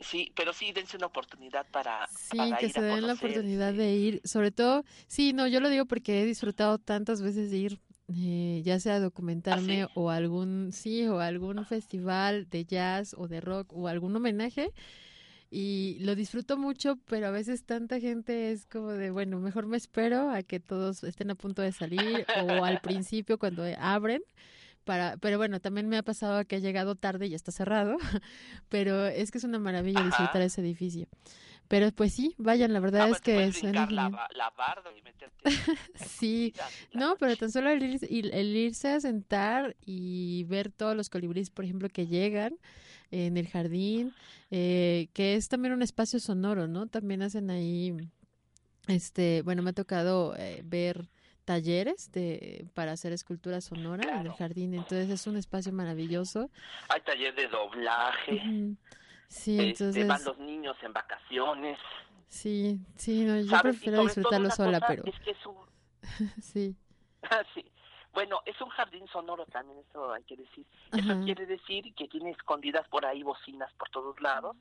Sí, 0.00 0.32
pero 0.36 0.52
sí, 0.52 0.72
dense 0.72 0.96
una 0.96 1.06
oportunidad 1.06 1.66
para, 1.70 2.06
Sí, 2.06 2.36
para 2.36 2.56
que 2.58 2.66
ir 2.66 2.72
se 2.72 2.78
a 2.80 2.82
den 2.82 3.06
la 3.06 3.14
oportunidad 3.14 3.72
sí. 3.72 3.78
de 3.78 3.96
ir, 3.96 4.20
sobre 4.24 4.50
todo, 4.52 4.84
sí, 5.08 5.32
no, 5.32 5.46
yo 5.48 5.60
lo 5.60 5.68
digo 5.68 5.86
porque 5.86 6.22
he 6.22 6.24
disfrutado 6.26 6.78
tantas 6.78 7.20
veces 7.20 7.50
de 7.50 7.56
ir, 7.56 7.80
eh, 8.14 8.62
ya 8.64 8.78
sea 8.78 8.94
a 8.96 9.00
documentarme 9.00 9.82
¿Ah, 9.82 9.86
sí? 9.86 9.92
o 9.94 10.10
algún, 10.10 10.70
sí, 10.72 11.06
o 11.08 11.18
algún 11.20 11.64
festival 11.66 12.48
de 12.48 12.64
jazz 12.64 13.14
o 13.18 13.26
de 13.28 13.40
rock 13.40 13.72
o 13.72 13.88
algún 13.88 14.14
homenaje 14.14 14.72
y 15.50 15.96
lo 16.00 16.14
disfruto 16.14 16.58
mucho, 16.58 16.96
pero 17.06 17.26
a 17.26 17.30
veces 17.30 17.64
tanta 17.64 18.00
gente 18.00 18.52
es 18.52 18.66
como 18.66 18.92
de, 18.92 19.10
bueno, 19.10 19.40
mejor 19.40 19.66
me 19.66 19.78
espero 19.78 20.30
a 20.30 20.42
que 20.42 20.60
todos 20.60 21.02
estén 21.04 21.30
a 21.30 21.34
punto 21.34 21.62
de 21.62 21.72
salir 21.72 22.26
o 22.42 22.64
al 22.64 22.80
principio 22.82 23.38
cuando 23.38 23.64
abren. 23.78 24.22
Para, 24.88 25.18
pero 25.18 25.36
bueno, 25.36 25.60
también 25.60 25.86
me 25.86 25.98
ha 25.98 26.02
pasado 26.02 26.42
que 26.46 26.56
he 26.56 26.60
llegado 26.62 26.94
tarde 26.96 27.26
y 27.26 27.28
ya 27.28 27.36
está 27.36 27.52
cerrado, 27.52 27.98
pero 28.70 29.06
es 29.06 29.30
que 29.30 29.36
es 29.36 29.44
una 29.44 29.58
maravilla 29.58 30.02
disfrutar 30.02 30.36
Ajá. 30.36 30.44
ese 30.46 30.62
edificio. 30.62 31.06
Pero 31.68 31.92
pues 31.92 32.14
sí, 32.14 32.34
vayan, 32.38 32.72
la 32.72 32.80
verdad 32.80 33.02
Ah, 33.02 33.10
es 33.14 33.20
te 33.20 33.32
que 33.34 33.50
brincar 33.50 33.92
la, 33.92 34.28
la 34.34 34.48
barda 34.56 34.90
y 34.96 35.02
meterte. 35.02 35.44
Sí, 35.94 36.54
no, 36.94 37.16
pero 37.18 37.36
tan 37.36 37.50
solo 37.52 37.68
el, 37.68 37.82
irse- 37.82 38.08
el- 38.10 38.32
el 38.32 38.56
irse 38.56 38.88
a 38.88 39.00
sentar 39.00 39.76
y 39.84 40.44
ver 40.44 40.72
todos 40.72 40.96
los 40.96 41.10
colibríes, 41.10 41.50
por 41.50 41.66
ejemplo, 41.66 41.90
que 41.90 42.06
llegan 42.06 42.56
en 43.10 43.36
el 43.36 43.46
jardín, 43.46 44.14
eh, 44.50 45.08
que 45.12 45.34
es 45.34 45.48
también 45.48 45.74
un 45.74 45.82
espacio 45.82 46.18
sonoro, 46.18 46.66
¿no? 46.66 46.86
También 46.86 47.20
hacen 47.20 47.50
ahí, 47.50 47.94
este, 48.86 49.42
bueno, 49.42 49.62
me 49.62 49.70
ha 49.70 49.74
tocado 49.74 50.34
eh, 50.38 50.62
ver 50.64 51.10
talleres 51.48 52.12
de 52.12 52.66
para 52.74 52.92
hacer 52.92 53.12
escultura 53.14 53.62
sonora 53.62 54.02
en 54.02 54.10
el 54.10 54.22
Claro. 54.22 54.36
jardín, 54.36 54.74
entonces 54.74 55.08
es 55.08 55.26
un 55.26 55.38
espacio 55.38 55.72
maravilloso. 55.72 56.50
Hay 56.90 57.00
taller 57.00 57.34
de 57.34 57.48
doblaje. 57.48 58.42
Sí, 59.28 59.58
este, 59.58 59.70
entonces, 59.70 60.06
van 60.06 60.24
los 60.24 60.38
niños 60.38 60.76
en 60.82 60.92
vacaciones. 60.92 61.78
sí, 62.28 62.78
sí, 62.96 63.24
no, 63.24 63.40
yo 63.40 63.46
¿sabes? 63.48 63.62
Prefiero 63.78 64.02
disfrutarlo 64.02 64.50
sola, 64.50 64.78
pero 64.86 65.04
Es 65.06 65.18
que 65.20 65.30
es 65.30 65.46
un, 65.46 65.56
sí, 66.42 66.76
sí. 67.54 67.64
Bueno, 68.12 68.40
es 68.44 68.60
un 68.60 68.68
jardín 68.68 69.06
sonoro 69.08 69.46
también, 69.46 69.78
eso 69.88 70.12
hay 70.12 70.24
que 70.24 70.36
decir. 70.36 70.66
Eso 70.92 71.12
Ajá. 71.12 71.24
quiere 71.24 71.46
decir 71.46 71.94
que 71.94 72.08
tiene 72.08 72.30
escondidas 72.32 72.86
por 72.88 73.06
ahí 73.06 73.22
bocinas 73.22 73.72
por 73.74 73.88
todos 73.88 74.20
lados 74.20 74.54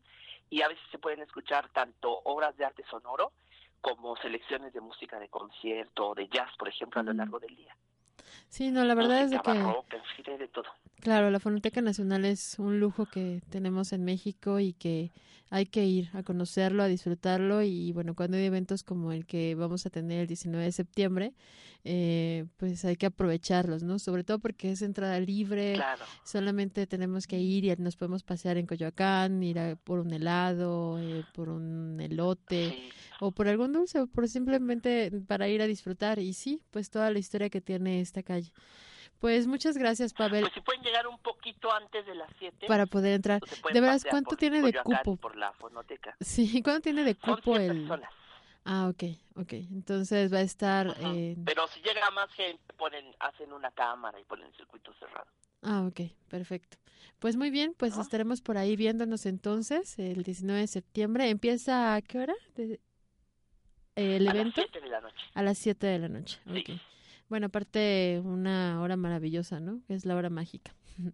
y 0.49 0.61
a 0.61 0.69
veces 0.69 0.83
se 0.91 0.99
pueden 0.99 1.19
escuchar 1.19 1.67
tanto 1.73 2.21
obras 2.23 2.55
de 2.55 2.63
arte 2.63 2.85
sonoro 2.89 3.33
como 3.81 4.15
selecciones 4.17 4.73
de 4.73 4.81
música 4.81 5.19
de 5.19 5.29
concierto 5.29 6.09
o 6.09 6.15
de 6.15 6.27
jazz, 6.27 6.49
por 6.57 6.67
ejemplo, 6.67 6.99
a 7.01 7.03
lo 7.03 7.11
Ujú. 7.11 7.17
largo 7.17 7.39
del 7.39 7.55
día. 7.55 7.75
sí, 8.49 8.71
no, 8.71 8.83
la 8.83 8.95
verdad 8.95 9.21
es 9.23 9.31
de 9.31 9.37
música 9.37 9.53
que 9.53 9.63
barroca, 9.63 9.97
de 10.37 10.47
todo. 10.49 10.65
Claro, 10.99 11.29
la 11.29 11.39
Fonoteca 11.39 11.81
Nacional 11.81 12.25
es 12.25 12.57
un 12.57 12.79
lujo 12.79 13.05
que 13.05 13.41
tenemos 13.49 13.93
en 13.93 14.03
México 14.03 14.59
y 14.59 14.73
que 14.73 15.11
hay 15.49 15.67
que 15.67 15.85
ir 15.85 16.09
a 16.13 16.23
conocerlo, 16.23 16.81
a 16.83 16.87
disfrutarlo 16.87 17.61
y 17.61 17.91
bueno, 17.93 18.15
cuando 18.15 18.35
hay 18.35 18.45
eventos 18.45 18.83
como 18.83 19.11
el 19.11 19.25
que 19.25 19.53
vamos 19.55 19.85
a 19.85 19.89
tener 19.89 20.21
el 20.21 20.27
19 20.27 20.65
de 20.65 20.71
septiembre, 20.71 21.33
eh, 21.83 22.45
pues 22.57 22.83
hay 22.83 22.95
que 22.97 23.05
aprovecharlos, 23.05 23.83
¿no? 23.83 23.99
Sobre 23.99 24.23
todo 24.23 24.39
porque 24.39 24.71
es 24.71 24.81
entrada 24.81 25.19
libre, 25.19 25.75
Claro. 25.75 26.05
solamente 26.23 26.87
tenemos 26.87 27.27
que 27.27 27.37
ir 27.39 27.63
y 27.65 27.75
nos 27.77 27.95
podemos 27.95 28.23
pasear 28.23 28.57
en 28.57 28.65
Coyoacán, 28.65 29.41
ir 29.43 29.59
a 29.59 29.75
por 29.75 29.99
un 29.99 30.11
helado, 30.11 30.99
eh, 30.99 31.23
por 31.31 31.49
un 31.49 31.99
elote 32.01 32.69
Sí. 32.71 32.89
O 33.21 33.31
por 33.31 33.47
algún 33.47 33.73
dulce 33.73 33.99
o 33.99 34.07
por 34.07 34.27
simplemente 34.27 35.11
para 35.27 35.47
ir 35.47 35.61
a 35.61 35.67
disfrutar 35.67 36.19
y 36.19 36.33
sí, 36.33 36.61
pues 36.71 36.89
toda 36.89 37.09
la 37.11 37.19
historia 37.19 37.49
que 37.49 37.61
tiene 37.61 38.01
esta 38.01 38.23
calle. 38.23 38.51
Pues 39.19 39.47
muchas 39.47 39.77
gracias, 39.77 40.13
Pavel, 40.13 40.41
Pues 40.43 40.53
si 40.53 40.61
pueden 40.61 40.83
llegar 40.83 41.07
un 41.07 41.17
poquito 41.19 41.71
antes 41.71 42.05
de 42.05 42.15
las 42.15 42.29
7. 42.39 42.67
para 42.67 42.85
poder 42.85 43.13
entrar. 43.13 43.41
pues 43.61 43.73
De 43.73 43.81
veras, 43.81 44.03
¿cuánto 44.09 44.29
por 44.29 44.37
tiene 44.37 44.61
de 44.61 44.73
cupo? 44.73 45.15
Por 45.17 45.35
la 45.35 45.51
fonoteca. 45.53 46.15
Sí, 46.21 46.61
¿cuánto 46.63 46.81
tiene 46.81 47.03
de 47.03 47.15
Son 47.15 47.35
cupo 47.35 47.57
100 47.57 47.61
el...? 47.61 47.77
personas. 47.77 48.09
Ah, 48.69 48.89
ok, 48.89 49.03
ok. 49.37 49.53
Entonces 49.53 50.31
va 50.33 50.39
a 50.39 50.41
estar. 50.41 50.93
Pero 51.45 51.67
si 51.69 51.79
llega 51.81 52.11
más 52.11 52.29
gente, 52.33 52.61
ponen, 52.77 53.05
hacen 53.19 53.53
una 53.53 53.71
cámara 53.71 54.19
y 54.19 54.23
ponen 54.25 54.51
circuito 54.53 54.93
cerrado. 54.99 55.27
Ah, 55.63 55.85
ok, 55.87 56.01
perfecto. 56.29 56.77
Pues 57.19 57.35
muy 57.35 57.49
bien, 57.49 57.73
pues 57.77 57.97
estaremos 57.97 58.41
por 58.41 58.57
ahí 58.57 58.75
viéndonos 58.75 59.25
entonces 59.25 59.97
el 59.99 60.23
19 60.23 60.61
de 60.61 60.67
septiembre. 60.67 61.29
¿Empieza 61.29 61.95
a 61.95 62.01
qué 62.01 62.19
hora? 62.19 62.35
De- 62.55 62.79
¿El 63.97 64.27
a 64.27 64.31
evento? 64.31 64.61
las 64.61 64.69
7 64.71 64.81
de 64.81 64.89
la 64.89 65.01
noche. 65.01 65.25
A 65.33 65.41
las 65.43 65.57
7 65.57 65.87
de 65.87 65.99
la 65.99 66.07
noche. 66.09 66.39
Sí. 66.53 66.81
Bueno, 67.29 67.47
aparte 67.47 68.21
una 68.23 68.81
hora 68.81 68.95
maravillosa, 68.95 69.59
¿no? 69.59 69.81
Que 69.87 69.95
es 69.95 70.05
la 70.05 70.15
hora 70.15 70.29
mágica. 70.29 70.73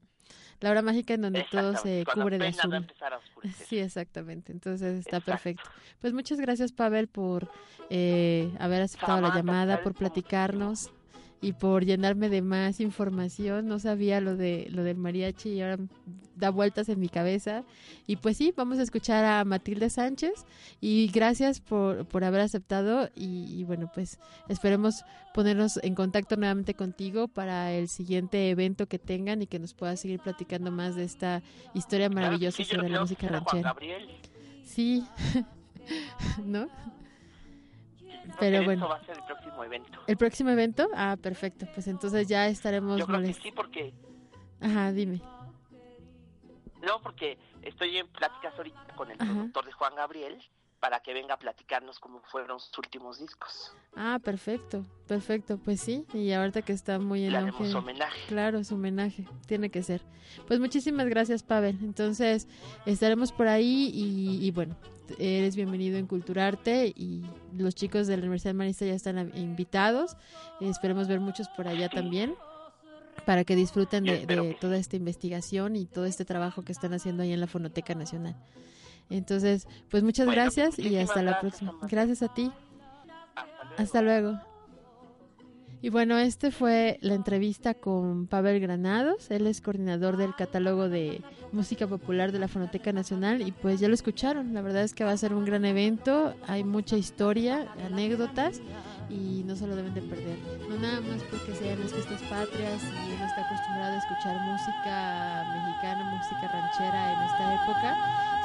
La 0.59 0.71
hora 0.71 0.81
mágica 0.81 1.13
en 1.13 1.21
donde 1.23 1.45
todo 1.51 1.75
se 1.75 2.05
cubre 2.13 2.37
de 2.37 2.47
azul. 2.47 2.73
a. 2.73 3.49
Sí, 3.67 3.79
exactamente. 3.79 4.53
Entonces 4.53 4.99
está 4.99 5.17
Exacto. 5.17 5.31
perfecto. 5.31 5.69
Pues 5.99 6.13
muchas 6.13 6.39
gracias, 6.39 6.71
Pavel, 6.71 7.09
por 7.09 7.51
eh, 7.89 8.49
haber 8.59 8.81
aceptado 8.83 9.19
la 9.19 9.35
llamada, 9.35 9.73
sabes 9.73 9.83
por 9.83 9.93
platicarnos 9.93 10.89
y 11.43 11.51
por 11.51 11.83
llenarme 11.83 12.29
de 12.29 12.41
más 12.41 12.79
información. 12.79 13.67
No 13.67 13.77
sabía 13.77 14.21
lo 14.21 14.37
de 14.37 14.67
lo 14.71 14.83
del 14.83 14.95
mariachi 14.95 15.49
y 15.49 15.61
ahora 15.61 15.77
da 16.37 16.49
vueltas 16.49 16.87
en 16.87 17.01
mi 17.01 17.09
cabeza. 17.09 17.65
Y 18.07 18.15
pues 18.15 18.37
sí, 18.37 18.53
vamos 18.55 18.79
a 18.79 18.83
escuchar 18.83 19.25
a 19.25 19.43
Matilde 19.43 19.89
Sánchez 19.89 20.45
y 20.79 21.07
gracias 21.13 21.59
por, 21.59 22.05
por 22.05 22.23
haber 22.23 22.39
aceptado 22.39 23.09
y, 23.13 23.45
y 23.53 23.65
bueno, 23.65 23.91
pues 23.93 24.19
esperemos 24.47 25.03
ponernos 25.33 25.77
en 25.83 25.95
contacto 25.95 26.37
nuevamente 26.37 26.75
contigo 26.75 27.27
para 27.27 27.73
el 27.73 27.89
siguiente 27.89 28.49
evento 28.49 28.87
que 28.87 28.97
tengan 28.97 29.41
y 29.41 29.47
que 29.47 29.59
nos 29.59 29.73
puedas 29.73 29.99
seguir 29.99 30.21
platicando 30.21 30.71
más 30.71 30.95
de 30.95 31.03
esta 31.03 31.43
historia 31.73 32.07
Claro 32.07 32.21
maravillosa 32.21 32.57
sí, 32.57 32.63
sobre 32.63 32.87
la 32.89 33.01
música 33.01 33.27
escuchar 33.27 33.35
a 33.35 33.43
Juan 33.43 33.63
ranchera. 33.63 33.69
Gabriel. 33.73 34.09
Sí, 34.63 35.03
¿no? 36.45 36.69
Pero 38.39 38.63
bueno. 38.63 38.85
Eso 38.85 38.89
va 38.89 38.97
a 38.97 39.05
ser 39.05 39.17
el 39.17 39.23
próximo 39.23 39.63
evento. 39.63 39.99
¿El 40.07 40.17
próximo 40.17 40.49
evento? 40.49 40.87
Ah, 40.95 41.17
perfecto. 41.21 41.65
Pues 41.73 41.87
entonces 41.87 42.27
ya 42.27 42.47
estaremos 42.47 42.99
Yo 42.99 43.07
creo 43.07 43.21
que 43.21 43.33
sí, 43.33 43.51
porque. 43.51 43.93
Ajá, 44.61 44.91
dime. 44.91 45.21
No, 46.81 46.99
porque 47.01 47.37
estoy 47.61 47.97
en 47.97 48.07
pláticas 48.07 48.53
ahorita 48.57 48.95
con 48.95 49.09
el 49.11 49.21
Ajá. 49.21 49.31
productor 49.31 49.65
de 49.65 49.71
Juan 49.71 49.95
Gabriel 49.95 50.37
para 50.83 50.99
que 50.99 51.13
venga 51.13 51.35
a 51.35 51.39
platicarnos 51.39 51.97
cómo 51.97 52.19
fueron 52.29 52.59
sus 52.59 52.77
últimos 52.77 53.17
discos. 53.17 53.71
Ah, 53.95 54.19
perfecto, 54.21 54.85
perfecto. 55.07 55.57
Pues 55.57 55.79
sí, 55.79 56.05
y 56.13 56.33
ahorita 56.33 56.61
que 56.61 56.73
está 56.73 56.99
muy 56.99 57.21
Le 57.21 57.27
en 57.27 57.35
haremos 57.35 57.61
auge. 57.61 57.75
homenaje. 57.75 58.19
Claro, 58.27 58.61
su 58.65 58.75
homenaje, 58.75 59.25
tiene 59.47 59.69
que 59.69 59.81
ser. 59.81 60.01
Pues 60.45 60.59
muchísimas 60.59 61.07
gracias, 61.07 61.41
Pavel. 61.41 61.79
Entonces, 61.83 62.49
estaremos 62.85 63.31
por 63.31 63.47
ahí 63.47 63.91
y, 63.93 64.45
y 64.45 64.51
bueno, 64.51 64.75
eres 65.19 65.55
bienvenido 65.55 65.97
en 65.97 66.05
Culturarte 66.05 66.87
y 66.93 67.23
los 67.55 67.75
chicos 67.75 68.07
de 68.07 68.17
la 68.17 68.23
Universidad 68.23 68.53
Marista 68.53 68.83
ya 68.85 68.93
están 68.93 69.31
invitados. 69.37 70.17
Esperemos 70.59 71.07
ver 71.07 71.21
muchos 71.21 71.47
por 71.55 71.65
allá 71.65 71.87
también 71.87 72.35
para 73.25 73.45
que 73.45 73.55
disfruten 73.55 74.03
de, 74.03 74.25
de 74.25 74.57
toda 74.59 74.75
esta 74.75 74.97
investigación 74.97 75.77
y 75.77 75.85
todo 75.85 76.03
este 76.03 76.25
trabajo 76.25 76.63
que 76.65 76.73
están 76.73 76.93
haciendo 76.93 77.23
ahí 77.23 77.31
en 77.31 77.39
la 77.39 77.47
Fonoteca 77.47 77.95
Nacional. 77.95 78.35
Entonces, 79.09 79.67
pues 79.89 80.03
muchas 80.03 80.25
Bueno, 80.25 80.41
gracias 80.41 80.79
y 80.79 80.97
hasta 80.97 81.21
la 81.21 81.39
próxima. 81.39 81.73
Gracias 81.89 82.23
a 82.23 82.33
ti. 82.33 82.51
Hasta 83.35 83.43
luego. 83.43 83.73
Hasta 83.77 84.01
luego. 84.01 84.53
Y 85.83 85.89
bueno, 85.89 86.17
este 86.17 86.49
fue 86.49 86.97
la 87.01 87.13
entrevista 87.13 87.73
con 87.73 88.27
Pavel 88.27 88.61
Granados. 88.61 89.29
Él 89.29 89.47
es 89.47 89.59
coordinador 89.59 90.15
del 90.15 90.33
catálogo 90.33 90.87
de 90.87 91.21
música 91.51 91.87
popular 91.87 92.31
de 92.31 92.39
la 92.39 92.47
Fonoteca 92.47 92.93
Nacional 92.93 93.45
y 93.45 93.51
pues 93.51 93.81
ya 93.81 93.89
lo 93.89 93.93
escucharon. 93.93 94.53
La 94.53 94.61
verdad 94.61 94.83
es 94.83 94.93
que 94.93 95.03
va 95.03 95.11
a 95.11 95.17
ser 95.17 95.33
un 95.33 95.43
gran 95.43 95.65
evento. 95.65 96.35
Hay 96.47 96.63
mucha 96.63 96.95
historia, 96.95 97.67
anécdotas 97.85 98.61
y 99.09 99.43
no 99.45 99.55
se 99.55 99.67
lo 99.67 99.75
deben 99.75 99.93
de 99.93 100.01
perder. 100.01 100.37
No 100.69 100.77
nada 100.77 101.01
más 101.01 101.21
porque 101.29 101.55
sean 101.55 101.79
las 101.79 101.91
fiestas 101.91 102.21
patrias 102.23 102.81
y 102.83 103.13
uno 103.13 103.25
está 103.25 103.45
acostumbrado 103.45 103.93
a 103.93 103.97
escuchar 103.97 104.39
música 104.41 105.43
mexicana, 105.53 106.03
música 106.15 106.47
ranchera 106.47 107.13
en 107.13 107.21
esta 107.21 107.53
época, 107.63 107.89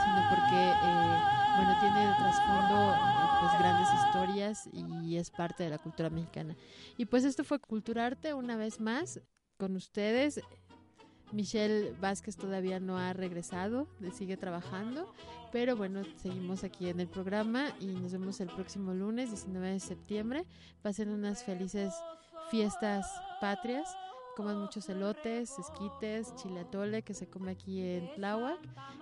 sino 0.05 0.29
porque 0.31 0.71
eh, 0.71 1.19
bueno 1.57 1.77
tiene 1.81 2.07
de 2.07 2.15
trasfondo 2.15 2.97
pues 3.41 3.59
grandes 3.59 3.89
historias 4.05 4.69
y 4.73 5.17
es 5.17 5.31
parte 5.31 5.65
de 5.65 5.71
la 5.71 5.79
cultura 5.79 6.11
mexicana. 6.11 6.57
Y 6.97 7.07
pues 7.07 7.25
esto 7.25 7.45
fue 7.45 7.59
Culturarte 7.59 8.35
una 8.35 8.57
vez 8.57 8.81
más 8.81 9.21
con 9.57 9.77
ustedes. 9.77 10.41
Michelle 11.33 11.95
Vázquez 12.01 12.37
todavía 12.37 12.81
no 12.81 12.97
ha 12.99 13.13
regresado, 13.13 13.87
sigue 14.13 14.37
trabajando, 14.37 15.13
pero 15.53 15.77
bueno, 15.77 16.03
seguimos 16.17 16.65
aquí 16.65 16.89
en 16.89 17.01
el 17.01 17.09
programa 17.09 17.75
y 17.81 17.87
nos 17.87 18.13
vemos 18.13 18.41
el 18.41 18.49
próximo 18.49 18.95
lunes 18.95 19.31
19 19.31 19.73
de 19.73 19.81
septiembre. 19.81 20.45
Pasen 20.83 21.11
unas 21.11 21.45
felices 21.45 21.93
fiestas 22.51 23.07
patrias, 23.41 23.95
coman 24.39 24.61
muchos 24.61 24.89
elotes, 24.89 25.59
esquites, 25.59 26.33
chile 26.37 26.61
atole 26.61 27.03
que 27.03 27.13
se 27.13 27.27
come 27.27 27.51
aquí 27.51 27.81
en 27.81 28.09
Tláhuac 28.15 28.61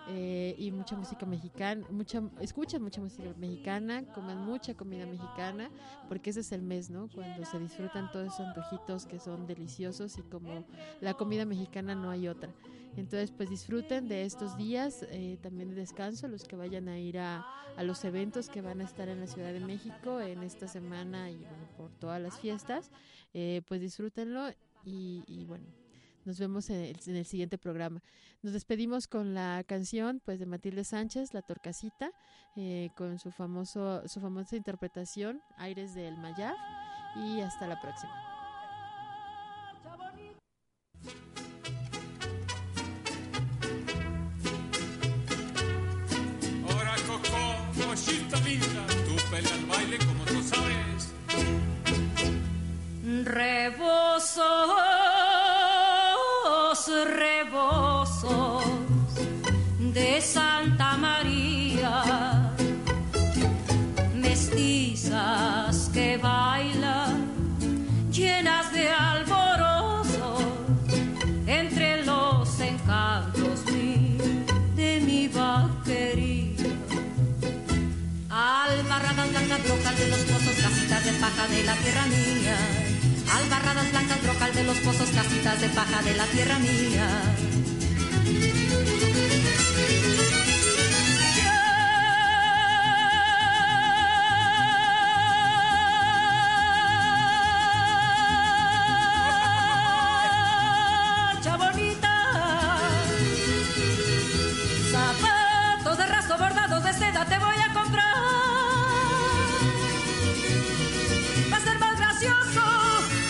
eh, 0.09 0.55
y 0.57 0.71
mucha 0.71 0.97
música 0.97 1.27
mexicana, 1.27 1.87
mucha, 1.91 2.23
escuchan 2.41 2.83
mucha 2.83 3.03
música 3.03 3.35
mexicana, 3.37 4.03
coman 4.15 4.47
mucha 4.47 4.73
comida 4.73 5.05
mexicana, 5.05 5.71
porque 6.09 6.31
ese 6.31 6.41
es 6.41 6.53
el 6.53 6.63
mes, 6.63 6.89
¿no? 6.89 7.11
Cuando 7.15 7.45
se 7.45 7.59
disfrutan 7.59 8.11
todos 8.13 8.29
esos 8.29 8.47
antojitos 8.47 9.05
que 9.05 9.19
son 9.19 9.47
deliciosos 9.47 10.17
y 10.17 10.23
como 10.23 10.65
la 11.03 11.13
comida 11.13 11.45
mexicana 11.45 11.95
no 11.95 12.09
hay 12.09 12.29
otra. 12.29 12.51
Entonces, 12.97 13.31
pues 13.31 13.51
disfruten 13.51 14.09
de 14.09 14.23
estos 14.23 14.57
días, 14.57 15.05
eh, 15.11 15.37
también 15.43 15.69
de 15.69 15.75
descanso, 15.75 16.29
los 16.29 16.45
que 16.45 16.57
vayan 16.57 16.89
a 16.89 16.99
ir 16.99 17.19
a, 17.19 17.45
a 17.77 17.83
los 17.83 18.03
eventos 18.07 18.49
que 18.49 18.63
van 18.63 18.81
a 18.81 18.85
estar 18.85 19.11
en 19.11 19.21
la 19.21 19.27
Ciudad 19.27 19.53
de 19.53 19.61
México 19.61 20.19
en 20.19 20.43
esta 20.43 20.67
semana 20.67 21.31
y 21.31 21.37
bueno, 21.37 21.69
por 21.77 21.91
todas 21.93 22.23
las 22.23 22.41
fiestas, 22.41 22.91
eh, 23.35 23.61
pues 23.69 23.83
disfrútenlo 23.83 24.49
y, 24.87 25.23
y 25.27 25.45
bueno, 25.45 25.67
nos 26.25 26.39
vemos 26.39 26.71
en 26.71 26.77
el, 26.77 26.97
en 27.07 27.17
el 27.17 27.27
siguiente 27.27 27.59
programa. 27.59 28.03
Nos 28.43 28.53
despedimos 28.53 29.07
con 29.07 29.35
la 29.35 29.63
canción 29.67 30.21
pues 30.25 30.39
de 30.39 30.47
Matilde 30.47 30.85
Sánchez, 30.85 31.35
La 31.35 31.43
Torcasita, 31.43 32.11
eh, 32.57 32.91
con 32.97 33.19
su 33.19 33.31
famoso 33.31 34.07
su 34.09 34.21
famosa 34.21 34.57
interpretación 34.57 35.41
Aires 35.59 35.95
del 35.95 36.17
Mayab 36.17 36.57
y 37.17 37.41
hasta 37.41 37.67
la 37.67 37.81
próxima. 37.81 38.13
Ahora 46.69 46.97
Coco, 47.07 47.89
cosita 47.89 48.41
linda, 48.41 48.87
tú 49.07 49.17
pela 49.31 49.51
el 49.51 49.67
baile 49.67 49.99
como 49.99 50.25
tú 50.25 50.43
sabes. 50.43 51.13
Rebosos, 53.25 54.76
de 59.97 60.21
Santa 60.21 60.99
María, 60.99 62.53
mestizas 64.15 65.89
que 65.95 66.19
bailan 66.19 67.25
llenas 68.13 68.71
de 68.75 68.91
alborozo 68.91 70.37
entre 71.47 72.05
los 72.05 72.61
encantos 72.61 73.65
de 74.77 75.01
mi 75.01 75.29
vaquería. 75.29 76.67
Albarradas 78.29 79.31
blancas, 79.31 79.63
brocal 79.65 79.97
de 79.97 80.09
los 80.09 80.21
pozos, 80.29 80.57
casitas 80.63 81.05
de 81.07 81.13
paja 81.13 81.49
de 81.49 81.65
la 81.65 81.75
tierra 81.77 82.05
mía. 82.17 82.59
Albarradas 83.33 83.91
blancas, 83.93 84.23
brocal 84.23 84.53
de 84.53 84.65
los 84.65 84.77
pozos, 84.77 85.09
casitas 85.09 85.59
de 85.63 85.69
paja 85.71 86.03
de 86.03 86.15
la 86.17 86.27
tierra 86.27 86.59
mía. 86.59 87.09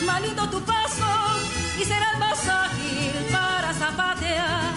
Manito 0.06 0.48
tu 0.48 0.60
paso 0.62 1.10
y 1.80 1.84
serás 1.84 2.18
más 2.18 2.48
ágil 2.48 3.12
para 3.32 3.72
zapatear. 3.74 4.74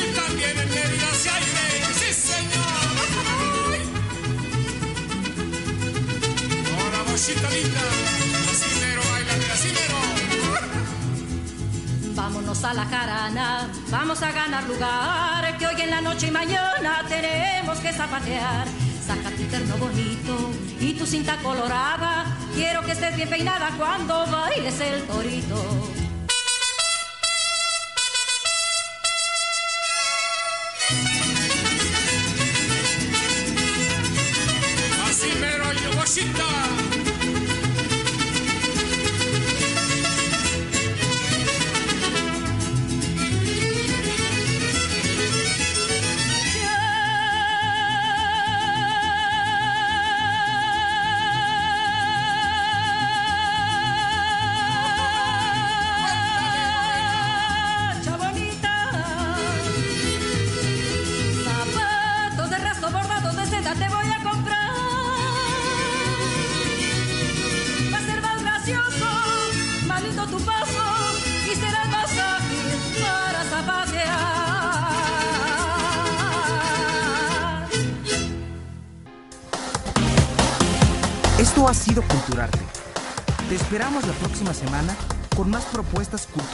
Y 0.00 0.14
también 0.18 0.58
en 0.62 0.68
Mérida 0.74 1.10
se 1.22 1.30
aire, 1.30 1.84
sí 1.98 2.10
señor. 2.30 2.96
Ahora 6.78 7.00
cosita 7.10 7.50
linda, 7.50 7.84
baila 9.12 9.34
de 9.40 9.52
asimero. 9.52 9.98
Vámonos 12.14 12.64
a 12.64 12.74
la 12.74 12.84
jarana, 12.86 13.68
vamos 13.90 14.22
a 14.22 14.32
ganar 14.32 14.64
lugar, 14.64 15.58
que 15.58 15.66
hoy 15.66 15.80
en 15.80 15.90
la 15.90 16.00
noche 16.00 16.28
y 16.28 16.30
mañana 16.30 17.04
tenemos 17.08 17.78
que 17.78 17.92
zapatear. 17.92 18.66
Saca 19.06 19.30
tu 19.30 19.42
terno 19.44 19.76
bonito 19.78 20.50
y 20.80 20.92
tu 20.94 21.06
cinta 21.06 21.36
colorada, 21.42 22.36
quiero 22.54 22.82
que 22.82 22.92
estés 22.92 23.16
bien 23.16 23.28
peinada 23.28 23.70
cuando 23.76 24.26
bailes 24.26 24.80
el 24.80 25.02
torito. 25.04 26.09